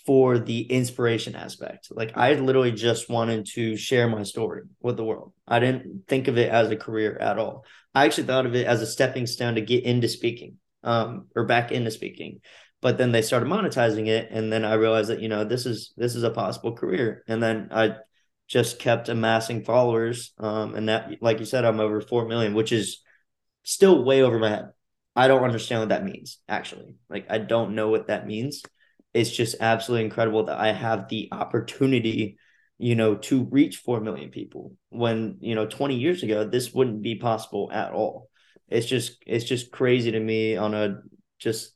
for 0.04 0.38
the 0.38 0.62
inspiration 0.62 1.36
aspect. 1.36 1.88
Like 1.90 2.16
I 2.16 2.34
literally 2.34 2.72
just 2.72 3.08
wanted 3.08 3.46
to 3.54 3.76
share 3.76 4.08
my 4.08 4.24
story 4.24 4.62
with 4.80 4.96
the 4.96 5.04
world. 5.04 5.32
I 5.46 5.60
didn't 5.60 6.08
think 6.08 6.28
of 6.28 6.38
it 6.38 6.50
as 6.50 6.70
a 6.70 6.76
career 6.76 7.16
at 7.16 7.38
all. 7.38 7.64
I 7.94 8.04
actually 8.04 8.24
thought 8.24 8.46
of 8.46 8.54
it 8.54 8.66
as 8.66 8.82
a 8.82 8.86
stepping 8.86 9.26
stone 9.26 9.54
to 9.54 9.60
get 9.60 9.84
into 9.84 10.08
speaking, 10.08 10.56
um, 10.82 11.26
or 11.36 11.44
back 11.44 11.70
into 11.70 11.90
speaking. 11.90 12.40
But 12.80 12.98
then 12.98 13.12
they 13.12 13.22
started 13.22 13.48
monetizing 13.48 14.08
it, 14.08 14.28
and 14.32 14.52
then 14.52 14.64
I 14.64 14.74
realized 14.74 15.10
that 15.10 15.20
you 15.20 15.28
know 15.28 15.44
this 15.44 15.66
is 15.66 15.92
this 15.96 16.16
is 16.16 16.24
a 16.24 16.30
possible 16.30 16.72
career. 16.72 17.22
And 17.28 17.40
then 17.40 17.68
I 17.70 17.96
just 18.48 18.80
kept 18.80 19.08
amassing 19.08 19.62
followers, 19.62 20.32
um, 20.38 20.74
and 20.74 20.88
that, 20.88 21.22
like 21.22 21.38
you 21.38 21.44
said, 21.44 21.64
I'm 21.64 21.80
over 21.80 22.00
four 22.00 22.26
million, 22.26 22.54
which 22.54 22.72
is 22.72 23.00
still 23.62 24.04
way 24.04 24.22
over 24.22 24.38
my 24.38 24.48
head. 24.48 24.70
I 25.14 25.28
don't 25.28 25.44
understand 25.44 25.82
what 25.82 25.90
that 25.90 26.04
means. 26.04 26.38
Actually, 26.48 26.96
like 27.08 27.26
I 27.30 27.38
don't 27.38 27.76
know 27.76 27.88
what 27.88 28.08
that 28.08 28.26
means 28.26 28.62
it's 29.14 29.30
just 29.30 29.56
absolutely 29.60 30.04
incredible 30.04 30.44
that 30.44 30.58
I 30.58 30.72
have 30.72 31.08
the 31.08 31.28
opportunity, 31.32 32.38
you 32.78 32.94
know, 32.94 33.16
to 33.16 33.44
reach 33.44 33.78
4 33.78 34.00
million 34.00 34.30
people 34.30 34.74
when, 34.90 35.36
you 35.40 35.54
know, 35.54 35.66
20 35.66 35.96
years 35.96 36.22
ago, 36.22 36.44
this 36.44 36.72
wouldn't 36.72 37.02
be 37.02 37.16
possible 37.16 37.70
at 37.72 37.92
all. 37.92 38.28
It's 38.68 38.86
just, 38.86 39.22
it's 39.26 39.44
just 39.44 39.70
crazy 39.70 40.12
to 40.12 40.20
me 40.20 40.56
on 40.56 40.74
a 40.74 41.00
just 41.38 41.74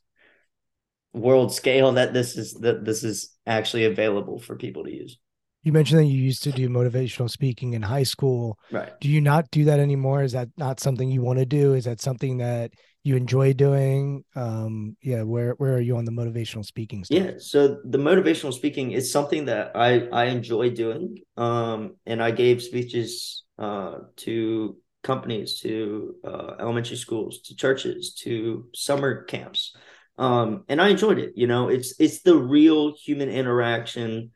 world 1.13 1.53
scale 1.53 1.93
that 1.93 2.13
this 2.13 2.37
is, 2.37 2.53
that 2.55 2.83
this 2.83 3.03
is 3.03 3.35
actually 3.45 3.85
available 3.85 4.39
for 4.39 4.55
people 4.55 4.83
to 4.83 4.91
use. 4.91 5.19
You 5.63 5.73
mentioned 5.73 5.99
that 5.99 6.05
you 6.05 6.21
used 6.21 6.43
to 6.43 6.51
do 6.51 6.69
motivational 6.69 7.29
speaking 7.29 7.73
in 7.73 7.81
high 7.81 8.03
school. 8.03 8.57
Right. 8.71 8.97
Do 9.01 9.09
you 9.09 9.19
not 9.19 9.51
do 9.51 9.65
that 9.65 9.79
anymore? 9.79 10.23
Is 10.23 10.31
that 10.31 10.49
not 10.57 10.79
something 10.79 11.11
you 11.11 11.21
want 11.21 11.39
to 11.39 11.45
do? 11.45 11.73
Is 11.73 11.85
that 11.85 11.99
something 11.99 12.37
that 12.37 12.71
you 13.07 13.15
enjoy 13.15 13.53
doing? 13.53 14.23
Um 14.35 14.97
yeah 15.01 15.23
where 15.23 15.53
where 15.53 15.73
are 15.73 15.81
you 15.81 15.97
on 15.97 16.05
the 16.05 16.11
motivational 16.11 16.65
speaking 16.65 17.03
stuff? 17.03 17.17
yeah 17.17 17.31
so 17.37 17.79
the 17.85 17.97
motivational 17.97 18.53
speaking 18.53 18.91
is 18.91 19.11
something 19.11 19.45
that 19.45 19.71
i 19.75 20.07
i 20.11 20.25
enjoy 20.25 20.69
doing 20.69 21.17
um 21.37 21.95
and 22.05 22.21
i 22.21 22.31
gave 22.31 22.61
speeches 22.61 23.43
uh 23.57 23.99
to 24.17 24.77
companies 25.03 25.61
to 25.61 26.15
uh, 26.25 26.55
elementary 26.59 26.97
schools 26.97 27.41
to 27.41 27.55
churches 27.55 28.13
to 28.13 28.67
summer 28.73 29.23
camps 29.23 29.75
um 30.17 30.65
and 30.67 30.81
i 30.81 30.89
enjoyed 30.89 31.17
it 31.17 31.31
you 31.35 31.47
know? 31.47 31.69
It's 31.69 31.93
it's 31.99 32.21
the 32.23 32.35
real 32.35 32.93
human 32.95 33.29
interaction 33.29 34.31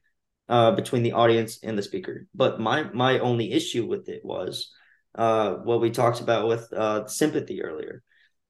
uh 0.47 0.71
between 0.71 1.03
the 1.03 1.13
audience 1.13 1.59
and 1.63 1.77
the 1.77 1.83
speaker. 1.83 2.27
But 2.33 2.59
my 2.59 2.83
my 2.93 3.19
only 3.19 3.51
issue 3.51 3.85
with 3.85 4.07
it 4.07 4.23
was 4.23 4.71
uh 5.15 5.55
what 5.55 5.81
we 5.81 5.91
talked 5.91 6.21
about 6.21 6.47
with 6.47 6.71
uh 6.71 7.07
sympathy 7.07 7.63
earlier 7.63 8.01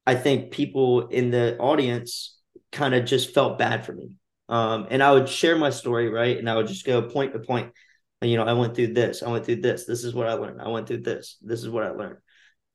I 0.06 0.16
think 0.16 0.52
people 0.52 1.08
in 1.08 1.32
the 1.32 1.58
audience 1.58 2.38
kind 2.72 2.93
of 2.95 3.06
just 3.06 3.34
felt 3.34 3.60
bad 3.60 3.86
for 3.86 3.93
me. 3.93 4.16
Um, 4.49 4.88
and 4.89 5.02
I 5.02 5.12
would 5.12 5.30
share 5.30 5.58
my 5.58 5.70
story, 5.70 6.10
right? 6.10 6.38
And 6.38 6.49
I 6.49 6.56
would 6.56 6.68
just 6.68 6.86
go 6.86 7.04
point 7.04 7.34
to 7.34 7.39
point. 7.39 7.72
You 8.22 8.38
know, 8.38 8.43
I 8.43 8.54
went 8.54 8.76
through 8.76 8.93
this, 8.93 9.24
I 9.24 9.32
went 9.32 9.45
through 9.45 9.62
this, 9.62 9.86
this 9.86 10.04
is 10.04 10.14
what 10.14 10.28
I 10.28 10.34
learned. 10.34 10.62
I 10.62 10.68
went 10.68 10.88
through 10.88 11.02
this, 11.02 11.38
this 11.41 11.64
is 11.64 11.70
what 11.70 11.84
I 11.84 11.89
learned. 11.89 12.18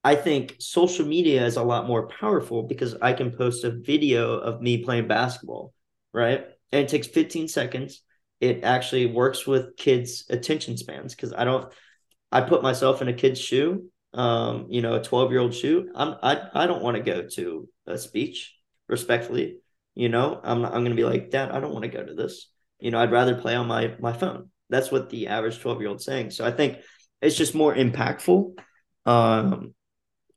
I 0.02 0.16
think 0.16 0.56
social 0.58 1.06
media 1.06 1.44
is 1.46 1.56
a 1.56 1.62
lot 1.62 1.86
more 1.86 2.08
powerful 2.08 2.64
because 2.64 2.96
I 3.00 3.12
can 3.12 3.30
post 3.30 3.62
a 3.62 3.70
video 3.70 4.38
of 4.38 4.60
me 4.60 4.82
playing 4.82 5.06
basketball, 5.06 5.72
right? 6.12 6.46
And 6.72 6.82
it 6.82 6.88
takes 6.88 7.06
15 7.06 7.46
seconds. 7.46 8.02
It 8.40 8.64
actually 8.64 9.06
works 9.06 9.46
with 9.46 9.76
kids' 9.76 10.24
attention 10.28 10.76
spans 10.76 11.14
because 11.14 11.32
I 11.32 11.44
don't, 11.44 11.72
I 12.32 12.40
put 12.40 12.62
myself 12.62 13.02
in 13.02 13.08
a 13.08 13.12
kid's 13.12 13.40
shoe 13.40 13.88
um, 14.16 14.66
you 14.70 14.80
know, 14.80 14.94
a 14.94 15.02
12 15.02 15.30
year 15.30 15.40
old 15.40 15.54
shoot, 15.54 15.90
I'm, 15.94 16.16
I, 16.22 16.48
I 16.54 16.66
don't 16.66 16.82
want 16.82 16.96
to 16.96 17.02
go 17.02 17.28
to 17.34 17.68
a 17.86 17.98
speech 17.98 18.56
respectfully. 18.88 19.58
You 19.94 20.08
know, 20.08 20.40
I'm, 20.42 20.64
I'm 20.64 20.84
going 20.84 20.90
to 20.90 20.94
be 20.94 21.04
like, 21.04 21.30
dad, 21.30 21.50
I 21.50 21.60
don't 21.60 21.72
want 21.72 21.84
to 21.84 21.90
go 21.90 22.02
to 22.02 22.14
this. 22.14 22.50
You 22.80 22.90
know, 22.90 22.98
I'd 22.98 23.12
rather 23.12 23.36
play 23.36 23.54
on 23.54 23.66
my, 23.66 23.94
my 24.00 24.12
phone. 24.12 24.50
That's 24.70 24.90
what 24.90 25.10
the 25.10 25.28
average 25.28 25.60
12 25.60 25.80
year 25.80 25.90
old 25.90 26.02
saying. 26.02 26.30
So 26.30 26.44
I 26.44 26.50
think 26.50 26.78
it's 27.20 27.36
just 27.36 27.54
more 27.54 27.74
impactful, 27.74 28.58
um, 29.04 29.74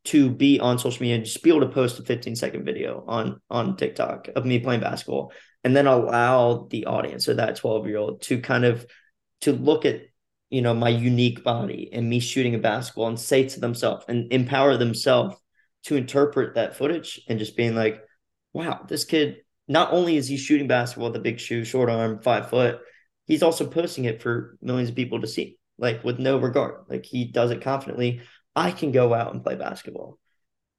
to 0.06 0.30
be 0.30 0.60
on 0.60 0.80
social 0.80 1.02
media 1.02 1.16
and 1.16 1.26
just 1.26 1.44
be 1.44 1.50
able 1.50 1.60
to 1.62 1.68
post 1.68 2.00
a 2.00 2.04
15 2.04 2.36
second 2.36 2.66
video 2.66 3.04
on, 3.08 3.40
on 3.50 3.76
TikTok 3.76 4.30
of 4.36 4.46
me 4.46 4.60
playing 4.60 4.82
basketball 4.82 5.32
and 5.64 5.76
then 5.76 5.88
allow 5.88 6.68
the 6.70 6.86
audience 6.86 7.28
or 7.28 7.36
that 7.36 7.58
12 7.58 7.88
year 7.88 7.98
old 7.98 8.22
to 8.24 8.40
kind 8.40 8.66
of, 8.66 8.86
to 9.42 9.52
look 9.52 9.86
at 9.86 10.02
you 10.50 10.62
know 10.62 10.74
my 10.74 10.90
unique 10.90 11.44
body 11.44 11.90
and 11.94 12.10
me 12.10 12.20
shooting 12.20 12.56
a 12.56 12.60
basketball 12.60 13.08
and 13.08 13.20
say 13.20 13.48
to 13.48 13.60
themselves 13.60 14.06
and 14.08 14.32
empower 14.32 14.78
themselves 14.78 15.36
to 15.84 15.96
interpret 15.96 16.56
that 16.56 16.76
footage 16.76 17.22
and 17.28 17.40
just 17.40 17.56
being 17.56 17.76
like 17.76 18.04
wow 18.54 18.86
this 18.88 19.06
kid 19.06 19.38
not 19.68 19.94
only 19.94 20.18
is 20.18 20.28
he 20.28 20.38
shooting 20.38 20.68
basketball 20.68 21.10
with 21.10 21.18
a 21.18 21.24
big 21.24 21.40
shoe 21.40 21.64
short 21.64 21.90
arm 21.90 22.20
five 22.22 22.50
foot 22.50 22.80
he's 23.26 23.44
also 23.44 23.66
posting 23.66 24.06
it 24.06 24.22
for 24.22 24.58
millions 24.62 24.90
of 24.90 24.96
people 24.96 25.22
to 25.22 25.28
see 25.28 25.60
like 25.80 26.04
with 26.04 26.20
no 26.20 26.38
regard. 26.38 26.86
Like 26.90 27.06
he 27.06 27.26
does 27.26 27.52
it 27.52 27.62
confidently. 27.62 28.22
I 28.56 28.72
can 28.72 28.92
go 28.92 29.14
out 29.14 29.34
and 29.34 29.44
play 29.44 29.56
basketball. 29.56 30.20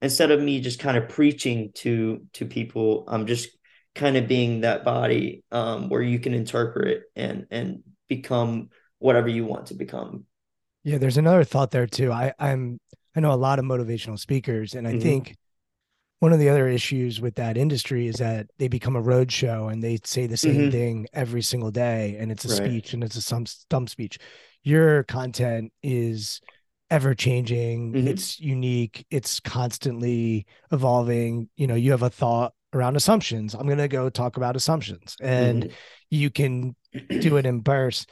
Instead 0.01 0.31
of 0.31 0.41
me 0.41 0.61
just 0.61 0.79
kind 0.79 0.97
of 0.97 1.09
preaching 1.09 1.71
to 1.75 2.25
to 2.33 2.47
people 2.47 3.03
i'm 3.07 3.27
just 3.27 3.49
kind 3.93 4.17
of 4.17 4.27
being 4.27 4.61
that 4.61 4.83
body 4.83 5.43
um, 5.51 5.89
where 5.89 6.01
you 6.01 6.17
can 6.17 6.33
interpret 6.33 7.03
and 7.15 7.45
and 7.51 7.83
become 8.07 8.69
whatever 9.01 9.27
you 9.27 9.45
want 9.45 9.65
to 9.67 9.73
become. 9.73 10.25
Yeah, 10.83 10.97
there's 10.97 11.17
another 11.17 11.43
thought 11.43 11.71
there 11.71 11.87
too. 11.87 12.11
I, 12.11 12.33
I'm 12.39 12.79
I 13.15 13.19
know 13.19 13.33
a 13.33 13.35
lot 13.35 13.59
of 13.59 13.65
motivational 13.65 14.17
speakers, 14.17 14.73
and 14.73 14.87
I 14.87 14.91
mm-hmm. 14.91 15.01
think 15.01 15.35
one 16.19 16.33
of 16.33 16.39
the 16.39 16.49
other 16.49 16.67
issues 16.67 17.19
with 17.19 17.35
that 17.35 17.57
industry 17.57 18.07
is 18.07 18.15
that 18.15 18.47
they 18.57 18.67
become 18.67 18.95
a 18.95 19.01
road 19.01 19.31
show 19.31 19.67
and 19.67 19.83
they 19.83 19.99
say 20.03 20.27
the 20.27 20.37
same 20.37 20.55
mm-hmm. 20.55 20.69
thing 20.71 21.07
every 21.13 21.41
single 21.41 21.71
day, 21.71 22.15
and 22.19 22.31
it's 22.31 22.45
a 22.45 22.49
right. 22.49 22.57
speech 22.57 22.93
and 22.93 23.03
it's 23.03 23.15
a 23.15 23.21
some 23.21 23.45
stump 23.45 23.89
speech. 23.89 24.17
Your 24.63 25.03
content 25.03 25.73
is 25.81 26.41
ever 26.91 27.15
changing, 27.15 27.93
Mhm. 27.93 28.07
it's 28.07 28.39
unique, 28.39 29.05
it's 29.09 29.39
constantly 29.39 30.45
evolving. 30.71 31.49
You 31.55 31.67
know, 31.67 31.75
you 31.75 31.91
have 31.91 32.03
a 32.03 32.09
thought 32.09 32.53
around 32.73 32.97
assumptions. 32.97 33.53
I'm 33.53 33.65
going 33.65 33.77
to 33.77 33.87
go 33.87 34.09
talk 34.09 34.37
about 34.37 34.55
assumptions 34.55 35.15
and 35.21 35.63
Mhm. 35.63 35.71
you 36.09 36.29
can 36.29 36.75
do 37.19 37.37
it 37.37 37.45
in 37.45 37.61
bursts. 37.61 38.05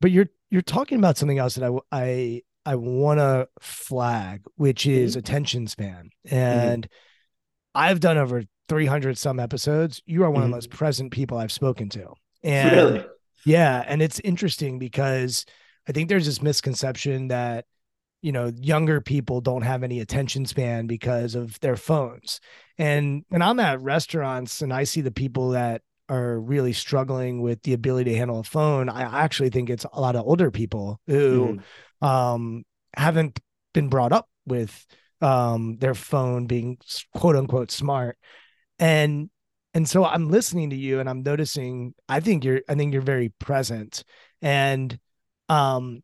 But 0.00 0.10
you're 0.10 0.28
you're 0.50 0.62
talking 0.62 0.98
about 0.98 1.16
something 1.16 1.38
else 1.38 1.56
that 1.56 1.64
I 1.70 1.78
I 1.92 2.42
I 2.64 2.74
want 2.76 3.18
to 3.18 3.48
flag, 3.60 4.42
which 4.56 4.86
is 4.86 5.16
attention 5.16 5.66
span. 5.66 6.10
And 6.30 6.86
I've 7.74 8.00
done 8.00 8.18
over 8.18 8.42
300 8.68 9.16
some 9.16 9.40
episodes. 9.40 10.02
You 10.04 10.24
are 10.24 10.30
one 10.30 10.42
of 10.42 10.48
Mhm. 10.48 10.52
the 10.52 10.56
most 10.56 10.70
present 10.70 11.12
people 11.12 11.38
I've 11.38 11.52
spoken 11.52 11.88
to. 11.90 12.12
And 12.42 12.72
really? 12.76 13.06
yeah, 13.44 13.82
and 13.86 14.02
it's 14.02 14.20
interesting 14.20 14.78
because 14.78 15.44
I 15.88 15.92
think 15.92 16.08
there's 16.08 16.26
this 16.26 16.42
misconception 16.42 17.28
that 17.28 17.64
you 18.20 18.32
know 18.32 18.52
younger 18.56 19.00
people 19.00 19.40
don't 19.40 19.62
have 19.62 19.82
any 19.82 20.00
attention 20.00 20.44
span 20.44 20.86
because 20.86 21.34
of 21.34 21.58
their 21.60 21.76
phones. 21.76 22.40
And 22.76 23.24
when 23.28 23.42
I'm 23.42 23.60
at 23.60 23.80
restaurants 23.80 24.60
and 24.62 24.72
I 24.72 24.84
see 24.84 25.00
the 25.00 25.10
people 25.10 25.50
that 25.50 25.82
are 26.08 26.40
really 26.40 26.72
struggling 26.72 27.42
with 27.42 27.62
the 27.62 27.72
ability 27.74 28.10
to 28.12 28.16
handle 28.16 28.40
a 28.40 28.44
phone, 28.44 28.88
I 28.88 29.02
actually 29.24 29.50
think 29.50 29.70
it's 29.70 29.86
a 29.92 30.00
lot 30.00 30.16
of 30.16 30.26
older 30.26 30.50
people 30.50 31.00
who 31.06 31.56
Mhm. 32.02 32.06
um 32.06 32.64
haven't 32.96 33.38
been 33.74 33.88
brought 33.88 34.12
up 34.12 34.28
with 34.46 34.86
um 35.20 35.76
their 35.78 35.94
phone 35.94 36.46
being 36.46 36.78
quote 37.14 37.36
unquote 37.36 37.70
smart 37.70 38.16
and 38.78 39.30
and 39.74 39.88
so 39.88 40.04
i'm 40.04 40.30
listening 40.30 40.70
to 40.70 40.76
you 40.76 41.00
and 41.00 41.08
i'm 41.08 41.22
noticing 41.22 41.94
i 42.08 42.20
think 42.20 42.44
you're 42.44 42.60
i 42.68 42.74
think 42.74 42.92
you're 42.92 43.02
very 43.02 43.30
present 43.40 44.04
and 44.42 44.98
um 45.48 46.02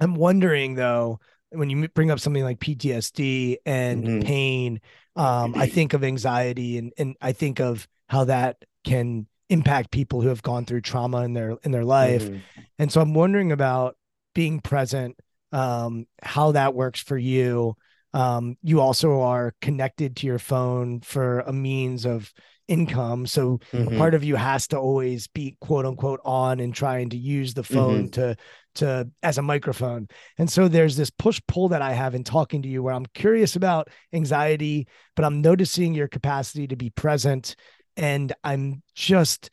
i'm 0.00 0.14
wondering 0.14 0.74
though 0.74 1.18
when 1.50 1.70
you 1.70 1.88
bring 1.88 2.10
up 2.10 2.20
something 2.20 2.42
like 2.44 2.58
ptsd 2.58 3.56
and 3.64 4.04
Mhm. 4.04 4.20
pain 4.20 4.80
um 5.16 5.54
i 5.58 5.66
think 5.66 5.92
of 5.94 6.04
anxiety 6.04 6.78
and 6.78 6.92
and 6.98 7.16
i 7.20 7.32
think 7.32 7.60
of 7.60 7.86
how 8.08 8.24
that 8.24 8.56
can 8.86 9.26
impact 9.50 9.90
people 9.90 10.22
who 10.22 10.28
have 10.28 10.42
gone 10.42 10.64
through 10.64 10.80
trauma 10.80 11.22
in 11.22 11.32
their 11.34 11.56
in 11.62 11.70
their 11.72 11.84
life 11.84 12.22
Mhm. 12.30 12.42
and 12.78 12.90
so 12.92 13.00
I'm 13.00 13.14
wondering 13.14 13.52
about 13.52 13.96
being 14.34 14.60
present, 14.60 15.16
um, 15.52 16.06
how 16.22 16.52
that 16.52 16.74
works 16.74 17.00
for 17.00 17.16
you. 17.16 17.74
Um, 18.12 18.56
you 18.62 18.80
also 18.80 19.20
are 19.22 19.54
connected 19.62 20.16
to 20.16 20.26
your 20.26 20.38
phone 20.38 21.00
for 21.00 21.40
a 21.40 21.52
means 21.52 22.04
of 22.06 22.32
income. 22.68 23.26
So 23.26 23.60
a 23.72 23.76
Mhm. 23.76 23.96
part 23.98 24.14
of 24.14 24.24
you 24.24 24.36
has 24.36 24.66
to 24.68 24.78
always 24.78 25.28
be 25.28 25.56
quote 25.60 25.86
unquote 25.86 26.20
on 26.24 26.60
and 26.60 26.74
trying 26.74 27.10
to 27.10 27.16
use 27.16 27.54
the 27.54 27.62
phone 27.62 28.10
to 28.10 28.36
to 28.74 29.08
as 29.22 29.38
a 29.38 29.42
microphone. 29.42 30.06
And 30.38 30.50
so 30.50 30.68
there's 30.68 30.96
this 30.96 31.10
push 31.10 31.40
pull 31.48 31.68
that 31.70 31.80
I 31.80 31.92
have 31.92 32.14
in 32.14 32.24
talking 32.24 32.60
to 32.62 32.68
you 32.68 32.82
where 32.82 32.92
I'm 32.94 33.06
curious 33.14 33.56
about 33.56 33.88
anxiety, 34.12 34.86
but 35.14 35.24
I'm 35.24 35.40
noticing 35.40 35.94
your 35.94 36.08
capacity 36.08 36.66
to 36.66 36.76
be 36.76 36.90
present. 36.90 37.56
And 37.96 38.32
I'm 38.44 38.82
just 38.94 39.50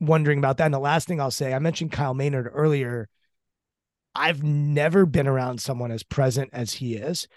wondering 0.00 0.38
about 0.38 0.58
that. 0.58 0.66
And 0.66 0.74
the 0.74 0.78
last 0.78 1.08
thing 1.08 1.20
I'll 1.20 1.30
say, 1.30 1.54
I 1.54 1.58
mentioned 1.58 1.92
Kyle 1.92 2.14
Maynard 2.14 2.50
earlier. 2.52 3.08
I've 4.14 4.42
never 4.42 5.04
been 5.04 5.26
around 5.26 5.60
someone 5.60 5.90
as 5.90 6.02
present 6.02 6.50
as 6.52 6.72
he 6.74 6.94
is. 6.96 7.28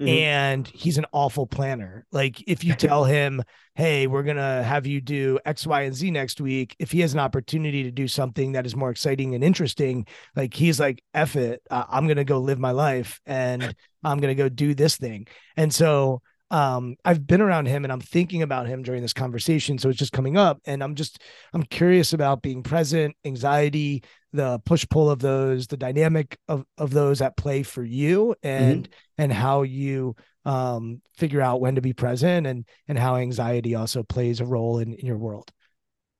Mhm. 0.00 0.08
And 0.08 0.68
he's 0.68 0.98
an 0.98 1.06
awful 1.12 1.46
planner. 1.46 2.04
Like 2.12 2.42
if 2.46 2.62
you 2.64 2.74
tell 2.76 3.04
him, 3.04 3.42
"Hey, 3.74 4.06
we're 4.06 4.24
gonna 4.24 4.62
have 4.62 4.86
you 4.86 5.00
do 5.00 5.38
X, 5.46 5.66
Y, 5.66 5.82
and 5.82 5.94
Z 5.94 6.10
next 6.10 6.38
week," 6.38 6.76
if 6.78 6.92
he 6.92 7.00
has 7.00 7.14
an 7.14 7.20
opportunity 7.20 7.82
to 7.84 7.90
do 7.90 8.06
something 8.06 8.52
that 8.52 8.66
is 8.66 8.76
more 8.76 8.90
exciting 8.90 9.34
and 9.34 9.42
interesting, 9.42 10.06
like 10.34 10.52
he's 10.52 10.78
like, 10.78 11.02
"F 11.14 11.34
it, 11.36 11.62
uh, 11.70 11.84
I'm 11.88 12.06
gonna 12.06 12.24
go 12.24 12.38
live 12.40 12.58
my 12.58 12.72
life 12.72 13.20
and 13.24 13.74
I'm 14.04 14.20
gonna 14.20 14.34
go 14.34 14.50
do 14.50 14.74
this 14.74 14.98
thing." 14.98 15.28
And 15.56 15.72
so 15.72 16.20
um 16.50 16.96
I've 17.04 17.26
been 17.26 17.40
around 17.40 17.66
him 17.66 17.84
and 17.84 17.92
I'm 17.92 18.00
thinking 18.00 18.42
about 18.42 18.66
him 18.66 18.82
during 18.82 19.02
this 19.02 19.12
conversation. 19.12 19.78
So 19.78 19.88
it's 19.88 19.98
just 19.98 20.12
coming 20.12 20.36
up. 20.36 20.60
And 20.64 20.82
I'm 20.82 20.94
just 20.94 21.22
I'm 21.52 21.62
curious 21.64 22.12
about 22.12 22.42
being 22.42 22.62
present, 22.62 23.16
anxiety, 23.24 24.02
the 24.32 24.60
push 24.64 24.86
pull 24.88 25.10
of 25.10 25.18
those, 25.18 25.66
the 25.66 25.76
dynamic 25.76 26.38
of, 26.48 26.64
of 26.78 26.90
those 26.90 27.20
at 27.20 27.36
play 27.36 27.62
for 27.62 27.82
you 27.82 28.34
and 28.42 28.88
and 29.18 29.32
how 29.32 29.62
you 29.62 30.14
um 30.44 31.00
figure 31.16 31.40
out 31.40 31.60
when 31.60 31.74
to 31.74 31.80
be 31.80 31.92
present 31.92 32.46
and 32.46 32.64
and 32.86 32.98
how 32.98 33.16
anxiety 33.16 33.74
also 33.74 34.02
plays 34.02 34.40
a 34.40 34.46
role 34.46 34.78
in, 34.78 34.94
in 34.94 35.06
your 35.06 35.18
world. 35.18 35.50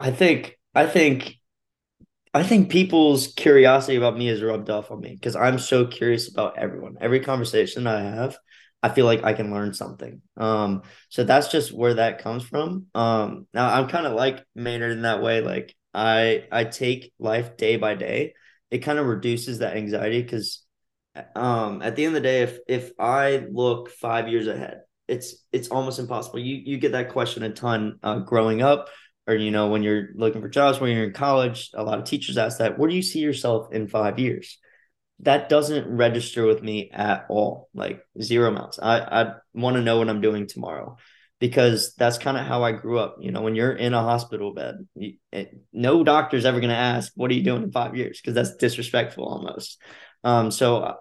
I 0.00 0.10
think 0.10 0.58
I 0.74 0.86
think 0.86 1.36
I 2.34 2.42
think 2.42 2.68
people's 2.68 3.28
curiosity 3.28 3.96
about 3.96 4.18
me 4.18 4.28
is 4.28 4.42
rubbed 4.42 4.68
off 4.68 4.90
on 4.90 5.00
me 5.00 5.14
because 5.14 5.36
I'm 5.36 5.58
so 5.58 5.86
curious 5.86 6.30
about 6.30 6.58
everyone. 6.58 6.96
Every 7.00 7.20
conversation 7.20 7.86
I 7.86 8.02
have, 8.02 8.36
I 8.82 8.90
feel 8.90 9.06
like 9.06 9.24
I 9.24 9.32
can 9.32 9.52
learn 9.52 9.74
something. 9.74 10.20
Um, 10.36 10.82
so 11.08 11.24
that's 11.24 11.48
just 11.48 11.72
where 11.72 11.94
that 11.94 12.22
comes 12.22 12.44
from. 12.44 12.86
Um, 12.94 13.46
now 13.52 13.72
I'm 13.72 13.88
kind 13.88 14.06
of 14.06 14.12
like 14.12 14.44
Maynard 14.54 14.92
in 14.92 15.02
that 15.02 15.22
way. 15.22 15.40
Like 15.40 15.74
I 15.94 16.44
I 16.52 16.64
take 16.64 17.12
life 17.18 17.56
day 17.56 17.76
by 17.76 17.94
day. 17.94 18.34
It 18.70 18.78
kind 18.78 18.98
of 18.98 19.06
reduces 19.06 19.58
that 19.58 19.76
anxiety 19.76 20.22
because 20.22 20.62
um 21.34 21.80
at 21.82 21.96
the 21.96 22.04
end 22.04 22.14
of 22.16 22.22
the 22.22 22.28
day, 22.28 22.42
if 22.42 22.58
if 22.68 22.92
I 22.98 23.46
look 23.50 23.90
five 23.90 24.28
years 24.28 24.46
ahead, 24.46 24.82
it's 25.08 25.44
it's 25.52 25.68
almost 25.68 25.98
impossible. 25.98 26.38
You 26.38 26.56
you 26.56 26.78
get 26.78 26.92
that 26.92 27.10
question 27.10 27.42
a 27.42 27.50
ton 27.50 27.98
uh, 28.02 28.18
growing 28.20 28.62
up 28.62 28.88
or 29.26 29.34
you 29.34 29.50
know 29.50 29.68
when 29.68 29.82
you're 29.82 30.08
looking 30.14 30.40
for 30.40 30.48
jobs 30.48 30.80
when 30.80 30.90
you're 30.94 31.04
in 31.04 31.12
college 31.12 31.70
a 31.74 31.82
lot 31.82 31.98
of 31.98 32.04
teachers 32.04 32.38
ask 32.38 32.58
that 32.58 32.78
where 32.78 32.88
do 32.88 32.94
you 32.94 33.02
see 33.02 33.20
yourself 33.20 33.72
in 33.72 33.88
five 33.88 34.18
years 34.18 34.58
that 35.20 35.48
doesn't 35.48 35.88
register 35.88 36.44
with 36.46 36.62
me 36.62 36.90
at 36.92 37.26
all 37.28 37.68
like 37.74 38.02
zero 38.20 38.50
amounts 38.50 38.78
i 38.80 38.98
i 38.98 39.32
want 39.54 39.76
to 39.76 39.82
know 39.82 39.98
what 39.98 40.08
i'm 40.08 40.20
doing 40.20 40.46
tomorrow 40.46 40.96
because 41.38 41.94
that's 41.94 42.18
kind 42.18 42.36
of 42.36 42.46
how 42.46 42.62
i 42.62 42.72
grew 42.72 42.98
up 42.98 43.16
you 43.20 43.30
know 43.30 43.42
when 43.42 43.54
you're 43.54 43.72
in 43.72 43.94
a 43.94 44.02
hospital 44.02 44.52
bed 44.52 44.86
you, 44.94 45.14
it, 45.32 45.58
no 45.72 46.04
doctor's 46.04 46.44
ever 46.44 46.60
going 46.60 46.70
to 46.70 46.76
ask 46.76 47.12
what 47.14 47.30
are 47.30 47.34
you 47.34 47.42
doing 47.42 47.62
in 47.62 47.72
five 47.72 47.96
years? 47.96 48.20
Because 48.20 48.34
that's 48.34 48.56
disrespectful 48.56 49.24
almost. 49.24 49.80
Um 50.24 50.50
so 50.50 50.96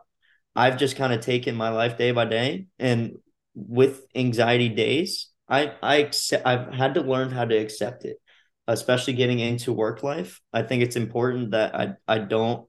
i've 0.55 0.77
just 0.77 0.95
kind 0.95 1.13
of 1.13 1.21
taken 1.21 1.55
my 1.55 1.69
life 1.69 1.97
day 1.97 2.11
by 2.11 2.25
day 2.25 2.67
and 2.79 3.13
with 3.55 4.01
anxiety 4.15 4.69
days 4.69 5.29
I 5.47 5.73
I 5.81 5.95
accept, 5.97 6.45
I've 6.45 6.73
had 6.73 6.95
to 6.95 7.01
learn 7.01 7.31
how 7.31 7.45
to 7.45 7.55
accept 7.55 8.05
it, 8.05 8.17
especially 8.67 9.13
getting 9.13 9.39
into 9.39 9.73
work 9.73 10.03
life. 10.03 10.41
I 10.51 10.63
think 10.63 10.83
it's 10.83 10.95
important 10.95 11.51
that 11.51 11.75
I 11.75 11.93
I 12.07 12.19
don't 12.19 12.67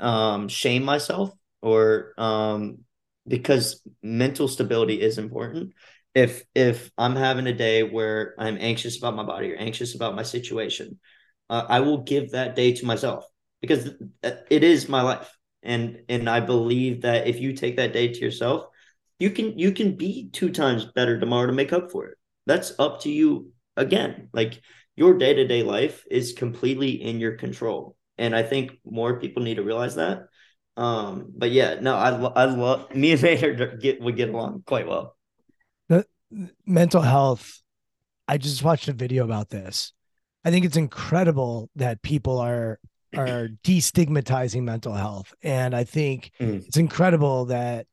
um 0.00 0.48
shame 0.48 0.84
myself 0.84 1.30
or 1.62 2.14
um 2.18 2.78
because 3.26 3.82
mental 4.02 4.48
stability 4.48 5.00
is 5.00 5.18
important. 5.18 5.72
If 6.14 6.42
if 6.54 6.90
I'm 6.98 7.16
having 7.16 7.46
a 7.46 7.54
day 7.54 7.82
where 7.82 8.34
I'm 8.38 8.58
anxious 8.60 8.98
about 8.98 9.14
my 9.14 9.22
body 9.24 9.52
or 9.52 9.56
anxious 9.56 9.94
about 9.94 10.16
my 10.16 10.22
situation, 10.24 10.98
uh, 11.48 11.64
I 11.68 11.80
will 11.80 12.02
give 12.02 12.32
that 12.32 12.56
day 12.56 12.72
to 12.72 12.86
myself 12.86 13.24
because 13.60 13.90
it 14.22 14.64
is 14.64 14.88
my 14.88 15.02
life. 15.02 15.30
And 15.62 16.00
and 16.08 16.28
I 16.28 16.40
believe 16.40 17.02
that 17.02 17.26
if 17.26 17.38
you 17.38 17.52
take 17.52 17.76
that 17.76 17.92
day 17.92 18.08
to 18.08 18.20
yourself, 18.20 18.66
you 19.18 19.30
can 19.30 19.58
you 19.58 19.72
can 19.72 19.96
be 19.96 20.30
two 20.32 20.50
times 20.50 20.86
better 20.86 21.20
tomorrow 21.20 21.46
to 21.46 21.52
make 21.52 21.72
up 21.72 21.90
for 21.90 22.06
it. 22.06 22.18
That's 22.46 22.72
up 22.78 23.02
to 23.02 23.10
you 23.10 23.52
again. 23.76 24.28
Like 24.32 24.60
your 24.96 25.16
day-to-day 25.16 25.62
life 25.62 26.04
is 26.10 26.32
completely 26.32 27.02
in 27.02 27.20
your 27.20 27.36
control. 27.36 27.96
And 28.20 28.36
I 28.36 28.42
think 28.42 28.72
more 28.84 29.18
people 29.18 29.42
need 29.42 29.56
to 29.56 29.62
realize 29.64 29.94
that. 29.96 30.26
Um, 30.76 31.32
but 31.36 31.50
yeah, 31.50 31.80
no, 31.80 31.96
I 31.96 32.10
I 32.10 32.44
love 32.44 32.94
me 32.94 33.12
and 33.12 33.22
Maynard 33.22 33.80
get 33.80 34.00
would 34.00 34.16
get 34.16 34.28
along 34.28 34.62
quite 34.66 34.86
well. 34.86 35.16
The 35.88 36.04
mental 36.66 37.00
health. 37.00 37.60
I 38.28 38.38
just 38.38 38.62
watched 38.62 38.88
a 38.88 38.92
video 38.92 39.24
about 39.24 39.48
this. 39.48 39.92
I 40.44 40.50
think 40.50 40.64
it's 40.64 40.76
incredible 40.76 41.68
that 41.76 42.02
people 42.02 42.38
are 42.38 42.78
are 43.16 43.48
destigmatizing 43.64 44.62
mental 44.62 44.94
health. 44.94 45.34
And 45.42 45.74
I 45.74 45.84
think 45.84 46.30
Mm. 46.38 46.64
it's 46.66 46.76
incredible 46.76 47.46
that 47.46 47.86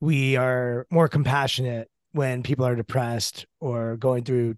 we 0.00 0.36
are 0.36 0.86
more 0.90 1.08
compassionate 1.08 1.88
when 2.12 2.42
people 2.42 2.66
are 2.66 2.76
depressed 2.76 3.46
or 3.60 3.96
going 3.96 4.24
through 4.24 4.56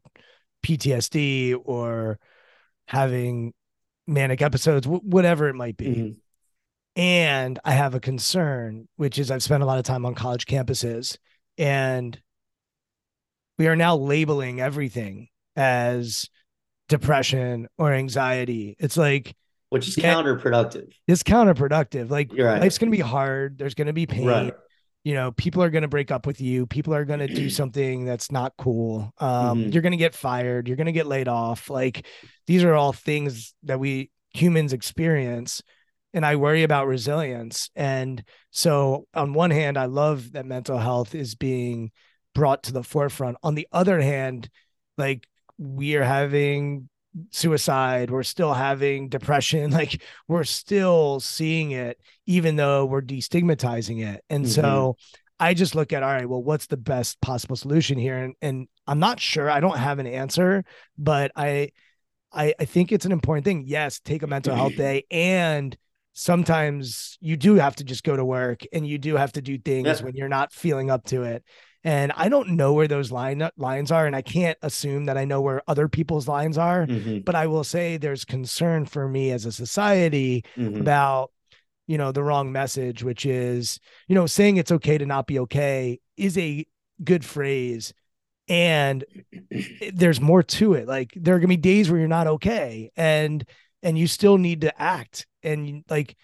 PTSD 0.65 1.55
or 1.65 2.19
having 2.87 3.53
manic 4.11 4.43
episodes, 4.43 4.87
wh- 4.87 5.05
whatever 5.05 5.49
it 5.49 5.55
might 5.55 5.77
be. 5.77 5.87
Mhm. 5.87 6.17
And 6.97 7.59
I 7.65 7.73
have 7.73 7.95
a 7.95 8.01
concern, 8.01 8.89
which 8.97 9.19
is 9.19 9.31
I've 9.31 9.43
spent 9.43 9.63
a 9.63 9.67
lot 9.67 9.79
of 9.79 9.85
time 9.85 10.05
on 10.05 10.15
college 10.15 10.45
campuses 10.47 11.17
and 11.57 12.21
we 13.59 13.69
are 13.69 13.77
now 13.77 13.97
labeling 13.97 14.61
everything 14.61 15.29
as 15.55 16.29
depression 16.89 17.69
or 17.79 17.93
anxiety. 17.93 18.75
It's 18.79 18.97
like 18.97 19.35
Which 19.69 19.87
is 19.89 19.97
counterproductive. 19.97 20.93
it's 21.07 21.23
counterproductive. 21.23 22.11
Like 22.11 22.33
right. 22.37 22.61
life's 22.61 22.79
going 22.79 22.91
to 22.91 22.97
be 22.97 23.03
hard. 23.03 23.59
There's 23.59 23.75
going 23.75 23.87
to 23.87 23.93
be 23.93 24.07
pain. 24.07 24.27
Right. 24.27 24.55
You 25.05 25.15
know, 25.15 25.33
people 25.33 25.63
are 25.63 25.71
going 25.71 25.83
to 25.83 25.89
break 25.89 26.11
up 26.11 26.27
with 26.27 26.41
you. 26.41 26.67
People 26.67 26.95
are 26.95 27.05
going 27.05 27.21
to 27.21 27.27
do 27.27 27.49
something 27.61 28.05
that's 28.05 28.31
not 28.31 28.53
cool. 28.59 29.13
Um, 29.19 29.65
Mhm. 29.65 29.73
You're 29.73 29.83
going 29.83 29.93
to 29.93 29.97
get 29.97 30.15
fired. 30.15 30.69
You're 30.69 30.77
going 30.77 30.87
to 30.87 30.93
get 30.93 31.07
laid 31.07 31.29
off. 31.29 31.71
Like 31.71 32.07
these 32.47 32.65
are 32.65 32.75
all 32.75 32.93
things 32.93 33.55
that 33.63 33.81
we 33.81 34.11
humans 34.33 34.73
experience. 34.73 35.63
and 36.13 36.27
I 36.27 36.35
worry 36.37 36.65
about 36.65 36.89
resilience. 36.89 37.71
And 37.77 38.25
so, 38.51 39.07
on 39.15 39.33
one 39.33 39.53
hand, 39.53 39.79
I 39.79 39.85
love 39.85 40.33
that 40.33 40.45
mental 40.45 40.77
health 40.77 41.15
is 41.15 41.37
being 41.37 41.93
brought 42.35 42.65
to 42.65 42.73
the 42.73 42.83
forefront. 42.83 43.37
On 43.45 43.55
the 43.55 43.69
other 43.71 44.01
hand, 44.01 44.49
like 44.99 45.29
we 45.57 45.95
are 45.95 46.03
having 46.03 46.89
suicide, 47.31 48.11
we're 48.11 48.23
still 48.23 48.55
having 48.55 49.09
depression, 49.09 49.71
like 49.73 50.03
we're 50.29 50.45
still 50.45 51.21
seeing 51.21 51.73
it, 51.73 51.99
even 52.27 52.57
though 52.57 52.85
we're 52.85 53.03
destigmatizing 53.03 54.07
it. 54.07 54.25
And 54.31 54.45
mm-hmm. 54.45 54.53
so, 54.53 54.97
I 55.41 55.55
just 55.55 55.75
look 55.75 55.95
at 55.95 56.03
all 56.03 56.11
right, 56.11 56.29
well, 56.29 56.43
what's 56.43 56.67
the 56.67 56.77
best 56.77 57.19
possible 57.23 57.57
solution 57.57 57.99
here? 57.99 58.19
And 58.19 58.35
and 58.43 58.69
I'm 58.87 58.99
not 58.99 59.19
sure. 59.19 59.51
I 59.51 59.61
don't 59.61 59.79
have 59.79 59.99
an 59.99 60.07
answer, 60.07 60.65
but 60.99 61.33
I 61.35 61.71
I, 62.33 62.55
I 62.61 62.65
think 62.67 62.93
it's 62.93 63.07
an 63.07 63.13
important 63.13 63.47
thing. 63.47 63.65
Yes, 63.67 64.01
take 64.01 64.23
a 64.23 64.27
mental 64.27 64.55
health 64.55 64.77
day 64.77 65.05
and 65.11 65.77
sometimes 66.13 67.17
you 67.21 67.37
do 67.37 67.55
have 67.55 67.77
to 67.77 67.85
just 67.85 68.05
go 68.05 68.15
to 68.15 68.25
work 68.25 68.61
and 68.73 68.87
you 68.87 68.99
do 68.99 69.17
have 69.17 69.33
to 69.33 69.41
do 69.41 69.59
things 69.59 69.87
yeah. 69.87 70.05
when 70.05 70.15
you're 70.15 70.29
not 70.29 70.53
feeling 70.53 70.91
up 70.91 71.05
to 71.07 71.23
it. 71.23 71.43
And 71.83 72.13
I 72.15 72.29
don't 72.29 72.51
know 72.51 72.75
where 72.75 72.89
those 72.89 73.11
line 73.11 73.49
lines 73.57 73.91
are, 73.91 74.07
and 74.07 74.15
I 74.15 74.21
can't 74.23 74.59
assume 74.61 75.07
that 75.07 75.17
I 75.17 75.25
know 75.25 75.41
where 75.41 75.63
other 75.67 75.89
people's 75.89 76.29
lines 76.29 76.59
are. 76.59 76.87
Mm-hmm. 76.87 77.21
But 77.21 77.35
I 77.35 77.47
will 77.47 77.65
say 77.65 77.97
there's 77.97 78.25
concern 78.25 78.85
for 78.85 79.09
me 79.09 79.31
as 79.31 79.47
a 79.47 79.53
society 79.53 80.45
mm-hmm. 80.57 80.81
about 80.81 81.31
you 81.87 81.97
know 81.97 82.13
the 82.13 82.23
wrong 82.23 82.53
message, 82.53 83.03
which 83.03 83.25
is 83.25 83.81
you 84.09 84.15
know 84.15 84.27
saying 84.27 84.59
it's 84.59 84.73
okay 84.73 84.99
to 84.99 85.07
not 85.07 85.27
be 85.27 85.39
okay 85.41 86.01
is 86.17 86.37
a 86.37 86.67
good 87.03 87.25
phrase, 87.25 87.95
and 88.47 89.05
there's 89.93 90.21
more 90.21 90.43
to 90.43 90.75
it. 90.75 90.87
Like 90.87 91.13
there 91.17 91.35
are 91.35 91.39
gonna 91.39 91.49
be 91.49 91.57
days 91.57 91.91
where 91.91 91.99
you're 91.99 92.09
not 92.09 92.27
okay, 92.27 92.91
and 92.95 93.43
and 93.83 93.99
you 93.99 94.07
still 94.07 94.37
need 94.37 94.61
to 94.61 94.81
act 94.81 95.27
and 95.43 95.85
like 95.89 96.17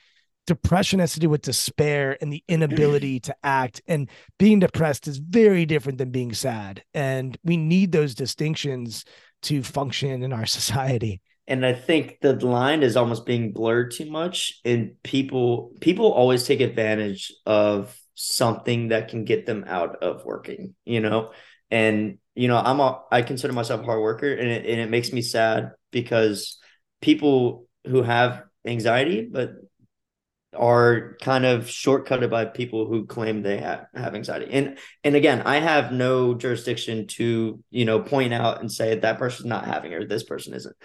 depression 0.46 1.00
has 1.00 1.12
to 1.12 1.20
do 1.20 1.28
with 1.28 1.42
despair 1.42 2.16
and 2.20 2.32
the 2.32 2.42
inability 2.48 3.20
to 3.20 3.36
act 3.42 3.82
and 3.86 4.08
being 4.38 4.60
depressed 4.60 5.08
is 5.08 5.18
very 5.18 5.66
different 5.66 5.98
than 5.98 6.10
being 6.10 6.32
sad 6.32 6.82
and 6.94 7.36
we 7.44 7.56
need 7.56 7.92
those 7.92 8.14
distinctions 8.14 9.04
to 9.42 9.62
function 9.62 10.22
in 10.22 10.32
our 10.32 10.46
society. 10.58 11.20
And 11.48 11.64
i 11.64 11.72
think 11.72 12.18
the 12.22 12.34
line 12.34 12.82
is 12.82 12.96
almost 12.96 13.26
being 13.26 13.52
blurred 13.52 13.92
too 13.92 14.10
much 14.10 14.60
and 14.64 14.94
people 15.02 15.72
people 15.80 16.12
always 16.12 16.44
take 16.44 16.60
advantage 16.60 17.32
of 17.44 17.96
something 18.14 18.88
that 18.88 19.08
can 19.08 19.24
get 19.24 19.46
them 19.46 19.64
out 19.66 20.02
of 20.02 20.24
working 20.24 20.74
you 20.84 21.00
know? 21.00 21.32
And 21.70 22.18
you 22.34 22.48
know 22.48 22.58
i'm 22.58 22.80
a 22.80 23.02
i 23.10 23.22
consider 23.22 23.52
myself 23.52 23.80
a 23.80 23.84
hard 23.84 24.00
worker 24.00 24.32
and 24.32 24.48
it, 24.48 24.66
and 24.66 24.80
it 24.80 24.90
makes 24.90 25.12
me 25.12 25.22
sad 25.22 25.72
because 25.90 26.58
people 27.00 27.66
who 27.86 28.02
have 28.02 28.42
anxiety, 28.66 29.28
but 29.30 29.52
are 30.58 31.16
kind 31.22 31.44
of 31.44 31.64
shortcutted 31.64 32.30
by 32.30 32.44
people 32.44 32.86
who 32.86 33.06
claim 33.06 33.42
they 33.42 33.58
have, 33.58 33.86
have 33.94 34.14
anxiety. 34.14 34.48
And 34.50 34.78
and 35.04 35.14
again, 35.14 35.42
I 35.42 35.56
have 35.56 35.92
no 35.92 36.34
jurisdiction 36.34 37.06
to, 37.08 37.62
you 37.70 37.84
know, 37.84 38.00
point 38.00 38.32
out 38.32 38.60
and 38.60 38.70
say 38.70 38.98
that 38.98 39.18
person's 39.18 39.46
not 39.46 39.66
having 39.66 39.94
or 39.94 40.06
this 40.06 40.24
person 40.24 40.54
isn't. 40.54 40.76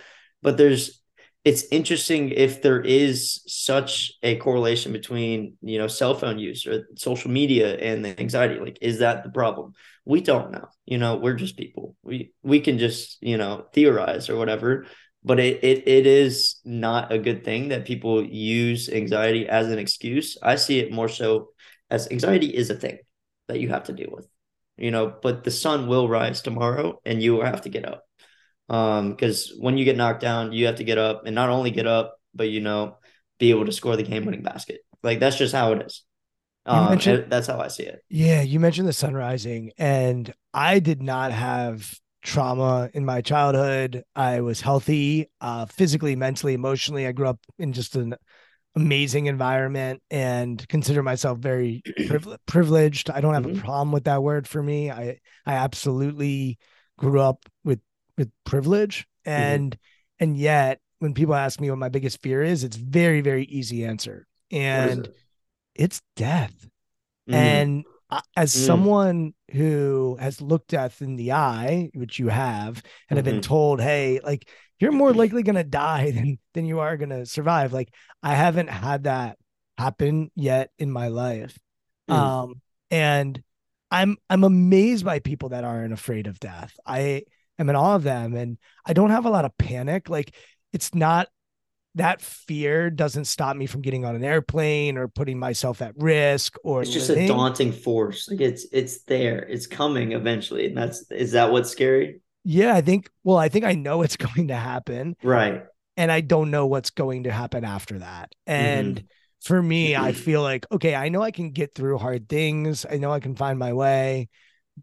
But 0.41 0.57
there's 0.57 1.01
it's 1.43 1.63
interesting 1.71 2.29
if 2.29 2.61
there 2.61 2.81
is 2.81 3.41
such 3.47 4.13
a 4.21 4.35
correlation 4.35 4.91
between, 4.91 5.57
you 5.61 5.79
know, 5.79 5.87
cell 5.87 6.13
phone 6.13 6.37
use 6.37 6.67
or 6.67 6.87
social 6.95 7.31
media 7.31 7.75
and 7.77 8.05
the 8.05 8.19
anxiety. 8.19 8.59
Like, 8.59 8.77
is 8.81 8.99
that 8.99 9.23
the 9.23 9.31
problem? 9.31 9.73
We 10.05 10.21
don't 10.21 10.51
know. 10.51 10.67
You 10.85 10.99
know, 10.99 11.15
we're 11.15 11.33
just 11.33 11.57
people. 11.57 11.95
We 12.03 12.33
we 12.43 12.59
can 12.59 12.77
just, 12.77 13.17
you 13.21 13.37
know, 13.37 13.65
theorize 13.73 14.29
or 14.29 14.35
whatever 14.35 14.85
but 15.23 15.39
it, 15.39 15.63
it 15.63 15.87
it 15.87 16.07
is 16.07 16.59
not 16.65 17.11
a 17.11 17.19
good 17.19 17.43
thing 17.43 17.69
that 17.69 17.85
people 17.85 18.23
use 18.23 18.89
anxiety 18.89 19.47
as 19.47 19.67
an 19.69 19.79
excuse. 19.79 20.37
I 20.41 20.55
see 20.55 20.79
it 20.79 20.91
more 20.91 21.09
so 21.09 21.49
as 21.89 22.09
anxiety 22.09 22.47
is 22.47 22.69
a 22.69 22.75
thing 22.75 22.99
that 23.47 23.59
you 23.59 23.69
have 23.69 23.83
to 23.85 23.93
deal 23.93 24.09
with, 24.11 24.27
you 24.77 24.91
know. 24.91 25.13
But 25.21 25.43
the 25.43 25.51
sun 25.51 25.87
will 25.87 26.09
rise 26.09 26.41
tomorrow, 26.41 26.99
and 27.05 27.21
you 27.21 27.33
will 27.33 27.45
have 27.45 27.61
to 27.61 27.69
get 27.69 27.85
up. 27.85 28.03
Um, 28.69 29.11
because 29.11 29.53
when 29.59 29.77
you 29.77 29.85
get 29.85 29.97
knocked 29.97 30.21
down, 30.21 30.53
you 30.53 30.67
have 30.67 30.77
to 30.77 30.83
get 30.83 30.97
up, 30.97 31.23
and 31.25 31.35
not 31.35 31.49
only 31.49 31.71
get 31.71 31.87
up, 31.87 32.17
but 32.33 32.49
you 32.49 32.61
know, 32.61 32.97
be 33.37 33.51
able 33.51 33.65
to 33.65 33.71
score 33.71 33.95
the 33.95 34.03
game-winning 34.03 34.43
basket. 34.43 34.81
Like 35.03 35.19
that's 35.19 35.37
just 35.37 35.53
how 35.53 35.73
it 35.73 35.85
is. 35.85 36.03
Um, 36.65 36.97
that's 37.27 37.47
how 37.47 37.59
I 37.59 37.69
see 37.69 37.83
it. 37.83 38.03
Yeah, 38.07 38.43
you 38.43 38.59
mentioned 38.59 38.87
the 38.87 38.93
sun 38.93 39.13
rising, 39.13 39.71
and 39.77 40.31
I 40.53 40.79
did 40.79 41.01
not 41.01 41.31
have 41.31 41.93
trauma 42.21 42.89
in 42.93 43.05
my 43.05 43.21
childhood. 43.21 44.03
I 44.15 44.41
was 44.41 44.61
healthy, 44.61 45.29
uh, 45.39 45.65
physically, 45.65 46.15
mentally, 46.15 46.53
emotionally. 46.53 47.07
I 47.07 47.11
grew 47.11 47.27
up 47.27 47.39
in 47.57 47.73
just 47.73 47.95
an 47.95 48.15
amazing 48.75 49.25
environment 49.25 50.01
and 50.09 50.65
consider 50.69 51.03
myself 51.03 51.39
very 51.39 51.81
privileged. 52.45 53.09
I 53.09 53.21
don't 53.21 53.33
have 53.33 53.43
mm-hmm. 53.43 53.59
a 53.59 53.63
problem 53.63 53.91
with 53.91 54.05
that 54.05 54.23
word 54.23 54.47
for 54.47 54.61
me. 54.61 54.91
I 54.91 55.19
I 55.45 55.53
absolutely 55.53 56.57
grew 56.97 57.19
up 57.19 57.45
with 57.63 57.79
with 58.17 58.31
privilege 58.45 59.07
mm-hmm. 59.25 59.41
and 59.41 59.71
mm-hmm. 59.71 60.23
and 60.23 60.37
yet 60.37 60.79
when 60.99 61.13
people 61.13 61.33
ask 61.33 61.59
me 61.59 61.69
what 61.69 61.79
my 61.79 61.89
biggest 61.89 62.21
fear 62.21 62.43
is, 62.43 62.63
it's 62.63 62.77
very 62.77 63.21
very 63.21 63.45
easy 63.45 63.85
answer. 63.85 64.27
And 64.51 65.07
it? 65.07 65.15
it's 65.75 66.01
death. 66.15 66.53
Mm-hmm. 67.27 67.33
And 67.33 67.85
as 68.35 68.53
mm. 68.53 68.65
someone 68.65 69.33
who 69.51 70.17
has 70.19 70.41
looked 70.41 70.69
death 70.69 71.01
in 71.01 71.15
the 71.15 71.33
eye, 71.33 71.89
which 71.93 72.19
you 72.19 72.27
have, 72.27 72.67
and 72.67 72.75
mm-hmm. 72.75 73.15
have 73.17 73.25
been 73.25 73.35
mm-hmm. 73.35 73.41
told, 73.41 73.81
hey, 73.81 74.19
like 74.23 74.47
you're 74.79 74.91
more 74.91 75.13
likely 75.13 75.43
gonna 75.43 75.63
die 75.63 76.11
than 76.15 76.39
than 76.53 76.65
you 76.65 76.79
are 76.79 76.97
gonna 76.97 77.25
survive. 77.25 77.73
Like 77.73 77.93
I 78.21 78.35
haven't 78.35 78.69
had 78.69 79.03
that 79.03 79.37
happen 79.77 80.31
yet 80.35 80.71
in 80.77 80.91
my 80.91 81.07
life. 81.07 81.57
Mm. 82.09 82.15
Um, 82.15 82.61
and 82.89 83.41
I'm 83.89 84.17
I'm 84.29 84.43
amazed 84.43 85.05
by 85.05 85.19
people 85.19 85.49
that 85.49 85.63
aren't 85.63 85.93
afraid 85.93 86.27
of 86.27 86.39
death. 86.39 86.73
I 86.85 87.23
am 87.59 87.69
in 87.69 87.75
awe 87.75 87.95
of 87.95 88.03
them, 88.03 88.35
and 88.35 88.57
I 88.85 88.93
don't 88.93 89.11
have 89.11 89.25
a 89.25 89.29
lot 89.29 89.45
of 89.45 89.57
panic. 89.57 90.09
Like 90.09 90.35
it's 90.73 90.95
not 90.95 91.27
that 91.95 92.21
fear 92.21 92.89
doesn't 92.89 93.25
stop 93.25 93.55
me 93.55 93.65
from 93.65 93.81
getting 93.81 94.05
on 94.05 94.15
an 94.15 94.23
airplane 94.23 94.97
or 94.97 95.07
putting 95.07 95.37
myself 95.37 95.81
at 95.81 95.93
risk 95.97 96.55
or 96.63 96.81
it's 96.81 96.91
just 96.91 97.09
living. 97.09 97.25
a 97.25 97.27
daunting 97.27 97.71
force. 97.71 98.29
Like 98.29 98.39
it's 98.39 98.65
it's 98.71 99.03
there. 99.03 99.39
It's 99.39 99.67
coming 99.67 100.13
eventually. 100.13 100.67
And 100.67 100.77
that's 100.77 101.09
is 101.11 101.33
that 101.33 101.51
what's 101.51 101.69
scary? 101.69 102.21
Yeah 102.43 102.73
i 102.73 102.81
think 102.81 103.09
well 103.23 103.37
i 103.37 103.49
think 103.49 103.65
i 103.65 103.73
know 103.73 104.01
it's 104.01 104.17
going 104.35 104.47
to 104.47 104.55
happen. 104.55 105.15
Right. 105.21 105.63
And 105.97 106.11
i 106.11 106.21
don't 106.21 106.49
know 106.49 106.67
what's 106.67 106.91
going 106.91 107.23
to 107.23 107.31
happen 107.31 107.65
after 107.65 107.99
that. 107.99 108.33
And 108.47 108.95
mm-hmm. 108.95 109.05
for 109.41 109.61
me 109.61 109.95
i 109.95 110.13
feel 110.13 110.41
like 110.41 110.65
okay 110.71 110.95
i 110.95 111.09
know 111.09 111.21
i 111.21 111.31
can 111.31 111.51
get 111.51 111.75
through 111.75 111.97
hard 111.97 112.29
things. 112.29 112.85
I 112.89 112.97
know 112.97 113.11
i 113.11 113.19
can 113.19 113.35
find 113.35 113.59
my 113.59 113.73
way. 113.73 114.29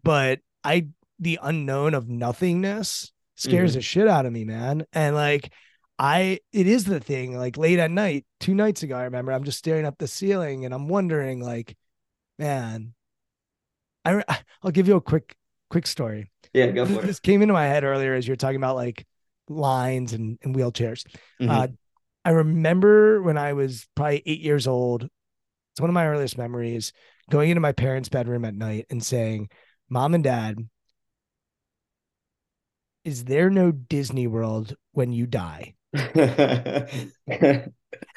But 0.01 0.39
i 0.63 0.87
the 1.17 1.39
unknown 1.41 1.95
of 1.95 2.07
nothingness 2.07 3.11
scares 3.35 3.71
mm-hmm. 3.71 3.79
the 3.79 3.81
shit 3.81 4.07
out 4.07 4.27
of 4.27 4.31
me 4.31 4.45
man. 4.45 4.85
And 4.93 5.15
like 5.15 5.51
I 5.99 6.39
it 6.53 6.65
is 6.65 6.85
the 6.85 7.01
thing 7.01 7.37
like 7.37 7.57
late 7.57 7.77
at 7.77 7.91
night, 7.91 8.25
two 8.39 8.55
nights 8.55 8.83
ago, 8.83 8.95
I 8.95 9.03
remember 9.03 9.33
I'm 9.33 9.43
just 9.43 9.57
staring 9.57 9.85
up 9.85 9.97
the 9.97 10.07
ceiling 10.07 10.63
and 10.63 10.73
I'm 10.73 10.87
wondering 10.87 11.41
like, 11.41 11.75
man, 12.37 12.93
I 14.05 14.23
I'll 14.63 14.71
give 14.71 14.87
you 14.87 14.95
a 14.95 15.01
quick 15.01 15.35
quick 15.69 15.85
story. 15.85 16.31
Yeah, 16.53 16.67
go 16.67 16.85
for 16.85 16.93
this, 16.93 17.03
it. 17.03 17.07
This 17.07 17.19
came 17.19 17.41
into 17.41 17.53
my 17.53 17.65
head 17.65 17.83
earlier 17.83 18.13
as 18.13 18.25
you're 18.25 18.37
talking 18.37 18.55
about 18.55 18.77
like 18.77 19.05
lines 19.49 20.13
and, 20.13 20.39
and 20.41 20.55
wheelchairs. 20.55 21.05
Mm-hmm. 21.41 21.49
Uh, 21.49 21.67
I 22.23 22.29
remember 22.31 23.21
when 23.21 23.37
I 23.37 23.53
was 23.53 23.85
probably 23.95 24.23
eight 24.25 24.41
years 24.41 24.67
old. 24.67 25.03
It's 25.03 25.81
one 25.81 25.89
of 25.89 25.93
my 25.93 26.07
earliest 26.07 26.37
memories 26.37 26.93
going 27.29 27.49
into 27.49 27.61
my 27.61 27.73
parents' 27.73 28.09
bedroom 28.09 28.45
at 28.45 28.55
night 28.55 28.85
and 28.89 29.03
saying, 29.03 29.49
"Mom 29.89 30.15
and 30.15 30.23
Dad, 30.23 30.57
is 33.03 33.25
there 33.25 33.49
no 33.49 33.73
Disney 33.73 34.27
World 34.27 34.75
when 34.93 35.11
you 35.11 35.27
die?" 35.27 35.75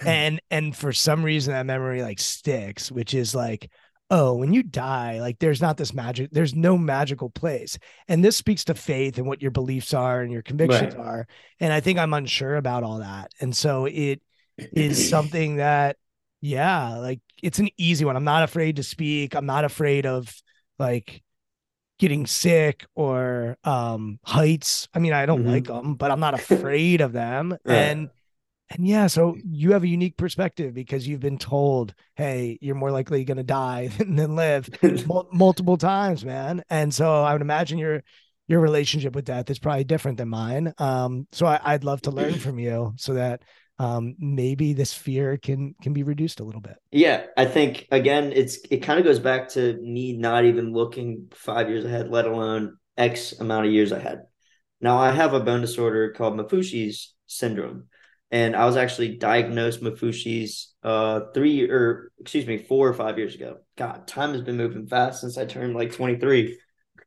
And 0.05 0.41
and 0.51 0.77
for 0.77 0.93
some 0.93 1.25
reason 1.25 1.55
that 1.55 1.65
memory 1.65 2.03
like 2.03 2.21
sticks 2.21 2.93
which 2.93 3.15
is 3.15 3.35
like 3.35 3.71
oh 4.11 4.35
when 4.35 4.53
you 4.53 4.63
die 4.63 5.21
like 5.21 5.39
there's 5.39 5.63
not 5.63 5.79
this 5.79 5.95
magic 5.95 6.29
there's 6.33 6.55
no 6.55 6.77
magical 6.77 7.31
place. 7.31 7.79
And 8.09 8.23
this 8.23 8.37
speaks 8.37 8.65
to 8.65 8.75
faith 8.75 9.17
and 9.17 9.27
what 9.27 9.41
your 9.41 9.51
beliefs 9.51 9.95
are 9.95 10.21
and 10.21 10.31
your 10.31 10.43
convictions 10.43 10.95
right. 10.95 11.05
are. 11.05 11.27
And 11.61 11.73
i 11.73 11.81
think 11.81 11.99
i'm 11.99 12.15
unsure 12.15 12.57
about 12.57 12.85
all 12.85 12.99
that. 12.99 13.33
And 13.41 13.57
so 13.57 13.87
it 13.87 14.21
is 14.59 15.09
something 15.11 15.57
that 15.57 15.97
yeah 16.43 16.99
like 16.99 17.21
it's 17.43 17.59
an 17.59 17.71
easy 17.79 18.05
one. 18.05 18.17
I'm 18.17 18.25
not 18.25 18.45
afraid 18.45 18.77
to 18.77 18.83
speak. 18.83 19.35
I'm 19.35 19.47
not 19.47 19.65
afraid 19.65 20.05
of 20.07 20.33
like 20.79 21.23
getting 22.03 22.27
sick 22.27 22.85
or 22.97 23.57
um 23.63 24.19
heights. 24.25 24.89
I 24.93 24.99
mean, 24.99 25.13
I 25.13 25.25
don't 25.25 25.43
mm-hmm. 25.43 25.51
like 25.51 25.65
them, 25.67 25.95
but 25.95 26.11
I'm 26.11 26.19
not 26.19 26.35
afraid 26.51 27.01
of 27.01 27.13
them. 27.13 27.57
Right. 27.65 27.75
And 27.75 28.11
and 28.71 28.87
yeah, 28.89 29.07
so 29.07 29.37
you 29.45 29.73
have 29.73 29.85
a 29.85 29.89
unique 29.89 30.17
perspective 30.17 30.75
because 30.75 31.07
you've 31.07 31.21
been 31.21 31.39
told, 31.39 31.95
"Hey, 32.17 32.59
you're 32.61 32.75
more 32.75 32.91
likely 32.91 33.25
going 33.25 33.37
to 33.37 33.45
die 33.45 33.87
than, 33.99 34.35
live 34.35 34.69
mul- 35.07 35.29
multiple 35.33 35.77
times, 35.77 36.25
man." 36.25 36.65
And 36.69 36.93
so 36.93 37.23
I 37.23 37.33
would 37.33 37.43
imagine 37.43 37.79
your 37.79 38.03
your 38.49 38.61
relationship 38.61 39.15
with 39.15 39.25
death 39.25 39.49
is 39.49 39.61
probably 39.61 39.85
different 39.85 40.19
than 40.19 40.29
mine. 40.29 40.75
Um, 40.79 41.29
so 41.31 41.47
I, 41.47 41.75
would 41.75 41.85
love 41.85 42.03
to 42.03 42.11
learn 42.11 42.35
from 42.35 42.59
you 42.59 42.95
so 42.97 43.15
that 43.15 43.43
um, 43.79 44.15
maybe 44.19 44.73
this 44.73 44.93
fear 44.93 45.37
can 45.37 45.75
can 45.83 45.93
be 45.93 46.03
reduced 46.03 46.41
a 46.41 46.45
little 46.45 46.61
bit. 46.61 46.77
Yeah, 46.91 47.27
I 47.37 47.45
think 47.47 47.89
again, 47.91 48.33
it's 48.33 48.59
it 48.71 48.79
kind 48.79 48.99
of 48.99 49.05
goes 49.05 49.19
back 49.19 49.49
to 49.51 49.75
me 49.75 50.13
not 50.13 50.45
even 50.45 50.73
looking 50.73 51.29
five 51.33 51.69
years 51.69 51.85
ahead, 51.85 52.09
let 52.09 52.27
alone 52.27 52.77
X 52.97 53.33
amount 53.41 53.67
of 53.67 53.73
years 53.73 53.93
ahead. 53.93 54.23
Now 54.81 54.99
I 54.99 55.11
have 55.11 55.35
a 55.35 55.41
bone 55.41 55.61
disorder 55.61 56.13
called 56.13 56.35
Maffucci's 56.35 57.15
syndrome, 57.27 57.89
and 58.31 58.55
I 58.55 58.67
was 58.67 58.77
actually 58.77 59.17
diagnosed 59.17 59.83
Maffucci's 59.83 60.75
uh 60.83 61.21
three 61.33 61.69
or 61.71 62.13
excuse 62.21 62.47
me 62.47 62.59
four 62.59 62.89
or 62.89 62.95
five 62.95 63.19
years 63.19 63.35
ago. 63.35 63.59
God, 63.77 64.07
time 64.07 64.33
has 64.33 64.43
been 64.43 64.57
moving 64.57 64.87
fast 64.87 65.21
since 65.21 65.39
I 65.39 65.47
turned 65.47 65.75
like 65.75 65.93
twenty 65.93 66.19
three. 66.19 66.59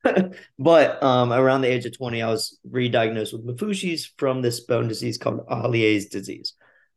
but 0.59 1.01
um, 1.03 1.31
around 1.31 1.61
the 1.61 1.71
age 1.71 1.85
of 1.85 1.97
20, 1.97 2.21
I 2.21 2.29
was 2.29 2.59
re-diagnosed 2.69 3.33
with 3.33 3.45
Maffucci's 3.45 4.11
from 4.17 4.41
this 4.41 4.61
bone 4.61 4.87
disease 4.87 5.17
called 5.17 5.45
Ollier's 5.49 6.07
disease. 6.07 6.53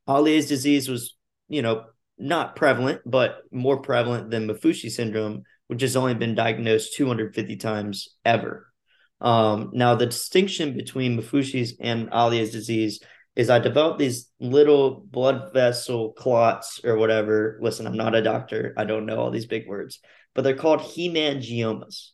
Ollier's 0.07 0.49
disease 0.49 0.89
was, 0.89 1.17
you 1.49 1.63
know, 1.63 1.85
not 2.19 2.57
prevalent, 2.57 3.03
but 3.07 3.43
more 3.53 3.81
prevalent 3.81 4.31
than 4.31 4.49
Maffucci 4.49 4.91
syndrome, 4.91 5.45
which 5.69 5.83
has 5.83 5.97
only 5.97 6.15
been 6.15 6.35
diagnosed 6.35 6.95
250 6.97 7.57
times 7.57 8.17
ever. 8.25 8.67
Um, 9.21 9.71
now, 9.73 9.95
the 9.95 10.07
distinction 10.07 10.77
between 10.77 11.19
Maffucci's 11.19 11.77
and 11.81 12.11
Ollier's 12.11 12.51
disease 12.51 13.01
is 13.37 13.51
I 13.51 13.61
developed 13.61 13.99
these 13.99 14.29
little 14.41 15.01
blood 15.11 15.53
vessel 15.53 16.13
clots 16.13 16.81
or 16.85 16.97
whatever. 16.97 17.59
Listen, 17.63 17.87
I'm 17.87 17.97
not 17.97 18.17
a 18.17 18.23
doctor. 18.23 18.75
I 18.77 18.85
don't 18.85 19.07
know 19.07 19.19
all 19.19 19.31
these 19.31 19.47
big 19.47 19.69
words, 19.69 20.01
but 20.35 20.43
they're 20.43 20.57
called 20.57 20.81
hemangiomas. 20.81 22.11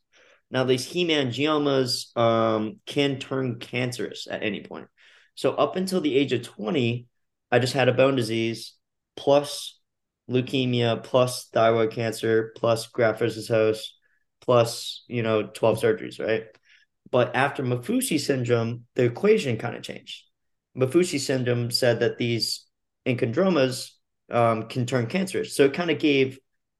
Now, 0.55 0.63
these 0.63 0.87
hemangiomas 0.87 2.17
um, 2.17 2.79
can 2.87 3.19
turn 3.19 3.59
cancerous 3.59 4.29
at 4.31 4.45
any 4.45 4.63
point. 4.63 4.87
So, 5.35 5.53
up 5.55 5.75
until 5.75 6.01
the 6.01 6.17
age 6.17 6.33
of 6.33 6.43
20, 6.43 7.09
I 7.51 7.59
just 7.59 7.73
had 7.73 7.89
a 7.89 7.93
bone 7.93 8.15
disease 8.15 8.75
plus 9.17 9.81
leukemia 10.31 11.03
plus 11.03 11.49
thyroid 11.53 11.91
cancer 11.91 12.53
plus 12.57 12.87
graft 12.87 13.19
versus 13.19 13.49
host 13.49 13.95
plus, 14.41 15.05
you 15.09 15.25
know, 15.25 15.43
12 15.43 15.81
surgeries, 15.81 16.25
right? 16.25 16.45
But 17.11 17.35
after 17.35 17.65
Maffucci 17.65 18.21
syndrome, 18.21 18.85
the 18.95 19.05
equation 19.05 19.57
kind 19.57 19.75
of 19.75 19.83
changed. 19.83 20.23
Maffucci 20.77 21.19
syndrome 21.19 21.73
said 21.73 22.01
that 22.01 22.17
these 22.17 22.65
enchondromas 23.07 23.91
um, 24.31 24.69
can 24.69 24.87
turn 24.87 25.07
cancerous. 25.07 25.57
So 25.57 25.65
it 25.65 25.75
kind 25.75 25.91
of 25.91 25.99
gave 25.99 26.39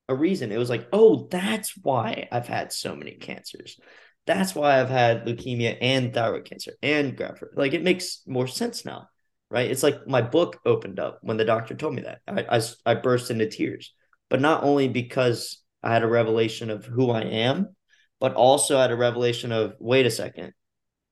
a 0.09 0.15
reason. 0.15 0.53
It 0.53 0.59
was 0.59 0.71
like, 0.71 0.89
oh, 0.93 1.29
that's 1.31 1.77
why 1.77 2.29
I've 2.31 2.47
had 2.47 2.73
so 2.73 2.95
many 2.95 3.13
cancers. 3.13 3.79
That's 4.27 4.55
why 4.55 4.81
I've 4.81 4.91
had 4.91 5.27
leukemia 5.27 5.77
and 5.81 6.13
thyroid 6.13 6.45
cancer 6.45 6.73
and 6.83 7.17
graft. 7.17 7.43
Like 7.55 7.75
it 7.75 7.83
makes 7.83 8.23
more 8.27 8.47
sense 8.47 8.85
now, 8.85 9.09
right? 9.51 9.71
It's 9.71 9.83
like 9.83 10.07
my 10.07 10.23
book 10.23 10.61
opened 10.65 10.99
up 10.99 11.19
when 11.23 11.37
the 11.37 11.45
doctor 11.45 11.75
told 11.75 11.95
me 11.95 12.03
that. 12.03 12.21
I, 12.27 12.59
I, 12.59 12.63
I 12.87 12.95
burst 12.95 13.31
into 13.31 13.49
tears, 13.49 13.93
but 14.31 14.41
not 14.41 14.65
only 14.65 14.89
because 14.89 15.63
I 15.83 15.93
had 15.93 16.03
a 16.03 16.09
revelation 16.09 16.71
of 16.71 16.87
who 16.87 17.11
I 17.11 17.23
am, 17.23 17.77
but 18.21 18.35
also 18.35 18.79
had 18.79 18.91
a 18.91 18.97
revelation 18.97 19.53
of 19.53 19.75
wait 19.79 20.07
a 20.07 20.11
second, 20.11 20.55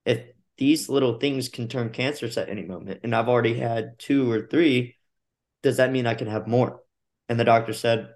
if 0.06 0.22
these 0.56 0.88
little 0.88 1.18
things 1.18 1.48
can 1.48 1.68
turn 1.68 1.90
cancerous 1.90 2.38
at 2.38 2.48
any 2.48 2.62
moment, 2.62 3.00
and 3.02 3.14
I've 3.14 3.28
already 3.28 3.54
had 3.54 3.98
two 3.98 4.30
or 4.30 4.46
three, 4.46 4.96
does 5.62 5.76
that 5.76 5.92
mean 5.92 6.06
I 6.06 6.14
can 6.14 6.28
have 6.28 6.46
more? 6.46 6.80
And 7.28 7.38
the 7.38 7.44
doctor 7.44 7.72
said, 7.72 8.08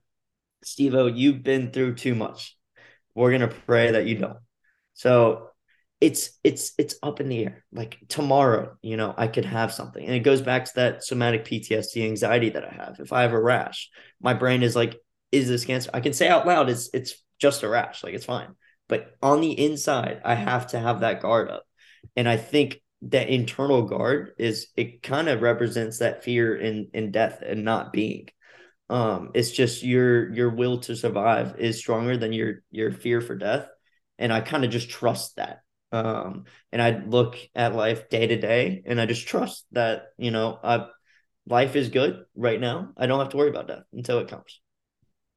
Steve 0.66 0.94
you've 1.16 1.42
been 1.42 1.70
through 1.70 1.94
too 1.94 2.14
much. 2.14 2.56
We're 3.14 3.30
gonna 3.30 3.48
pray 3.48 3.92
that 3.92 4.06
you 4.06 4.18
don't. 4.18 4.38
So 4.94 5.50
it's 6.00 6.38
it's 6.42 6.72
it's 6.76 6.96
up 7.02 7.20
in 7.20 7.28
the 7.28 7.44
air. 7.44 7.64
Like 7.72 7.98
tomorrow, 8.08 8.76
you 8.82 8.96
know, 8.96 9.14
I 9.16 9.28
could 9.28 9.44
have 9.44 9.72
something. 9.72 10.04
And 10.04 10.14
it 10.14 10.20
goes 10.20 10.42
back 10.42 10.64
to 10.64 10.72
that 10.76 11.04
somatic 11.04 11.44
PTSD 11.44 12.04
anxiety 12.04 12.50
that 12.50 12.64
I 12.64 12.74
have. 12.74 12.96
If 12.98 13.12
I 13.12 13.22
have 13.22 13.32
a 13.32 13.40
rash, 13.40 13.88
my 14.20 14.34
brain 14.34 14.64
is 14.64 14.74
like, 14.74 14.96
is 15.30 15.48
this 15.48 15.64
cancer? 15.64 15.90
I 15.94 16.00
can 16.00 16.12
say 16.12 16.28
out 16.28 16.46
loud, 16.46 16.68
it's 16.68 16.90
it's 16.92 17.14
just 17.38 17.62
a 17.62 17.68
rash, 17.68 18.02
like 18.02 18.14
it's 18.14 18.26
fine. 18.26 18.54
But 18.88 19.12
on 19.22 19.40
the 19.40 19.52
inside, 19.52 20.20
I 20.24 20.34
have 20.34 20.68
to 20.68 20.80
have 20.80 21.00
that 21.00 21.22
guard 21.22 21.48
up. 21.48 21.64
And 22.16 22.28
I 22.28 22.36
think 22.36 22.80
that 23.02 23.28
internal 23.28 23.82
guard 23.82 24.32
is 24.38 24.66
it 24.76 25.02
kind 25.02 25.28
of 25.28 25.42
represents 25.42 25.98
that 25.98 26.24
fear 26.24 26.56
in 26.56 26.88
in 26.92 27.12
death 27.12 27.40
and 27.46 27.64
not 27.64 27.92
being 27.92 28.28
um 28.88 29.30
it's 29.34 29.50
just 29.50 29.82
your 29.82 30.32
your 30.32 30.50
will 30.50 30.78
to 30.78 30.94
survive 30.96 31.58
is 31.58 31.78
stronger 31.78 32.16
than 32.16 32.32
your 32.32 32.62
your 32.70 32.92
fear 32.92 33.20
for 33.20 33.34
death. 33.34 33.68
And 34.18 34.32
i 34.32 34.40
kind 34.40 34.64
of 34.64 34.70
just 34.70 34.88
trust 34.90 35.36
that. 35.36 35.62
Um 35.92 36.44
and 36.72 36.80
i 36.80 37.02
look 37.06 37.36
at 37.54 37.74
life 37.74 38.08
day 38.08 38.26
to 38.26 38.36
day 38.36 38.82
and 38.86 39.00
i 39.00 39.06
just 39.06 39.26
trust 39.26 39.66
that 39.72 40.08
you 40.18 40.30
know 40.30 40.58
i 40.62 40.86
life 41.48 41.76
is 41.76 41.88
good 41.90 42.24
right 42.34 42.60
now. 42.60 42.90
I 42.96 43.06
don't 43.06 43.20
have 43.20 43.28
to 43.30 43.36
worry 43.36 43.50
about 43.50 43.68
death 43.68 43.84
until 43.92 44.18
it 44.18 44.28
comes. 44.28 44.60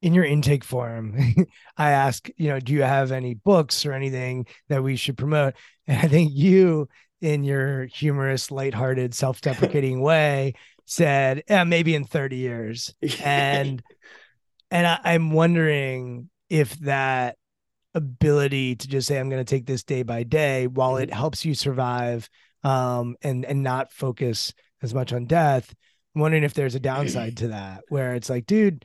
In 0.02 0.14
your 0.14 0.24
intake 0.24 0.64
form 0.64 1.18
i 1.76 1.90
ask 1.90 2.28
you 2.38 2.48
know 2.48 2.58
do 2.58 2.72
you 2.72 2.82
have 2.82 3.12
any 3.12 3.34
books 3.34 3.84
or 3.84 3.92
anything 3.92 4.46
that 4.68 4.82
we 4.82 4.96
should 4.96 5.18
promote? 5.18 5.54
And 5.86 5.98
i 5.98 6.08
think 6.08 6.32
you 6.34 6.88
in 7.20 7.44
your 7.44 7.84
humorous 7.86 8.50
lighthearted 8.50 9.14
self-deprecating 9.14 10.00
way 10.00 10.54
said, 10.86 11.42
yeah, 11.48 11.64
maybe 11.64 11.94
in 11.94 12.04
30 12.04 12.36
years. 12.36 12.94
And 13.22 13.82
and 14.70 14.86
I, 14.86 15.00
I'm 15.04 15.32
wondering 15.32 16.30
if 16.48 16.78
that 16.80 17.36
ability 17.94 18.76
to 18.76 18.88
just 18.88 19.08
say, 19.08 19.18
I'm 19.18 19.28
going 19.28 19.44
to 19.44 19.50
take 19.50 19.66
this 19.66 19.82
day 19.82 20.02
by 20.02 20.22
day 20.22 20.66
while 20.66 20.96
it 20.96 21.10
mm-hmm. 21.10 21.18
helps 21.18 21.44
you 21.44 21.54
survive 21.54 22.28
um, 22.62 23.16
and 23.22 23.44
and 23.44 23.62
not 23.62 23.92
focus 23.92 24.52
as 24.82 24.94
much 24.94 25.12
on 25.12 25.26
death. 25.26 25.74
I'm 26.14 26.20
wondering 26.20 26.44
if 26.44 26.54
there's 26.54 26.74
a 26.74 26.80
downside 26.80 27.38
to 27.38 27.48
that 27.48 27.82
where 27.88 28.14
it's 28.14 28.30
like, 28.30 28.46
dude, 28.46 28.84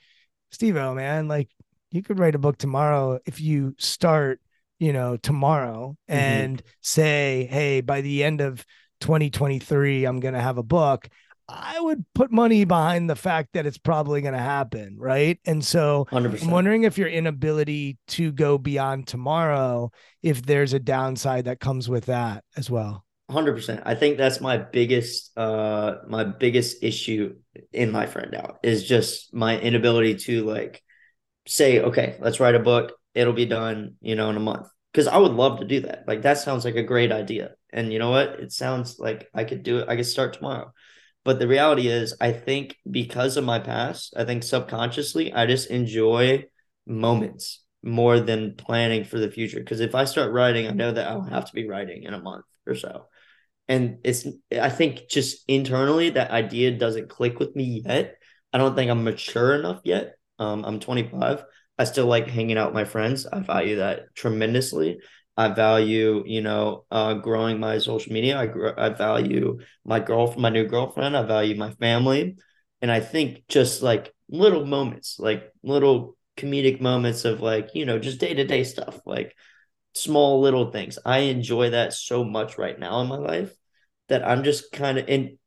Stevo, 0.54 0.96
man, 0.96 1.28
like 1.28 1.50
you 1.92 2.04
could 2.04 2.20
write 2.20 2.36
a 2.36 2.40
book 2.40 2.58
tomorrow 2.58 3.20
if 3.26 3.40
you 3.42 3.76
start, 3.78 4.40
you 4.80 4.94
know, 4.94 5.18
tomorrow 5.18 5.96
mm-hmm. 6.10 6.20
and 6.20 6.64
say, 6.82 7.48
hey, 7.50 7.82
by 7.82 8.02
the 8.02 8.24
end 8.24 8.42
of 8.42 8.66
2023, 9.02 10.06
I'm 10.06 10.20
going 10.20 10.34
to 10.34 10.42
have 10.42 10.58
a 10.58 10.64
book. 10.64 11.08
I 11.48 11.80
would 11.80 12.04
put 12.16 12.32
money 12.32 12.66
behind 12.66 13.08
the 13.08 13.16
fact 13.16 13.50
that 13.54 13.68
it's 13.68 13.78
probably 13.78 14.22
going 14.22 14.34
to 14.34 14.40
happen, 14.40 14.98
right? 14.98 15.40
And 15.46 15.64
so 15.64 16.08
i 16.12 16.18
am 16.18 16.50
wondering 16.50 16.86
if 16.86 16.98
your 16.98 17.08
inability 17.08 18.00
to 18.10 18.32
go 18.32 18.58
beyond 18.58 19.08
tomorrow, 19.08 19.92
if 20.24 20.42
there's 20.42 20.74
a 20.74 20.80
downside 20.80 21.46
that 21.46 21.60
comes 21.60 21.88
with 21.88 22.06
that 22.06 22.44
as 22.58 22.70
well. 22.72 23.06
100%. 23.30 23.82
I 23.86 23.96
think 23.96 24.18
that's 24.18 24.40
my 24.40 24.58
biggest 24.58 25.36
uh 25.38 25.96
my 26.08 26.24
biggest 26.24 26.84
issue 26.84 27.36
in 27.74 27.92
life 27.92 28.16
right 28.16 28.30
now 28.30 28.58
is 28.62 28.88
just 28.88 29.34
my 29.34 29.60
inability 29.60 30.16
to 30.16 30.44
like 30.44 30.84
say, 31.48 31.82
okay, 31.82 32.18
let's 32.20 32.40
write 32.40 32.56
a 32.56 32.60
book. 32.60 32.94
It'll 33.16 33.34
be 33.34 33.46
done, 33.46 33.96
you 34.02 34.16
know, 34.16 34.30
in 34.30 34.38
a 34.38 34.42
month. 34.42 34.68
Cuz 34.94 35.08
I 35.08 35.18
would 35.18 35.34
love 35.34 35.60
to 35.60 35.66
do 35.66 35.82
that. 35.82 36.04
Like 36.08 36.22
that 36.22 36.38
sounds 36.38 36.66
like 36.66 36.76
a 36.76 36.84
great 36.84 37.12
idea. 37.12 37.56
And 37.72 37.92
you 37.92 38.00
know 38.00 38.12
what? 38.12 38.40
It 38.40 38.52
sounds 38.52 39.00
like 39.00 39.30
I 39.34 39.44
could 39.44 39.64
do 39.64 39.80
it. 39.80 39.90
I 39.90 39.96
could 39.96 40.06
start 40.06 40.34
tomorrow 40.34 40.72
but 41.26 41.40
the 41.40 41.48
reality 41.48 41.88
is, 41.88 42.16
I 42.22 42.32
think 42.32 42.78
because 42.90 43.36
of 43.36 43.44
my 43.44 43.58
past, 43.60 44.14
I 44.16 44.26
think 44.26 44.44
subconsciously, 44.44 45.34
I 45.34 45.48
just 45.48 45.72
enjoy 45.72 46.46
moments 46.86 47.64
more 47.82 48.20
than 48.20 48.56
planning 48.56 49.04
for 49.04 49.20
the 49.20 49.32
future. 49.32 49.60
Because 49.60 49.80
if 49.80 49.96
I 49.96 50.06
start 50.06 50.32
writing, 50.32 50.68
I 50.68 50.72
know 50.72 50.92
that 50.92 51.08
I'll 51.08 51.24
have 51.24 51.46
to 51.46 51.54
be 51.54 51.68
writing 51.68 52.04
in 52.04 52.14
a 52.14 52.22
month 52.22 52.46
or 52.68 52.76
so. 52.76 53.08
And 53.68 53.98
it's, 54.04 54.28
I 54.52 54.70
think 54.70 55.10
just 55.10 55.44
internally, 55.48 56.12
that 56.12 56.30
idea 56.30 56.78
doesn't 56.78 57.10
click 57.10 57.40
with 57.40 57.56
me 57.56 57.82
yet. 57.84 58.18
I 58.54 58.60
don't 58.60 58.76
think 58.76 58.92
I'm 58.92 59.04
mature 59.04 59.56
enough 59.56 59.82
yet. 59.84 60.18
Um, 60.38 60.64
I'm 60.64 60.80
25. 60.80 61.44
I 61.78 61.84
still 61.84 62.06
like 62.08 62.28
hanging 62.28 62.58
out 62.58 62.68
with 62.68 62.76
my 62.76 62.86
friends. 62.86 63.26
I 63.26 63.40
value 63.40 63.78
that 63.78 64.14
tremendously. 64.16 65.00
I 65.38 65.50
value, 65.50 66.24
you 66.26 66.42
know, 66.42 66.86
uh, 66.92 67.16
growing 67.16 67.60
my 67.60 67.78
social 67.80 68.14
media. 68.14 68.38
I 68.40 68.48
gr- 68.48 68.78
I 68.80 68.90
value 68.90 69.60
my 69.84 70.00
girlfriend, 70.00 70.42
my 70.42 70.50
new 70.50 70.66
girlfriend. 70.66 71.18
I 71.18 71.24
value 71.24 71.56
my 71.56 71.72
family, 71.72 72.38
and 72.82 72.90
I 72.92 73.02
think 73.02 73.44
just 73.50 73.82
like 73.82 74.14
little 74.30 74.66
moments, 74.66 75.18
like 75.20 75.52
little 75.64 76.18
comedic 76.38 76.80
moments 76.82 77.26
of 77.26 77.42
like 77.42 77.72
you 77.76 77.86
know 77.86 78.00
just 78.00 78.20
day 78.20 78.34
to 78.34 78.46
day 78.46 78.64
stuff, 78.64 79.00
like 79.06 79.36
small 79.94 80.42
little 80.42 80.72
things. 80.72 81.00
I 81.06 81.20
enjoy 81.20 81.72
that 81.72 81.94
so 81.94 82.24
much 82.24 82.58
right 82.58 82.78
now 82.78 83.02
in 83.02 83.08
my 83.08 83.18
life 83.18 83.54
that 84.10 84.28
I'm 84.28 84.44
just 84.44 84.72
kind 84.72 84.98
of 84.98 85.08
in. 85.08 85.38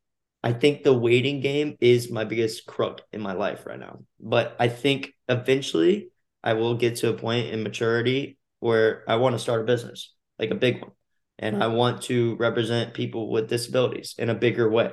I 0.42 0.52
think 0.52 0.82
the 0.84 0.92
waiting 0.96 1.40
game 1.40 1.76
is 1.80 2.10
my 2.12 2.24
biggest 2.24 2.66
crook 2.66 3.02
in 3.12 3.20
my 3.20 3.32
life 3.32 3.66
right 3.66 3.78
now. 3.78 4.00
But 4.20 4.56
I 4.60 4.68
think 4.68 5.12
eventually 5.28 6.10
I 6.42 6.54
will 6.54 6.74
get 6.74 6.96
to 6.96 7.10
a 7.10 7.14
point 7.14 7.48
in 7.48 7.62
maturity 7.62 8.38
where 8.60 9.04
I 9.08 9.16
want 9.16 9.34
to 9.34 9.38
start 9.38 9.60
a 9.60 9.64
business, 9.64 10.14
like 10.38 10.50
a 10.50 10.56
big 10.56 10.80
one. 10.80 10.92
And 11.38 11.62
I 11.62 11.68
want 11.68 12.02
to 12.02 12.34
represent 12.36 12.94
people 12.94 13.30
with 13.30 13.48
disabilities 13.48 14.16
in 14.18 14.28
a 14.28 14.34
bigger 14.34 14.68
way, 14.68 14.90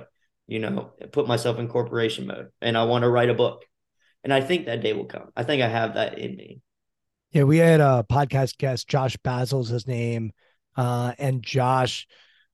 you 0.48 0.60
know, 0.60 0.94
put 1.12 1.28
myself 1.28 1.58
in 1.58 1.68
corporation 1.68 2.28
mode. 2.28 2.50
And 2.62 2.78
I 2.78 2.84
want 2.84 3.04
to 3.04 3.10
write 3.10 3.30
a 3.30 3.34
book. 3.34 3.66
And 4.24 4.34
I 4.34 4.42
think 4.42 4.66
that 4.66 4.82
day 4.82 4.94
will 4.94 5.06
come. 5.06 5.30
I 5.36 5.44
think 5.44 5.64
I 5.64 5.68
have 5.68 5.96
that 5.96 6.20
in 6.20 6.36
me. 6.36 6.62
Yeah, 7.32 7.44
we 7.44 7.58
had 7.58 7.82
a 7.82 8.06
podcast 8.10 8.58
guest, 8.58 8.88
Josh 8.88 9.18
Basile's 9.18 9.70
his 9.70 9.88
name. 9.88 10.32
Uh, 10.76 11.14
and 11.18 11.42
Josh 11.42 12.08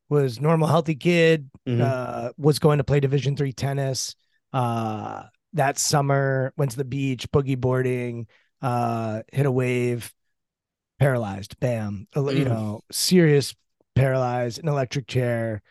was 0.10 0.39
normal, 0.39 0.68
healthy 0.68 0.96
kid, 0.96 1.50
mm-hmm. 1.68 1.82
uh, 1.84 2.30
was 2.38 2.60
going 2.60 2.78
to 2.78 2.84
play 2.84 3.00
division 3.00 3.36
three 3.36 3.54
tennis, 3.54 4.16
uh, 4.54 5.24
that 5.54 5.78
summer, 5.80 6.54
went 6.58 6.72
to 6.72 6.78
the 6.78 6.86
beach, 6.86 7.30
boogie 7.32 7.60
boarding, 7.60 8.28
uh, 8.62 9.22
hit 9.32 9.45
a 9.45 9.51
wave, 9.51 10.14
paralyzed, 10.99 11.59
bam, 11.59 12.07
you 12.16 12.22
Mm. 12.22 12.45
know, 12.45 12.82
serious 12.91 13.55
paralyzed, 13.95 14.59
an 14.59 14.68
electric 14.68 15.07
chair, 15.07 15.62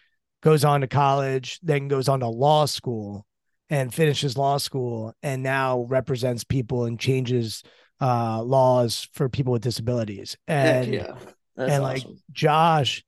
goes 0.42 0.64
on 0.64 0.80
to 0.80 0.86
college, 0.86 1.60
then 1.62 1.88
goes 1.88 2.08
on 2.08 2.20
to 2.20 2.28
law 2.28 2.66
school 2.66 3.26
and 3.68 3.94
finishes 3.94 4.36
law 4.36 4.58
school 4.58 5.14
and 5.22 5.42
now 5.42 5.82
represents 5.82 6.44
people 6.44 6.84
and 6.84 6.98
changes 6.98 7.62
uh, 8.00 8.42
laws 8.42 9.08
for 9.12 9.28
people 9.28 9.52
with 9.52 9.62
disabilities. 9.62 10.36
And 10.48 10.94
yeah. 10.94 11.16
And 11.56 11.82
like. 11.82 12.04
Josh, 12.32 13.04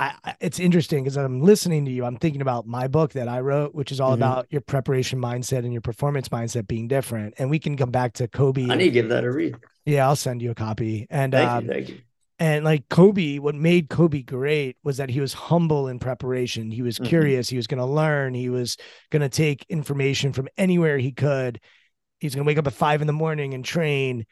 I, 0.00 0.34
it's 0.40 0.58
interesting 0.58 1.04
because 1.04 1.16
I'm 1.16 1.40
listening 1.42 1.84
to 1.84 1.90
you. 1.90 2.04
I'm 2.04 2.16
thinking 2.16 2.40
about 2.40 2.66
my 2.66 2.88
book 2.88 3.12
that 3.12 3.28
I 3.28 3.40
wrote, 3.40 3.74
which 3.74 3.92
is 3.92 4.00
all 4.00 4.12
Mhm. 4.12 4.14
about 4.14 4.46
your 4.50 4.62
preparation 4.62 5.20
mindset 5.20 5.58
and 5.58 5.72
your 5.72 5.82
performance 5.82 6.28
mindset 6.30 6.66
being 6.66 6.88
different. 6.88 7.34
And 7.38 7.50
we 7.50 7.58
can 7.58 7.76
come 7.76 7.90
back 7.90 8.14
to 8.14 8.26
Kobe. 8.28 8.66
I 8.70 8.76
need 8.76 8.84
to 8.84 8.90
give 8.90 9.08
that 9.10 9.24
a 9.24 9.30
read. 9.30 9.56
yeah, 9.84 10.06
I'll 10.06 10.16
send 10.16 10.40
you 10.40 10.50
a 10.50 10.54
copy. 10.54 11.06
And 11.10 11.32
Thank 11.32 11.50
um, 11.50 11.64
you. 11.64 11.70
Thank 11.70 11.88
you. 11.90 11.98
and 12.38 12.64
like 12.64 12.88
Kobe, 12.88 13.38
what 13.38 13.54
made 13.54 13.90
Kobe 13.90 14.22
great 14.22 14.78
was 14.82 14.96
that 14.96 15.10
he 15.10 15.20
was 15.20 15.34
humble 15.34 15.88
in 15.88 15.98
preparation. 15.98 16.70
He 16.70 16.80
was 16.80 16.98
Mhm. 16.98 17.04
curious. 17.04 17.48
He 17.50 17.56
was 17.58 17.66
going 17.66 17.80
to 17.80 17.84
learn. 17.84 18.32
He 18.32 18.48
was 18.48 18.78
going 19.10 19.20
to 19.22 19.28
take 19.28 19.66
information 19.68 20.32
from 20.32 20.48
anywhere 20.56 20.96
he 20.96 21.12
could. 21.12 21.60
He's 22.20 22.34
going 22.34 22.44
to 22.44 22.48
wake 22.48 22.56
up 22.58 22.66
at 22.66 22.72
five 22.72 23.02
in 23.02 23.06
the 23.06 23.12
morning 23.12 23.52
and 23.52 23.62
train. 23.64 24.24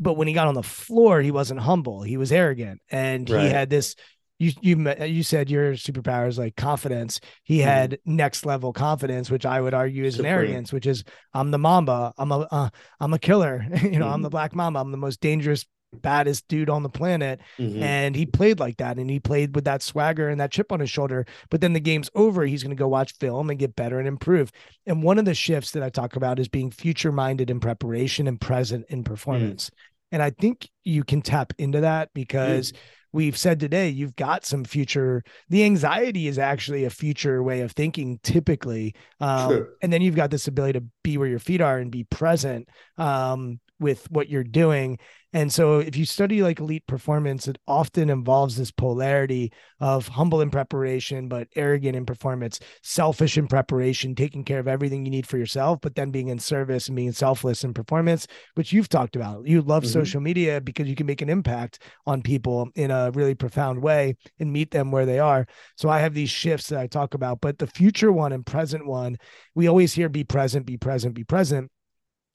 But 0.00 0.14
when 0.14 0.28
he 0.28 0.34
got 0.34 0.46
on 0.48 0.54
the 0.54 0.62
floor, 0.62 1.22
he 1.22 1.30
wasn't 1.30 1.60
humble. 1.60 2.02
He 2.02 2.16
was 2.18 2.30
arrogant, 2.30 2.82
and 2.90 3.28
Right. 3.30 3.44
he 3.44 3.48
had 3.48 3.70
this. 3.70 3.94
You 4.38 4.52
you 4.60 4.94
you 5.04 5.22
said 5.22 5.50
your 5.50 5.72
superpower 5.74 6.28
is 6.28 6.38
like 6.38 6.54
confidence. 6.56 7.20
He 7.44 7.58
Mhm. 7.58 7.64
had 7.64 7.98
next 8.04 8.46
level 8.46 8.72
confidence, 8.72 9.30
which 9.30 9.44
I 9.44 9.60
would 9.60 9.74
argue 9.74 10.04
is 10.04 10.18
an 10.18 10.26
arrogance, 10.26 10.72
which 10.72 10.86
is 10.86 11.02
I'm 11.34 11.50
the 11.50 11.58
Mamba. 11.58 12.12
I'm 12.16 12.30
a 12.30 12.40
uh, 12.50 12.68
I'm 13.00 13.12
a 13.14 13.18
killer. 13.18 13.66
you 13.82 13.98
know, 13.98 14.08
I'm 14.08 14.20
Mhm. 14.20 14.24
the 14.24 14.30
Black 14.30 14.54
Mamba. 14.54 14.78
I'm 14.80 14.92
the 14.92 14.96
most 14.96 15.20
dangerous, 15.20 15.64
baddest 16.02 16.46
dude 16.48 16.68
on 16.68 16.82
the 16.82 16.88
planet 16.90 17.40
Mhm. 17.58 17.80
and 17.80 18.14
he 18.14 18.26
played 18.26 18.60
like 18.60 18.76
that 18.76 18.98
and 18.98 19.08
he 19.08 19.18
played 19.18 19.54
with 19.54 19.64
that 19.64 19.80
swagger 19.80 20.28
and 20.28 20.38
that 20.38 20.50
chip 20.52 20.70
on 20.70 20.80
his 20.80 20.90
shoulder 20.90 21.24
but 21.48 21.62
then 21.62 21.72
the 21.72 21.80
game's 21.80 22.10
over 22.14 22.44
he's 22.44 22.62
going 22.62 22.76
to 22.76 22.78
go 22.78 22.86
watch 22.86 23.14
film 23.18 23.48
and 23.48 23.58
get 23.58 23.74
better 23.74 23.98
and 23.98 24.06
improve 24.06 24.52
and 24.84 25.02
one 25.02 25.18
of 25.18 25.24
the 25.24 25.32
shifts 25.34 25.70
that 25.70 25.82
i 25.82 25.88
talk 25.88 26.14
about 26.14 26.38
is 26.38 26.46
being 26.46 26.70
future 26.70 27.10
minded 27.10 27.48
in 27.48 27.58
preparation 27.58 28.28
and 28.28 28.38
present 28.38 28.84
in 28.90 29.02
performance 29.02 29.70
and 30.12 30.22
i 30.22 30.28
think 30.28 30.68
you 30.84 31.02
can 31.04 31.22
tap 31.22 31.54
into 31.56 31.80
that 31.80 32.10
because 32.12 32.74
we've 33.12 33.36
said 33.36 33.58
today 33.58 33.88
you've 33.88 34.16
got 34.16 34.44
some 34.44 34.64
future 34.64 35.22
the 35.48 35.64
anxiety 35.64 36.28
is 36.28 36.38
actually 36.38 36.84
a 36.84 36.90
future 36.90 37.42
way 37.42 37.60
of 37.60 37.72
thinking 37.72 38.18
typically 38.22 38.94
um, 39.20 39.48
True. 39.50 39.68
and 39.82 39.92
then 39.92 40.02
you've 40.02 40.16
got 40.16 40.30
this 40.30 40.48
ability 40.48 40.78
to 40.78 40.84
be 41.02 41.18
where 41.18 41.28
your 41.28 41.38
feet 41.38 41.60
are 41.60 41.78
and 41.78 41.90
be 41.90 42.04
present 42.04 42.68
um, 42.96 43.60
with 43.80 44.10
what 44.10 44.28
you're 44.28 44.44
doing 44.44 44.98
and 45.34 45.52
so 45.52 45.78
if 45.78 45.94
you 45.94 46.06
study 46.06 46.42
like 46.42 46.58
elite 46.58 46.86
performance, 46.86 47.46
it 47.48 47.58
often 47.66 48.08
involves 48.08 48.56
this 48.56 48.70
polarity 48.70 49.52
of 49.78 50.08
humble 50.08 50.40
in 50.40 50.50
preparation, 50.50 51.28
but 51.28 51.48
arrogant 51.54 51.96
in 51.96 52.06
performance, 52.06 52.60
selfish 52.82 53.36
in 53.36 53.46
preparation, 53.46 54.14
taking 54.14 54.42
care 54.42 54.58
of 54.58 54.66
everything 54.66 55.04
you 55.04 55.10
need 55.10 55.26
for 55.26 55.36
yourself, 55.36 55.80
but 55.82 55.94
then 55.94 56.10
being 56.10 56.28
in 56.28 56.38
service 56.38 56.86
and 56.88 56.96
being 56.96 57.12
selfless 57.12 57.62
in 57.62 57.74
performance, 57.74 58.26
which 58.54 58.72
you've 58.72 58.88
talked 58.88 59.16
about. 59.16 59.46
You 59.46 59.60
love 59.60 59.84
Mhm. 59.84 59.88
social 59.88 60.20
media 60.22 60.60
because 60.62 60.88
you 60.88 60.94
can 60.94 61.06
make 61.06 61.20
an 61.20 61.28
impact 61.28 61.82
on 62.06 62.22
people 62.22 62.70
in 62.74 62.90
a 62.90 63.10
really 63.12 63.34
profound 63.34 63.82
way 63.82 64.16
and 64.40 64.50
meet 64.52 64.70
them 64.70 64.90
where 64.90 65.06
they 65.06 65.18
are. 65.18 65.46
So 65.76 65.90
I 65.90 65.98
have 66.00 66.14
these 66.14 66.30
shifts 66.30 66.68
that 66.68 66.80
I 66.80 66.86
talk 66.86 67.12
about, 67.14 67.40
but 67.42 67.58
the 67.58 67.66
future 67.66 68.10
one 68.12 68.32
and 68.32 68.46
present 68.46 68.86
one, 68.86 69.18
we 69.54 69.68
always 69.68 69.92
hear 69.92 70.08
be 70.08 70.24
present, 70.24 70.64
be 70.64 70.78
present, 70.78 71.14
be 71.14 71.24
present. 71.24 71.70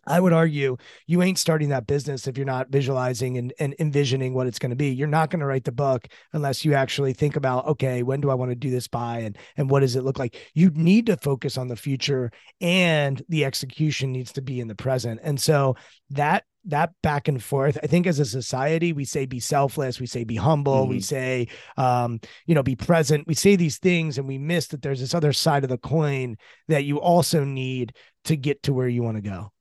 I 0.06 0.20
would 0.20 0.34
argue 0.34 0.78
you 1.08 1.22
ain't 1.22 1.40
starting 1.40 1.70
that 1.70 1.88
business 1.88 2.28
if 2.28 2.38
you're 2.38 2.46
not 2.46 2.70
visualizing 2.70 3.38
and, 3.38 3.54
and 3.60 3.76
envisioning 3.80 4.34
what 4.34 4.48
it's 4.48 4.60
going 4.60 4.72
to 4.72 4.76
be. 4.76 4.90
You're 4.90 5.08
not 5.08 5.30
going 5.30 5.40
to 5.40 5.46
write 5.46 5.64
the 5.64 5.72
book 5.72 6.08
unless 6.34 6.66
you 6.66 6.74
actually 6.74 7.14
think 7.14 7.36
about, 7.36 7.68
okay, 7.68 8.04
when 8.04 8.20
do 8.22 8.30
I 8.30 8.36
want 8.36 8.52
to 8.52 8.56
do 8.56 8.70
this 8.70 8.88
by 8.88 9.20
and 9.20 9.38
and 9.56 9.70
what 9.70 9.80
does 9.80 9.96
it 9.96 10.04
look 10.04 10.20
like? 10.20 10.36
You 10.54 10.72
need 10.74 11.06
to 11.08 11.18
focus 11.18 11.58
on 11.58 11.68
the 11.70 11.76
future 11.76 12.32
and 12.60 13.24
the 13.30 13.46
execution 13.46 14.12
needs 14.12 14.34
to 14.34 14.42
be 14.42 14.60
in 14.60 14.68
the 14.68 14.76
present. 14.76 15.22
And 15.24 15.40
so 15.40 15.76
that 16.10 16.44
that 16.66 16.92
back 17.02 17.28
and 17.28 17.42
forth, 17.44 17.78
I 17.84 17.88
think 17.88 18.08
as 18.08 18.20
a 18.20 18.26
society, 18.26 18.94
we 18.94 19.06
say 19.06 19.26
be 19.26 19.40
selfless, 19.40 20.00
we 20.00 20.06
say 20.06 20.24
be 20.24 20.36
humble, 20.36 20.88
we 20.88 20.98
Mhm. 21.00 21.04
say 21.04 21.48
um, 21.78 22.20
you 22.46 22.56
know, 22.56 22.64
be 22.64 22.76
present. 22.76 23.26
We 23.28 23.36
say 23.36 23.56
these 23.56 23.78
things 23.80 24.18
and 24.18 24.28
we 24.28 24.38
miss 24.38 24.68
that 24.68 24.82
there's 24.82 25.00
this 25.00 25.16
other 25.16 25.32
side 25.34 25.64
of 25.64 25.70
the 25.70 25.78
coin 25.78 26.36
that 26.68 26.84
you 26.84 27.00
also 27.00 27.46
need 27.46 27.94
to 28.26 28.36
get 28.36 28.64
to 28.64 28.74
where 28.74 28.88
you 28.90 29.04
want 29.04 29.16
to 29.16 29.22
go. 29.22 29.53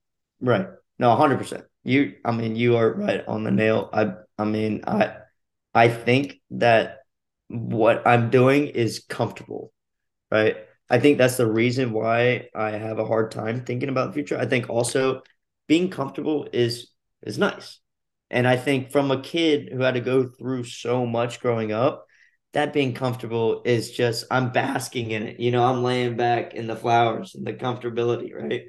Right. 0.42 0.66
No, 0.98 1.14
hundred 1.16 1.38
percent. 1.38 1.64
You, 1.84 2.14
I 2.24 2.32
mean, 2.32 2.56
you 2.56 2.76
are 2.76 2.92
right 2.92 3.26
on 3.26 3.44
the 3.44 3.50
nail. 3.50 3.88
I, 3.92 4.12
I 4.38 4.44
mean, 4.44 4.84
I, 4.86 5.16
I 5.74 5.88
think 5.88 6.40
that 6.50 6.98
what 7.48 8.06
I'm 8.06 8.30
doing 8.30 8.68
is 8.68 9.04
comfortable, 9.08 9.72
right? 10.30 10.56
I 10.90 11.00
think 11.00 11.18
that's 11.18 11.38
the 11.38 11.50
reason 11.50 11.92
why 11.92 12.48
I 12.54 12.72
have 12.72 12.98
a 12.98 13.06
hard 13.06 13.30
time 13.30 13.64
thinking 13.64 13.88
about 13.88 14.08
the 14.08 14.14
future. 14.14 14.38
I 14.38 14.46
think 14.46 14.70
also 14.70 15.22
being 15.68 15.90
comfortable 15.90 16.48
is 16.52 16.90
is 17.22 17.38
nice. 17.38 17.80
And 18.30 18.46
I 18.48 18.56
think 18.56 18.92
from 18.92 19.10
a 19.10 19.22
kid 19.22 19.70
who 19.72 19.80
had 19.82 19.94
to 19.94 20.00
go 20.00 20.28
through 20.28 20.64
so 20.64 21.06
much 21.06 21.40
growing 21.40 21.72
up, 21.72 22.06
that 22.54 22.72
being 22.72 22.94
comfortable 22.94 23.62
is 23.64 23.92
just 23.92 24.26
I'm 24.30 24.52
basking 24.52 25.10
in 25.12 25.24
it. 25.24 25.40
You 25.40 25.50
know, 25.52 25.64
I'm 25.64 25.82
laying 25.82 26.16
back 26.16 26.54
in 26.54 26.66
the 26.66 26.76
flowers 26.76 27.34
and 27.34 27.46
the 27.46 27.54
comfortability, 27.54 28.34
right? 28.34 28.62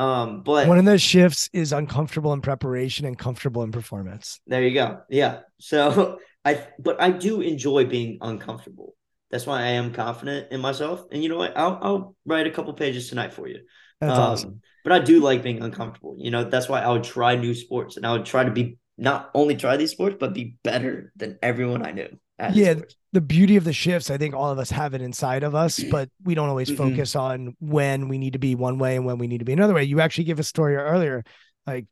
Um, 0.00 0.42
but 0.42 0.66
One 0.68 0.78
of 0.78 0.84
those 0.84 1.02
shifts 1.02 1.48
is 1.52 1.72
uncomfortable 1.72 2.32
in 2.32 2.40
preparation 2.40 3.06
and 3.06 3.18
comfortable 3.18 3.62
in 3.62 3.72
performance. 3.72 4.40
There 4.46 4.62
you 4.62 4.74
go. 4.74 5.02
Yeah. 5.08 5.40
So 5.58 6.18
I, 6.44 6.66
but 6.78 7.00
I 7.00 7.10
do 7.10 7.40
enjoy 7.40 7.84
being 7.86 8.18
uncomfortable. 8.20 8.94
That's 9.30 9.46
why 9.46 9.60
I 9.62 9.68
am 9.70 9.92
confident 9.92 10.50
in 10.50 10.60
myself. 10.60 11.04
And 11.12 11.22
you 11.22 11.28
know 11.28 11.38
what? 11.38 11.56
I'll 11.56 11.78
I'll 11.82 12.16
write 12.26 12.46
a 12.46 12.50
couple 12.50 12.72
pages 12.74 13.08
tonight 13.08 13.32
for 13.32 13.46
you. 13.46 13.60
That's 14.00 14.18
Um, 14.18 14.18
awesome. 14.18 14.60
But 14.82 14.92
I 14.92 14.98
do 14.98 15.20
like 15.20 15.42
being 15.42 15.62
uncomfortable. 15.62 16.16
You 16.18 16.30
know, 16.30 16.44
that's 16.44 16.68
why 16.68 16.80
I 16.80 16.90
would 16.90 17.04
try 17.04 17.36
new 17.36 17.54
sports 17.54 17.96
and 17.96 18.06
I 18.06 18.12
would 18.12 18.24
try 18.24 18.44
to 18.44 18.50
be 18.50 18.78
not 18.98 19.30
only 19.34 19.56
try 19.56 19.76
these 19.76 19.92
sports, 19.92 20.16
but 20.18 20.34
be 20.34 20.56
better 20.64 21.12
than 21.16 21.38
everyone 21.42 21.86
I 21.86 21.92
knew. 21.92 22.08
Yeah, 22.46 22.74
sports. 22.74 22.96
The 23.12 23.20
beauty 23.20 23.56
of 23.56 23.64
the 23.64 23.72
shifts, 23.72 24.10
I 24.10 24.18
think 24.18 24.34
all 24.34 24.50
of 24.50 24.58
us 24.58 24.70
have 24.70 24.94
it 24.94 25.02
inside 25.02 25.42
of 25.42 25.54
us, 25.54 25.82
but 25.90 26.08
we 26.24 26.34
don't 26.34 26.48
always 26.48 26.70
Mhm. 26.70 26.76
focus 26.76 27.16
on 27.16 27.56
when 27.60 28.08
we 28.08 28.18
need 28.18 28.34
to 28.34 28.38
be 28.38 28.54
one 28.54 28.78
way 28.78 28.96
and 28.96 29.04
when 29.04 29.18
we 29.18 29.26
need 29.26 29.38
to 29.38 29.44
be 29.44 29.52
another 29.52 29.74
way. 29.74 29.84
You 29.84 30.00
actually 30.00 30.24
give 30.24 30.38
a 30.38 30.44
story 30.44 30.76
earlier, 30.76 31.24
like, 31.66 31.86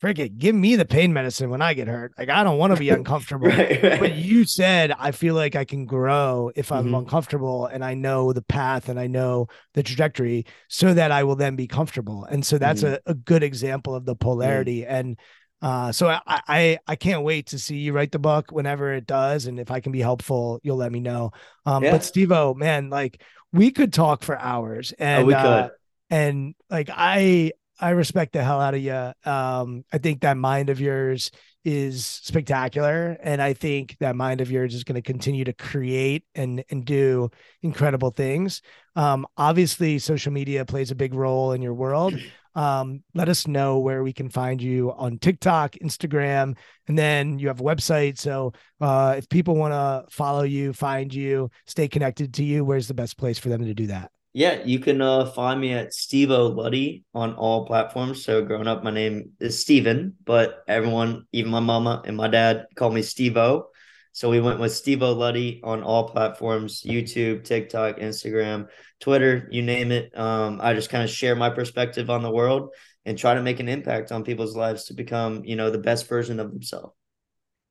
frick 0.00 0.18
it, 0.18 0.36
give 0.36 0.54
me 0.54 0.74
the 0.74 0.84
pain 0.84 1.12
medicine 1.12 1.48
when 1.48 1.62
I 1.62 1.74
get 1.74 1.86
hurt. 1.86 2.12
Like, 2.18 2.28
I 2.28 2.42
don't 2.42 2.58
want 2.58 2.72
to 2.72 2.76
be 2.76 2.90
uncomfortable. 2.98 3.46
right, 3.48 3.82
right. 3.82 4.00
But 4.00 4.14
you 4.14 4.44
said, 4.44 4.92
I 4.98 5.12
feel 5.12 5.34
like 5.34 5.54
I 5.54 5.64
can 5.64 5.86
grow 5.86 6.50
if 6.56 6.72
I'm 6.72 6.86
Mhm. 6.86 6.98
uncomfortable 7.00 7.66
and 7.66 7.84
I 7.84 7.94
know 7.94 8.32
the 8.32 8.42
path 8.42 8.88
and 8.88 8.98
I 8.98 9.06
know 9.06 9.46
the 9.74 9.82
trajectory 9.84 10.44
so 10.68 10.92
that 10.94 11.12
I 11.12 11.22
will 11.22 11.36
then 11.36 11.54
be 11.54 11.68
comfortable. 11.68 12.24
And 12.24 12.44
so 12.44 12.58
that's 12.58 12.82
Mhm. 12.82 12.94
a, 12.94 13.00
a 13.06 13.14
good 13.14 13.44
example 13.44 13.94
of 13.94 14.04
the 14.04 14.16
polarity. 14.16 14.84
And 14.84 15.18
uh, 15.62 15.92
so 15.92 16.08
I, 16.08 16.20
I 16.26 16.78
I 16.86 16.96
can't 16.96 17.22
wait 17.22 17.46
to 17.48 17.58
see 17.58 17.76
you 17.76 17.92
write 17.92 18.12
the 18.12 18.18
book 18.18 18.50
whenever 18.50 18.92
it 18.92 19.06
does. 19.06 19.46
And 19.46 19.60
if 19.60 19.70
I 19.70 19.80
can 19.80 19.92
be 19.92 20.00
helpful, 20.00 20.60
you'll 20.62 20.76
let 20.76 20.92
me 20.92 21.00
know. 21.00 21.30
Um, 21.64 21.84
Yeah. 21.84 21.92
but 21.92 22.00
Stevo, 22.02 22.56
man, 22.56 22.90
like 22.90 23.22
we 23.52 23.70
could 23.70 23.92
talk 23.92 24.22
for 24.22 24.38
hours. 24.38 24.92
And 24.98 25.22
oh, 25.22 25.26
we 25.26 25.34
uh, 25.34 25.68
could. 25.68 25.70
and 26.10 26.54
like 26.68 26.90
I 26.92 27.52
I 27.80 27.90
respect 27.90 28.32
the 28.32 28.42
hell 28.44 28.60
out 28.60 28.74
of 28.74 28.80
you. 28.82 29.12
Um, 29.30 29.84
I 29.92 29.98
think 29.98 30.22
that 30.22 30.36
mind 30.36 30.70
of 30.70 30.80
yours 30.80 31.30
is 31.64 32.04
spectacular, 32.04 33.16
and 33.22 33.40
I 33.40 33.52
think 33.52 33.96
that 34.00 34.16
mind 34.16 34.40
of 34.40 34.50
yours 34.50 34.74
is 34.74 34.84
going 34.84 34.96
to 34.96 35.02
continue 35.02 35.44
to 35.44 35.52
create 35.52 36.24
and 36.34 36.64
and 36.70 36.84
do 36.84 37.30
incredible 37.62 38.10
things. 38.10 38.62
Um, 38.96 39.26
obviously, 39.36 39.98
social 39.98 40.32
media 40.32 40.64
plays 40.64 40.90
a 40.90 40.94
big 40.94 41.14
role 41.14 41.52
in 41.52 41.62
your 41.62 41.74
world. 41.74 42.14
Um, 42.54 43.02
let 43.14 43.30
us 43.30 43.46
know 43.46 43.78
where 43.78 44.02
we 44.02 44.12
can 44.12 44.28
find 44.28 44.60
you 44.60 44.92
on 44.92 45.18
TikTok, 45.18 45.72
Instagram, 45.82 46.56
and 46.86 46.98
then 46.98 47.38
you 47.38 47.48
have 47.48 47.60
a 47.60 47.64
website. 47.64 48.18
So 48.18 48.52
uh, 48.78 49.14
if 49.16 49.28
people 49.28 49.56
want 49.56 49.72
to 49.72 50.14
follow 50.14 50.42
you, 50.42 50.74
find 50.74 51.12
you, 51.14 51.50
stay 51.66 51.88
connected 51.88 52.34
to 52.34 52.44
you, 52.44 52.62
where's 52.62 52.88
the 52.88 52.94
best 52.94 53.16
place 53.16 53.38
for 53.38 53.48
them 53.48 53.64
to 53.64 53.72
do 53.72 53.86
that? 53.86 54.10
Yeah, 54.34 54.62
you 54.64 54.78
can 54.78 55.02
uh, 55.02 55.26
find 55.26 55.60
me 55.60 55.72
at 55.72 55.90
Stevo 55.90 56.54
Luddy 56.56 57.04
on 57.12 57.34
all 57.34 57.66
platforms. 57.66 58.24
So 58.24 58.42
growing 58.42 58.66
up, 58.66 58.82
my 58.82 58.90
name 58.90 59.32
is 59.40 59.60
Steven, 59.60 60.14
but 60.24 60.64
everyone, 60.66 61.26
even 61.32 61.50
my 61.50 61.60
mama 61.60 62.02
and 62.06 62.16
my 62.16 62.28
dad, 62.28 62.66
call 62.74 62.90
me 62.90 63.02
Stevo. 63.02 63.64
So 64.12 64.30
we 64.30 64.40
went 64.40 64.58
with 64.58 64.72
Stevo 64.72 65.14
Luddy 65.14 65.60
on 65.62 65.82
all 65.82 66.08
platforms: 66.08 66.82
YouTube, 66.82 67.44
TikTok, 67.44 67.98
Instagram, 67.98 68.68
Twitter, 69.00 69.48
you 69.50 69.62
name 69.62 69.92
it. 69.92 70.16
Um, 70.18 70.60
I 70.62 70.72
just 70.74 70.88
kind 70.88 71.04
of 71.04 71.10
share 71.10 71.36
my 71.36 71.50
perspective 71.50 72.08
on 72.08 72.22
the 72.22 72.30
world 72.30 72.70
and 73.04 73.18
try 73.18 73.34
to 73.34 73.42
make 73.42 73.60
an 73.60 73.68
impact 73.68 74.12
on 74.12 74.24
people's 74.24 74.56
lives 74.56 74.84
to 74.84 74.94
become, 74.94 75.44
you 75.44 75.56
know, 75.56 75.70
the 75.70 75.78
best 75.78 76.08
version 76.08 76.40
of 76.40 76.50
themselves. 76.52 76.94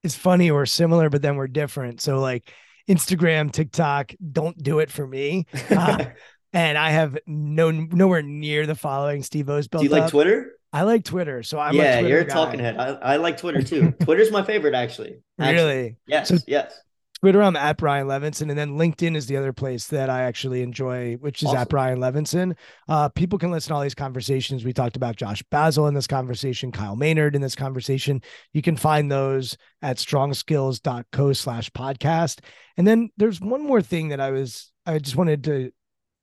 it's 0.03 0.15
funny 0.15 0.51
we're 0.51 0.65
similar 0.65 1.09
but 1.09 1.21
then 1.21 1.35
we're 1.35 1.47
different 1.47 2.01
so 2.01 2.19
like 2.19 2.51
instagram 2.89 3.51
tiktok 3.51 4.13
don't 4.31 4.57
do 4.61 4.79
it 4.79 4.91
for 4.91 5.05
me 5.05 5.45
Uh, 5.75 6.05
and 6.53 6.77
I 6.77 6.91
have 6.91 7.17
no 7.25 7.71
nowhere 7.71 8.21
near 8.21 8.65
the 8.67 8.75
following 8.75 9.21
Stevo's 9.21 9.67
built 9.67 9.81
Do 9.83 9.87
you 9.89 9.91
like 9.93 10.03
up. 10.03 10.09
Twitter? 10.09 10.51
I 10.73 10.83
like 10.83 11.03
Twitter, 11.03 11.43
so 11.43 11.59
I'm 11.59 11.75
yeah, 11.75 11.81
a 11.95 11.99
Twitter 11.99 12.09
you're 12.09 12.21
a 12.21 12.25
guy. 12.25 12.33
talking 12.33 12.59
head. 12.59 12.77
I, 12.77 12.87
I 12.87 13.15
like 13.17 13.37
Twitter 13.37 13.61
too. 13.61 13.91
Twitter's 14.03 14.31
my 14.31 14.43
favorite, 14.43 14.73
actually. 14.73 15.17
Actually. 15.39 15.53
Really? 15.55 15.97
Yes. 16.07 16.29
So- 16.29 16.37
yes. 16.47 16.73
Twitter, 17.19 17.43
I'm 17.43 17.55
at 17.55 17.77
Brian 17.77 18.07
Levenson, 18.07 18.49
and 18.49 18.57
then 18.57 18.77
LinkedIn 18.79 19.15
is 19.15 19.27
the 19.27 19.37
other 19.37 19.53
place 19.53 19.85
that 19.89 20.09
I 20.09 20.23
actually 20.23 20.63
enjoy, 20.63 21.17
which 21.17 21.43
is 21.43 21.49
Awesome. 21.49 21.59
at 21.59 21.69
Brian 21.69 21.99
Levenson. 21.99 22.55
Uh, 22.89 23.09
people 23.09 23.37
can 23.37 23.51
listen 23.51 23.69
to 23.69 23.75
all 23.75 23.81
these 23.83 23.93
conversations. 23.93 24.65
We 24.65 24.73
talked 24.73 24.95
about 24.95 25.17
Josh 25.17 25.43
Basile 25.51 25.85
in 25.85 25.93
this 25.93 26.07
conversation, 26.07 26.71
Kyle 26.71 26.95
Maynard 26.95 27.35
in 27.35 27.41
this 27.43 27.53
conversation. 27.53 28.23
You 28.53 28.63
can 28.63 28.75
find 28.75 29.11
those 29.11 29.55
at 29.83 29.97
strongskills.co 29.97 31.33
slash 31.33 31.69
podcast. 31.71 32.39
And 32.77 32.87
then 32.87 33.09
there's 33.17 33.39
one 33.39 33.63
more 33.63 33.83
thing 33.83 34.09
that 34.09 34.19
I 34.19 34.31
was, 34.31 34.71
I 34.87 34.97
just 34.97 35.15
wanted 35.15 35.43
to 35.43 35.71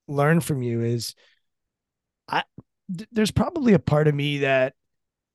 learn 0.08 0.40
from 0.40 0.62
you 0.62 0.82
is 0.82 1.14
I, 2.28 2.42
th- 2.96 3.08
there's 3.12 3.30
probably 3.30 3.74
a 3.74 3.78
part 3.78 4.08
of 4.08 4.14
me 4.14 4.38
that 4.38 4.74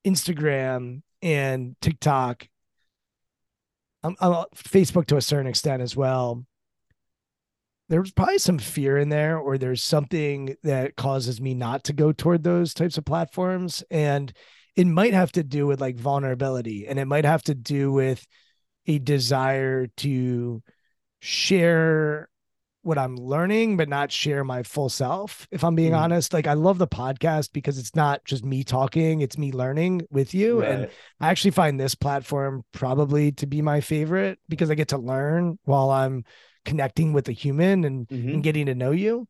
Instagram 0.05 1.01
and 1.21 1.76
TikTok 1.82 2.47
um, 4.03 4.17
uh, 4.19 4.45
Facebook 4.55 5.05
to 5.07 5.17
a 5.17 5.21
certain 5.21 5.47
extent 5.47 5.82
as 5.82 5.95
well. 5.95 6.45
There's 7.89 8.11
probably 8.11 8.38
some 8.38 8.57
fear 8.57 8.97
in 8.97 9.09
there, 9.09 9.38
or 9.38 9.57
there's 9.57 9.84
something 9.84 10.55
that 10.63 10.95
causes 10.95 11.39
me 11.39 11.53
not 11.53 11.86
to 11.86 11.93
go 11.93 12.11
toward 12.11 12.43
those 12.43 12.74
types 12.74 12.97
of 12.97 13.05
platforms. 13.05 13.84
And 13.91 14.34
it 14.76 14.88
might 14.88 15.13
have 15.13 15.32
to 15.34 15.43
do 15.43 15.67
with 15.67 15.80
like 15.80 15.95
vulnerability, 15.97 16.88
and 16.88 16.97
it 16.97 17.05
might 17.05 17.26
have 17.26 17.43
to 17.43 17.55
do 17.55 17.91
with 17.91 18.26
a 18.88 18.99
desire 18.99 19.88
to 19.97 20.61
share 21.19 22.28
what 22.84 22.97
I'm 22.97 23.15
learning, 23.15 23.77
but 23.77 23.89
not 23.89 24.11
share 24.11 24.43
my 24.43 24.61
full 24.61 24.89
self. 24.89 25.47
If 25.51 25.63
I'm 25.63 25.73
being 25.73 25.93
Mhm. 25.93 25.99
honest, 25.99 26.34
like 26.34 26.47
I 26.47 26.53
love 26.53 26.77
the 26.77 26.88
podcast 26.88 27.53
because 27.53 27.79
it's 27.79 27.95
not 27.95 28.23
just 28.25 28.43
me 28.45 28.63
talking, 28.63 29.21
it's 29.21 29.38
me 29.38 29.51
learning 29.51 30.01
with 30.11 30.34
you. 30.34 30.61
And 30.63 30.88
I 31.19 31.29
actually 31.29 31.51
find 31.51 31.79
this 31.79 31.95
platform 31.95 32.63
probably 32.73 33.31
to 33.34 33.47
be 33.47 33.61
my 33.61 33.81
favorite 33.81 34.38
because 34.49 34.69
I 34.69 34.75
get 34.75 34.89
to 34.89 34.97
learn 34.97 35.57
while 35.63 35.89
I'm 35.89 36.25
connecting 36.65 37.13
with 37.13 37.27
a 37.29 37.34
human 37.34 37.84
and, 37.86 38.07
Mhm. 38.07 38.34
and 38.36 38.43
getting 38.43 38.65
to 38.67 38.75
know 38.75 38.91
you. 38.91 39.27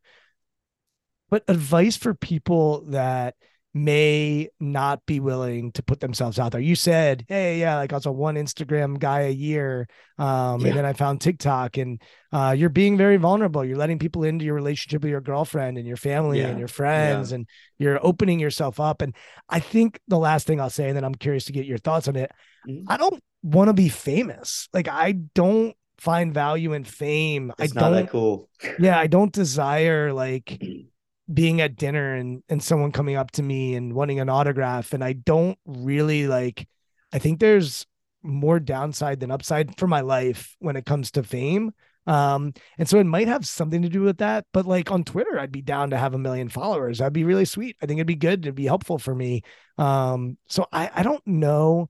But 1.29 1.43
advice 1.47 1.95
for 1.95 2.13
people 2.13 2.81
that 2.89 3.35
may 3.73 4.47
not 4.59 5.03
be 5.05 5.19
willing 5.19 5.71
to 5.71 5.81
put 5.81 5.99
themselves 5.99 6.37
out 6.37 6.51
there. 6.51 6.61
You 6.61 6.75
said, 6.75 7.25
Hey, 7.27 7.59
yeah, 7.59 7.77
like 7.77 7.91
I 7.91 7.95
was 7.95 8.05
a 8.05 8.11
one 8.11 8.35
Instagram 8.35 8.99
guy 8.99 9.21
a 9.21 9.29
year. 9.31 9.87
Um, 10.19 10.61
Yeah. 10.61 10.67
and 10.69 10.77
then 10.77 10.85
I 10.85 10.93
found 10.93 11.21
TikTok 11.21 11.77
and 11.77 12.01
uh, 12.31 12.53
you're 12.57 12.69
being 12.69 12.97
very 12.97 13.17
vulnerable. 13.17 13.65
You're 13.65 13.77
letting 13.77 13.97
people 13.99 14.23
into 14.23 14.45
your 14.45 14.53
relationship 14.53 15.01
with 15.01 15.09
your 15.11 15.21
girlfriend 15.21 15.77
and 15.77 15.87
your 15.87 15.97
family 15.97 16.39
Yeah. 16.39 16.47
and 16.49 16.59
your 16.59 16.67
friends, 16.67 17.31
and 17.31 17.47
you're 17.79 17.99
opening 18.05 18.39
yourself 18.39 18.79
up. 18.79 19.01
And 19.01 19.15
I 19.49 19.59
think 19.59 19.99
the 20.07 20.19
last 20.19 20.45
thing 20.45 20.61
I'll 20.61 20.69
say, 20.69 20.87
and 20.87 20.95
then 20.95 21.03
I'm 21.03 21.15
curious 21.15 21.45
to 21.45 21.51
get 21.51 21.65
your 21.65 21.79
thoughts 21.79 22.07
on 22.07 22.15
it. 22.15 22.31
Mhm. 22.69 22.83
I 22.87 22.97
don't 22.97 23.19
want 23.41 23.69
to 23.69 23.73
be 23.73 23.89
famous. 23.89 24.69
Like 24.73 24.87
I 24.87 25.13
don't 25.33 25.75
find 25.97 26.33
value 26.33 26.73
in 26.73 26.83
fame. 26.83 27.51
It's 27.59 27.75
I 27.75 27.79
don't. 27.79 27.91
that 27.93 28.09
cool. 28.09 28.49
Yeah, 28.79 28.97
I 28.99 29.07
don't 29.07 29.31
desire 29.33 30.13
like 30.13 30.61
being 31.31 31.61
at 31.61 31.75
dinner 31.75 32.15
and 32.15 32.43
and 32.49 32.61
someone 32.61 32.91
coming 32.91 33.15
up 33.15 33.31
to 33.31 33.43
me 33.43 33.75
and 33.75 33.93
wanting 33.93 34.19
an 34.19 34.29
autograph. 34.29 34.93
And 34.93 35.03
I 35.03 35.13
don't 35.13 35.57
really 35.65 36.27
like. 36.27 36.67
I 37.11 37.19
think 37.19 37.39
there's 37.39 37.85
more 38.23 38.59
downside 38.59 39.19
than 39.19 39.31
upside 39.31 39.77
for 39.77 39.87
my 39.87 40.01
life 40.01 40.55
when 40.59 40.75
it 40.75 40.85
comes 40.85 41.11
to 41.11 41.23
fame. 41.23 41.71
Um, 42.05 42.53
and 42.77 42.87
so 42.87 42.99
it 42.99 43.05
might 43.05 43.27
have 43.27 43.45
something 43.45 43.81
to 43.81 43.89
do 43.89 44.01
with 44.01 44.17
that. 44.17 44.45
But 44.53 44.65
like 44.65 44.91
on 44.91 45.03
Twitter, 45.03 45.39
I'd 45.39 45.51
be 45.51 45.61
down 45.61 45.91
to 45.91 45.97
have 45.97 46.13
a 46.13 46.19
million 46.19 46.49
followers. 46.49 46.97
That'd 46.97 47.13
be 47.13 47.23
really 47.23 47.45
sweet. 47.45 47.77
I 47.81 47.85
think 47.85 47.99
it'd 47.99 48.07
be 48.07 48.15
good. 48.15 48.45
It'd 48.45 48.55
be 48.55 48.65
helpful 48.65 48.97
for 48.97 49.13
me. 49.13 49.43
Um, 49.77 50.37
so 50.47 50.65
I, 50.71 50.89
I 50.93 51.03
don't 51.03 51.25
know 51.25 51.89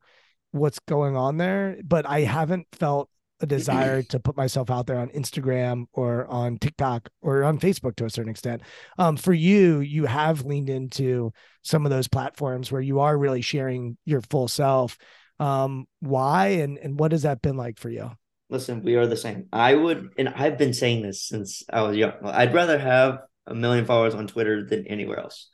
what's 0.51 0.79
going 0.79 1.15
on 1.15 1.37
there, 1.37 1.77
but 1.83 2.07
I 2.07 2.21
haven't 2.21 2.67
felt 2.73 3.09
a 3.43 3.45
desire 3.45 4.01
to 4.09 4.19
put 4.19 4.35
myself 4.35 4.71
out 4.71 4.87
there 4.87 4.97
on 4.97 5.09
Instagram 5.09 5.85
or 5.93 6.25
on 6.27 6.57
TikTok 6.57 7.09
or 7.21 7.43
on 7.43 7.59
Facebook 7.59 7.95
to 7.97 8.05
a 8.05 8.09
certain 8.09 8.31
extent. 8.31 8.63
Um, 8.97 9.17
for 9.17 9.33
you, 9.33 9.81
you 9.81 10.05
have 10.05 10.45
leaned 10.45 10.69
into 10.69 11.31
some 11.61 11.85
of 11.85 11.91
those 11.91 12.07
platforms 12.07 12.71
where 12.71 12.81
you 12.81 13.01
are 13.01 13.15
really 13.15 13.41
sharing 13.41 13.97
your 14.05 14.21
full 14.21 14.47
self. 14.47 14.97
Um, 15.39 15.85
why 15.99 16.47
and 16.47 16.77
and 16.77 16.99
what 16.99 17.11
has 17.11 17.23
that 17.23 17.41
been 17.41 17.57
like 17.57 17.77
for 17.77 17.89
you? 17.89 18.11
Listen, 18.49 18.83
we 18.83 18.95
are 18.95 19.07
the 19.07 19.17
same. 19.17 19.47
I 19.51 19.73
would, 19.73 20.11
and 20.17 20.29
I've 20.29 20.57
been 20.57 20.73
saying 20.73 21.01
this 21.01 21.23
since 21.23 21.63
I 21.71 21.81
was 21.81 21.97
young. 21.97 22.13
I'd 22.23 22.53
rather 22.53 22.77
have 22.77 23.19
a 23.47 23.55
million 23.55 23.85
followers 23.85 24.15
on 24.15 24.27
Twitter 24.27 24.63
than 24.63 24.87
anywhere 24.87 25.19
else, 25.19 25.49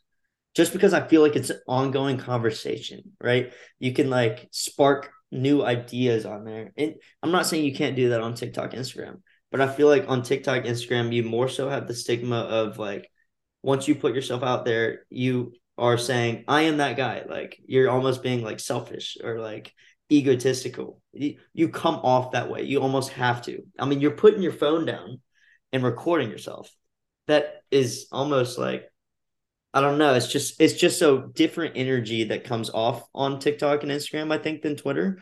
just 0.54 0.74
because 0.74 0.94
I 0.94 1.08
feel 1.08 1.22
like 1.22 1.36
it's 1.36 1.50
an 1.50 1.62
ongoing 1.68 2.18
conversation, 2.18 3.14
right? 3.22 3.54
You 3.80 3.94
can 3.94 4.10
like 4.10 4.48
spark 4.52 5.12
new 5.32 5.64
ideas 5.64 6.26
on 6.26 6.44
there. 6.44 6.72
And 6.78 6.96
I'm 7.22 7.32
not 7.32 7.46
saying 7.46 7.66
you 7.66 7.76
can't 7.76 7.96
do 7.96 8.10
that 8.10 8.22
on 8.22 8.34
TikTok, 8.34 8.72
Instagram, 8.72 9.22
but 9.52 9.62
I 9.62 9.68
feel 9.68 9.88
like 9.88 10.06
on 10.08 10.24
TikTok, 10.24 10.64
Instagram, 10.64 11.14
you 11.14 11.24
more 11.24 11.50
so 11.50 11.70
have 11.70 11.88
the 11.88 11.94
stigma 11.94 12.38
of 12.38 12.78
like, 12.78 13.10
once 13.62 13.88
you 13.88 13.96
put 13.96 14.16
yourself 14.16 14.44
out 14.44 14.66
there, 14.66 15.06
you 15.10 15.54
are 15.78 15.98
saying, 15.98 16.46
I 16.48 16.64
am 16.64 16.78
that 16.78 16.98
guy. 16.98 17.24
Like, 17.28 17.60
you're 17.66 17.90
almost 17.90 18.24
being 18.24 18.44
like 18.44 18.60
selfish 18.60 19.18
or 19.24 19.40
like, 19.40 19.74
egotistical. 20.12 21.02
You, 21.14 21.38
you 21.54 21.70
come 21.70 21.96
off 21.96 22.32
that 22.32 22.50
way. 22.50 22.64
You 22.64 22.82
almost 22.82 23.12
have 23.12 23.44
to. 23.44 23.62
I 23.78 23.86
mean, 23.86 24.02
you're 24.02 24.12
putting 24.12 24.42
your 24.42 24.52
phone 24.52 24.86
down 24.86 25.22
and 25.72 25.84
recording 25.84 26.32
yourself. 26.32 26.68
That 27.28 27.62
is 27.70 28.08
almost 28.12 28.58
like 28.58 28.92
I 29.74 29.82
don't 29.82 29.98
know. 29.98 30.16
It's 30.16 30.32
just 30.32 30.60
it's 30.60 30.74
just 30.74 30.98
so 30.98 31.20
different 31.20 31.78
energy 31.78 32.26
that 32.26 32.44
comes 32.44 32.70
off 32.70 33.04
on 33.14 33.40
TikTok 33.40 33.84
and 33.84 33.92
Instagram, 33.92 34.34
I 34.34 34.38
think, 34.40 34.62
than 34.62 34.76
Twitter. 34.76 35.22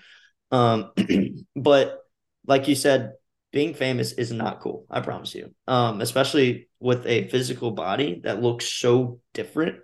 Um, 0.52 0.92
but 1.56 2.00
like 2.46 2.68
you 2.68 2.76
said, 2.76 3.14
being 3.52 3.74
famous 3.74 4.14
is 4.14 4.32
not 4.32 4.62
cool. 4.62 4.86
I 4.90 5.02
promise 5.02 5.36
you. 5.36 5.54
Um, 5.68 6.00
especially 6.02 6.70
with 6.80 7.06
a 7.06 7.28
physical 7.28 7.72
body 7.72 8.22
that 8.24 8.42
looks 8.42 8.72
so 8.72 9.20
different. 9.34 9.84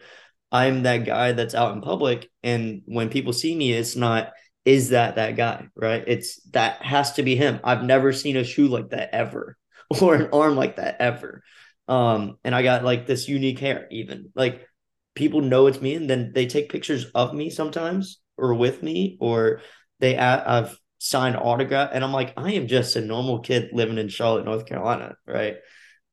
I'm 0.52 0.84
that 0.84 1.06
guy 1.06 1.32
that's 1.32 1.56
out 1.56 1.74
in 1.74 1.82
public, 1.82 2.30
and 2.44 2.84
when 2.86 3.10
people 3.10 3.34
see 3.34 3.56
me, 3.56 3.74
it's 3.74 3.96
not 3.96 4.32
is 4.66 4.90
that 4.90 5.16
that 5.16 5.36
guy, 5.36 5.68
right? 5.76 6.04
It's 6.08 6.42
that 6.52 6.82
has 6.84 7.14
to 7.14 7.24
be 7.24 7.36
him. 7.36 7.60
I've 7.64 7.84
never 7.84 8.14
seen 8.14 8.38
a 8.38 8.44
shoe 8.44 8.68
like 8.68 8.90
that 8.90 9.10
ever, 9.14 9.58
or 10.02 10.16
an 10.16 10.30
arm 10.32 10.56
like 10.56 10.78
that 10.78 10.98
ever. 11.00 11.44
Um, 11.88 12.38
and 12.44 12.56
I 12.56 12.64
got 12.64 12.84
like 12.84 13.06
this 13.06 13.28
unique 13.28 13.60
hair, 13.60 13.88
even 13.92 14.32
like 14.36 14.68
people 15.16 15.42
know 15.42 15.68
it's 15.68 15.82
me, 15.82 15.96
and 15.96 16.10
then 16.10 16.32
they 16.34 16.46
take 16.48 16.72
pictures 16.72 17.06
of 17.14 17.34
me 17.34 17.50
sometimes, 17.50 18.20
or 18.38 18.54
with 18.54 18.82
me, 18.82 19.18
or 19.20 19.62
they 20.00 20.18
I've 20.18 20.78
signed 21.00 21.36
autograph, 21.36 21.92
and 21.94 22.04
I'm 22.04 22.14
like, 22.14 22.34
I 22.38 22.54
am 22.54 22.68
just 22.68 22.96
a 22.96 23.02
normal 23.02 23.40
kid 23.40 23.70
living 23.74 23.98
in 23.98 24.10
Charlotte, 24.10 24.46
North 24.46 24.66
Carolina, 24.66 25.16
right? 25.28 25.58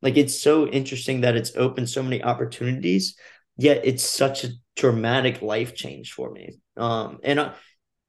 Like 0.02 0.16
it's 0.16 0.38
so 0.40 0.66
interesting 0.66 1.22
that 1.22 1.36
it's 1.36 1.56
opened 1.56 1.88
so 1.88 2.02
many 2.02 2.22
opportunities, 2.22 3.16
yet 3.56 3.82
it's 3.84 4.04
such 4.04 4.44
a 4.44 4.50
dramatic 4.76 5.42
life 5.42 5.74
change 5.74 6.12
for 6.12 6.30
me. 6.30 6.58
Um, 6.76 7.18
and 7.22 7.40
I 7.40 7.54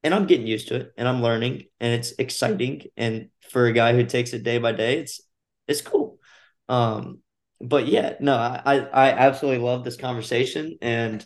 and 0.02 0.14
I'm 0.14 0.26
getting 0.26 0.46
used 0.46 0.68
to 0.68 0.76
it 0.76 0.92
and 0.96 1.06
I'm 1.06 1.22
learning 1.22 1.64
and 1.80 1.92
it's 1.94 2.12
exciting. 2.18 2.82
And 2.96 3.28
for 3.50 3.66
a 3.66 3.72
guy 3.72 3.94
who 3.94 4.04
takes 4.04 4.32
it 4.32 4.42
day 4.42 4.58
by 4.58 4.72
day, 4.72 4.98
it's 4.98 5.20
it's 5.68 5.80
cool. 5.80 6.18
Um, 6.68 7.18
but 7.62 7.86
yeah, 7.86 8.14
no, 8.20 8.34
I 8.36 8.78
I 8.92 9.10
absolutely 9.12 9.64
love 9.64 9.84
this 9.84 9.96
conversation 9.96 10.78
and 10.82 11.24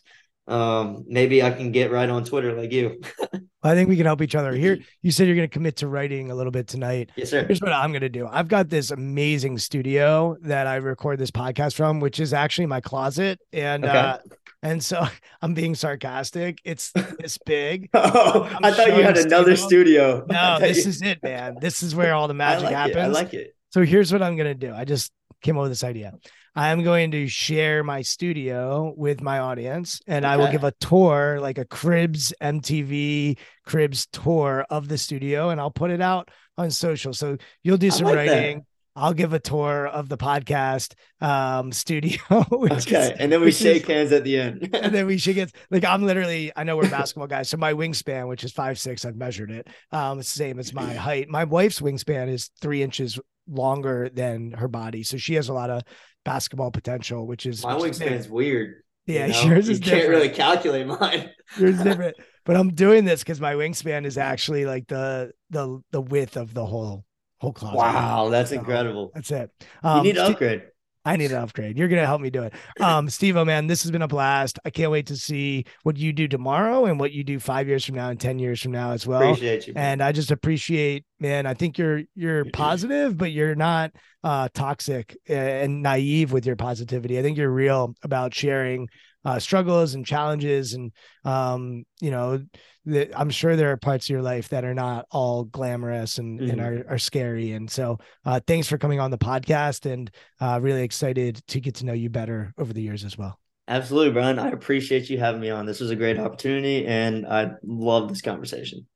um 0.48 1.04
maybe 1.08 1.42
I 1.42 1.50
can 1.50 1.72
get 1.72 1.90
right 1.90 2.08
on 2.08 2.24
Twitter 2.24 2.52
like 2.52 2.72
you. 2.72 3.00
I 3.64 3.74
think 3.74 3.88
we 3.88 3.96
can 3.96 4.06
help 4.06 4.22
each 4.22 4.36
other. 4.36 4.52
Here, 4.52 4.78
you 5.02 5.10
said 5.10 5.26
you're 5.26 5.34
going 5.34 5.48
to 5.48 5.52
commit 5.52 5.76
to 5.78 5.88
writing 5.88 6.30
a 6.30 6.36
little 6.36 6.52
bit 6.52 6.68
tonight. 6.68 7.10
yes, 7.16 7.30
sir. 7.30 7.44
Here's 7.44 7.60
what 7.60 7.72
I'm 7.72 7.90
going 7.90 8.02
to 8.02 8.08
do. 8.08 8.28
I've 8.30 8.46
got 8.46 8.68
this 8.68 8.92
amazing 8.92 9.58
studio 9.58 10.36
that 10.42 10.68
I 10.68 10.76
record 10.76 11.18
this 11.18 11.32
podcast 11.32 11.74
from, 11.74 11.98
which 11.98 12.20
is 12.20 12.32
actually 12.32 12.66
my 12.66 12.80
closet. 12.80 13.40
And, 13.52 13.84
Okay. 13.84 13.98
uh, 13.98 14.18
and 14.62 14.84
so 14.84 15.04
I'm 15.42 15.52
being 15.54 15.74
sarcastic. 15.74 16.60
It's 16.64 16.92
this 16.92 17.38
big. 17.44 17.90
Oh, 17.92 18.44
I'm 18.44 18.64
I 18.66 18.70
thought 18.70 18.86
you 18.96 19.02
had 19.02 19.18
another 19.18 19.54
Stevo. 19.54 19.66
studio. 19.66 20.26
No, 20.30 20.58
this 20.60 20.84
you- 20.84 20.90
is 20.90 21.02
it, 21.02 21.20
man. 21.24 21.56
This 21.60 21.82
is 21.82 21.92
where 21.92 22.14
all 22.14 22.28
the 22.28 22.34
I 22.34 22.36
magic 22.36 22.64
like 22.66 22.74
happens. 22.74 22.96
it. 22.98 23.00
I 23.00 23.06
like 23.08 23.34
it. 23.34 23.56
So 23.70 23.82
here's 23.82 24.12
what 24.12 24.22
I'm 24.22 24.36
going 24.36 24.46
to 24.46 24.54
do. 24.54 24.72
I 24.72 24.84
just 24.84 25.10
came 25.42 25.56
up 25.56 25.62
with 25.62 25.70
this 25.72 25.84
idea. 25.84 26.12
I 26.54 26.68
am 26.70 26.82
going 26.82 27.10
to 27.10 27.26
share 27.28 27.84
my 27.84 28.00
studio 28.02 28.94
with 28.96 29.20
my 29.20 29.38
audience 29.40 30.00
and 30.06 30.24
I 30.26 30.36
will 30.38 30.50
give 30.50 30.64
a 30.64 30.72
tour, 30.80 31.38
like 31.40 31.58
a 31.58 31.66
Cribs 31.66 32.32
MTV 32.42 33.38
Cribs 33.66 34.06
tour 34.12 34.64
of 34.70 34.88
the 34.88 34.96
studio, 34.98 35.50
and 35.50 35.60
I'll 35.60 35.70
put 35.70 35.90
it 35.90 36.00
out 36.00 36.30
on 36.56 36.70
social. 36.70 37.12
So 37.12 37.36
you'll 37.62 37.76
do 37.76 37.90
some 37.90 38.06
like 38.06 38.14
that. 38.26 38.32
writing. 38.34 38.64
I'll 38.98 39.12
give 39.12 39.34
a 39.34 39.38
tour 39.38 39.86
of 39.86 40.08
the 40.08 40.16
podcast 40.16 40.94
um, 41.20 41.70
studio. 41.84 42.18
which 42.50 42.72
Okay, 42.88 43.12
is- 43.12 43.18
and 43.18 43.30
then 43.30 43.42
we 43.42 43.48
is- 43.48 43.58
shake 43.58 43.86
hands 43.86 44.10
at 44.12 44.24
the 44.24 44.38
end. 44.40 44.70
and 44.74 44.94
then 44.94 45.06
we 45.06 45.18
should 45.18 45.34
get 45.34 45.52
like 45.70 45.84
I'm 45.84 46.04
literally 46.04 46.50
I 46.56 46.64
know 46.64 46.78
we're 46.78 46.88
basketball 46.88 47.26
guys, 47.26 47.50
so 47.50 47.58
my 47.58 47.74
wingspan, 47.74 48.28
which 48.28 48.42
is 48.44 48.52
five 48.52 48.78
six, 48.78 49.04
I've 49.04 49.16
measured 49.16 49.50
it. 49.50 49.68
Um, 49.92 50.18
it's 50.20 50.32
the 50.32 50.38
same 50.38 50.58
as 50.58 50.72
my 50.72 50.94
height. 51.06 51.28
My 51.28 51.44
wife's 51.44 51.80
wingspan 51.80 52.30
is 52.30 52.48
three 52.62 52.82
inches 52.82 53.20
longer 53.48 54.08
than 54.12 54.52
her 54.52 54.68
body, 54.68 55.02
so 55.02 55.16
she 55.16 55.34
has 55.34 55.48
a 55.48 55.54
lot 55.54 55.70
of 55.70 55.82
basketball 56.24 56.70
potential, 56.70 57.26
which 57.26 57.46
is 57.46 57.64
My 57.64 57.74
which 57.74 58.00
is 58.00 58.28
weird. 58.28 58.82
you 59.06 59.14
Yeah, 59.14 59.26
know? 59.28 59.42
yours 59.42 59.68
you 59.68 59.72
is 59.74 59.80
can't 59.80 60.08
really 60.08 60.28
calculate 60.30 60.86
mine. 60.86 61.30
Yours 61.56 61.76
is 61.76 61.82
different. 61.84 62.16
But 62.44 62.56
I'm 62.56 62.74
doing 62.74 63.04
this 63.04 63.22
because 63.22 63.40
my 63.40 63.54
wingspan 63.54 64.04
is 64.04 64.18
actually 64.18 64.66
like 64.66 64.86
the 64.88 65.32
the 65.50 65.80
the 65.90 66.00
width 66.00 66.36
of 66.36 66.54
the 66.54 66.64
whole 66.66 67.04
whole 67.40 67.52
closet. 67.52 67.76
Wow, 67.76 68.28
that's 68.30 68.50
So, 68.50 68.56
incredible. 68.58 69.10
That's 69.14 69.30
it. 69.30 69.50
You 69.82 69.88
Um, 69.88 70.02
need 70.02 70.14
to 70.14 70.24
upgrade. 70.26 70.62
I 71.06 71.16
need 71.16 71.30
an 71.30 71.38
upgrade. 71.38 71.78
You're 71.78 71.88
gonna 71.88 72.04
help 72.04 72.20
me 72.20 72.30
do 72.30 72.42
it. 72.42 72.52
Um, 72.80 73.08
Steve, 73.08 73.36
oh 73.36 73.44
man, 73.44 73.68
this 73.68 73.82
has 73.82 73.92
been 73.92 74.02
a 74.02 74.08
blast. 74.08 74.58
I 74.64 74.70
can't 74.70 74.90
wait 74.90 75.06
to 75.06 75.16
see 75.16 75.64
what 75.84 75.96
you 75.96 76.12
do 76.12 76.26
tomorrow 76.26 76.84
and 76.86 76.98
what 76.98 77.12
you 77.12 77.22
do 77.22 77.38
five 77.38 77.68
years 77.68 77.84
from 77.84 77.94
now 77.94 78.10
and 78.10 78.20
ten 78.20 78.38
years 78.38 78.60
from 78.60 78.72
now 78.72 78.90
as 78.90 79.06
well. 79.06 79.22
Appreciate 79.22 79.68
you. 79.68 79.74
man. 79.74 79.92
and 79.92 80.02
I 80.02 80.10
just 80.12 80.32
appreciate, 80.32 81.04
man. 81.20 81.46
I 81.46 81.54
think 81.54 81.78
you're 81.78 82.02
you're 82.16 82.44
positive, 82.46 83.16
but 83.16 83.30
you're 83.30 83.54
not 83.54 83.92
uh, 84.24 84.48
toxic 84.52 85.16
uh, 85.30 85.34
and 85.34 85.82
naive 85.82 86.32
with 86.32 86.44
your 86.44 86.56
positivity. 86.56 87.18
I 87.18 87.22
think 87.22 87.38
you're 87.38 87.50
real 87.50 87.94
about 88.02 88.34
sharing 88.34 88.88
uh, 89.24 89.38
struggles 89.38 89.94
and 89.94 90.06
challenges, 90.06 90.74
and 90.74 90.92
um, 91.24 91.84
you 92.00 92.10
know, 92.10 92.44
the, 92.84 93.10
I'm 93.18 93.30
sure 93.30 93.56
there 93.56 93.72
are 93.72 93.76
parts 93.76 94.06
of 94.06 94.10
your 94.10 94.22
life 94.22 94.50
that 94.50 94.64
are 94.64 94.74
not 94.74 95.06
all 95.10 95.44
glamorous 95.44 96.18
and, 96.18 96.40
and 96.40 96.60
Mhm. 96.60 96.86
are, 96.86 96.94
are 96.94 96.98
scary. 96.98 97.52
And 97.52 97.68
so, 97.70 97.98
uh, 98.24 98.40
thanks 98.46 98.68
for 98.68 98.78
coming 98.78 99.00
on 99.00 99.10
the 99.10 99.18
podcast, 99.18 99.90
and 99.90 100.10
uh, 100.40 100.60
really 100.62 100.82
excited 100.82 101.42
to 101.48 101.60
get 101.60 101.76
to 101.76 101.86
know 101.86 101.92
you 101.92 102.10
better 102.10 102.52
over 102.58 102.72
the 102.72 102.82
years 102.82 103.04
as 103.04 103.18
well. 103.18 103.38
Absolutely, 103.68 104.12
Brian. 104.12 104.38
I 104.38 104.50
appreciate 104.50 105.10
you 105.10 105.18
having 105.18 105.40
me 105.40 105.50
on. 105.50 105.66
This 105.66 105.80
was 105.80 105.90
a 105.90 105.96
great 105.96 106.18
opportunity, 106.20 106.86
and 106.86 107.26
I 107.26 107.50
love 107.64 108.08
this 108.08 108.22
conversation. 108.22 108.86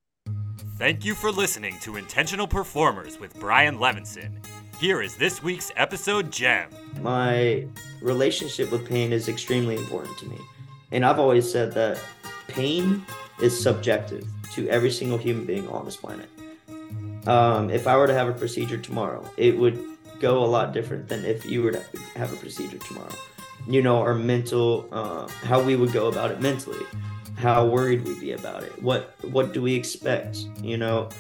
Thank 0.79 1.05
you 1.05 1.15
for 1.15 1.33
listening 1.33 1.77
to 1.81 1.97
Intentional 1.97 2.47
Performers 2.47 3.19
with 3.19 3.39
Brian 3.41 3.79
Levenson. 3.79 4.43
Here 4.81 5.03
is 5.03 5.15
this 5.15 5.43
week's 5.43 5.71
episode 5.77 6.31
gem. 6.31 6.71
My 7.03 7.67
relationship 8.01 8.73
with 8.73 8.89
pain 8.89 9.13
is 9.13 9.29
extremely 9.29 9.77
important 9.77 10.17
to 10.17 10.27
me. 10.27 10.39
And 10.91 11.05
I've 11.05 11.19
always 11.19 11.53
said 11.53 11.73
that 11.73 12.03
pain 12.49 13.05
is 13.43 13.63
subjective 13.63 14.27
to 14.55 14.67
every 14.71 14.91
single 14.91 15.19
human 15.19 15.45
being 15.45 15.69
on 15.69 15.85
this 15.85 15.99
planet. 15.99 16.31
Um, 17.27 17.69
if 17.69 17.87
I 17.87 17.95
were 17.95 18.07
to 18.07 18.15
have 18.15 18.29
a 18.29 18.33
procedure 18.33 18.79
tomorrow, 18.79 19.23
it 19.37 19.59
would 19.59 19.79
go 20.19 20.43
a 20.43 20.47
lot 20.47 20.73
different 20.73 21.09
than 21.09 21.27
if 21.27 21.45
you 21.45 21.63
were 21.63 21.73
to 21.73 21.85
have 22.15 22.33
a 22.33 22.37
procedure 22.37 22.79
tomorrow. 22.79 23.15
You 23.69 23.83
know, 23.83 23.99
our 23.99 24.15
mental, 24.15 24.89
uh, 24.93 25.29
how 25.43 25.63
we 25.63 25.77
would 25.77 25.93
go 25.93 26.09
about 26.09 26.31
it 26.31 26.41
mentally, 26.41 26.87
how 27.37 27.67
worried 27.67 28.07
we'd 28.07 28.19
be 28.19 28.33
about 28.33 28.63
it. 28.63 28.83
What 28.83 29.15
what 29.31 29.53
do 29.53 29.61
we 29.61 29.75
expect? 29.75 30.39
You 30.63 30.79
know, 30.79 31.11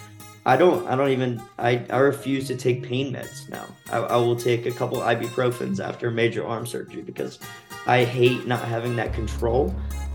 I 0.47 0.57
don't 0.57 0.87
I 0.87 0.97
don't 0.97 1.11
even 1.11 1.43
I, 1.59 1.85
I 1.91 1.99
refuse 1.99 2.47
to 2.49 2.57
take 2.57 2.83
pain 2.83 3.13
meds 3.13 3.49
now. 3.51 3.67
I, 3.93 3.99
I 3.99 4.17
will 4.17 4.37
take 4.37 4.67
a 4.67 4.71
couple 4.71 4.99
ibuprofens 4.99 5.85
after 5.85 6.11
major 6.11 6.47
arm 6.47 6.67
surgery 6.67 7.03
because 7.03 7.39
I 7.87 8.05
hate 8.05 8.47
not 8.47 8.67
having 8.67 8.97
that 8.97 9.13
control. 9.13 9.75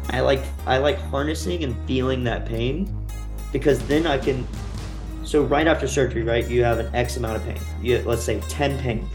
I 0.09 0.21
like 0.21 0.41
I 0.65 0.77
like 0.79 0.97
harnessing 0.97 1.63
and 1.63 1.75
feeling 1.87 2.23
that 2.23 2.45
pain 2.45 2.95
because 3.51 3.85
then 3.87 4.07
I 4.07 4.17
can 4.17 4.47
so 5.23 5.43
right 5.43 5.67
after 5.67 5.87
surgery, 5.87 6.21
right, 6.23 6.47
you 6.47 6.63
have 6.63 6.77
an 6.77 6.93
X 6.93 7.17
amount 7.17 7.37
of 7.37 7.43
pain. 7.43 7.59
You 7.81 7.99
let's 7.99 8.23
say 8.23 8.39
10 8.41 8.79
pain. 8.79 9.07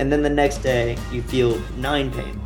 And 0.00 0.10
then 0.10 0.22
the 0.22 0.30
next 0.30 0.58
day 0.58 0.96
you 1.12 1.22
feel 1.22 1.58
9 1.76 2.10
pain. 2.10 2.40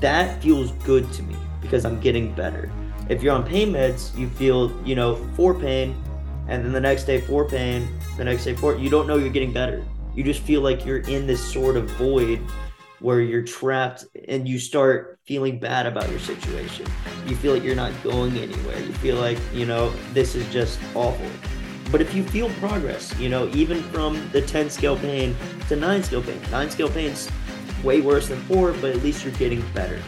That 0.00 0.42
feels 0.42 0.72
good 0.84 1.10
to 1.12 1.22
me 1.22 1.36
because 1.60 1.84
I'm 1.84 2.00
getting 2.00 2.34
better. 2.34 2.70
If 3.10 3.22
you're 3.22 3.34
on 3.34 3.44
pain 3.44 3.72
meds, 3.72 4.16
you 4.16 4.28
feel, 4.30 4.72
you 4.84 4.94
know, 4.94 5.16
4 5.36 5.54
pain 5.54 5.94
and 6.48 6.64
then 6.64 6.72
the 6.72 6.80
next 6.80 7.04
day 7.04 7.20
4 7.20 7.48
pain, 7.48 7.88
the 8.16 8.24
next 8.24 8.44
day 8.44 8.54
4, 8.54 8.76
you 8.76 8.88
don't 8.90 9.06
know 9.06 9.16
you're 9.16 9.30
getting 9.30 9.52
better. 9.52 9.84
You 10.14 10.22
just 10.24 10.40
feel 10.40 10.60
like 10.60 10.86
you're 10.86 10.98
in 11.00 11.26
this 11.26 11.42
sort 11.52 11.76
of 11.76 11.90
void 11.92 12.40
where 13.00 13.20
you're 13.20 13.42
trapped 13.42 14.06
and 14.28 14.48
you 14.48 14.58
start 14.58 15.18
feeling 15.24 15.58
bad 15.58 15.86
about 15.86 16.08
your 16.08 16.18
situation. 16.18 16.86
You 17.26 17.36
feel 17.36 17.52
like 17.52 17.62
you're 17.62 17.76
not 17.76 17.92
going 18.02 18.36
anywhere. 18.38 18.80
You 18.80 18.92
feel 18.94 19.16
like, 19.16 19.38
you 19.52 19.66
know, 19.66 19.90
this 20.12 20.34
is 20.34 20.50
just 20.52 20.78
awful. 20.94 21.28
But 21.92 22.00
if 22.00 22.14
you 22.14 22.24
feel 22.24 22.48
progress, 22.54 23.16
you 23.18 23.28
know, 23.28 23.48
even 23.48 23.82
from 23.84 24.28
the 24.32 24.40
10 24.40 24.70
scale 24.70 24.96
pain 24.96 25.36
to 25.68 25.76
9 25.76 26.02
scale 26.02 26.22
pain, 26.22 26.40
9 26.50 26.70
scale 26.70 26.88
pain's 26.88 27.30
way 27.84 28.00
worse 28.00 28.28
than 28.28 28.40
4, 28.42 28.72
but 28.72 28.90
at 28.90 29.02
least 29.02 29.24
you're 29.24 29.34
getting 29.34 29.62
better. 29.72 30.00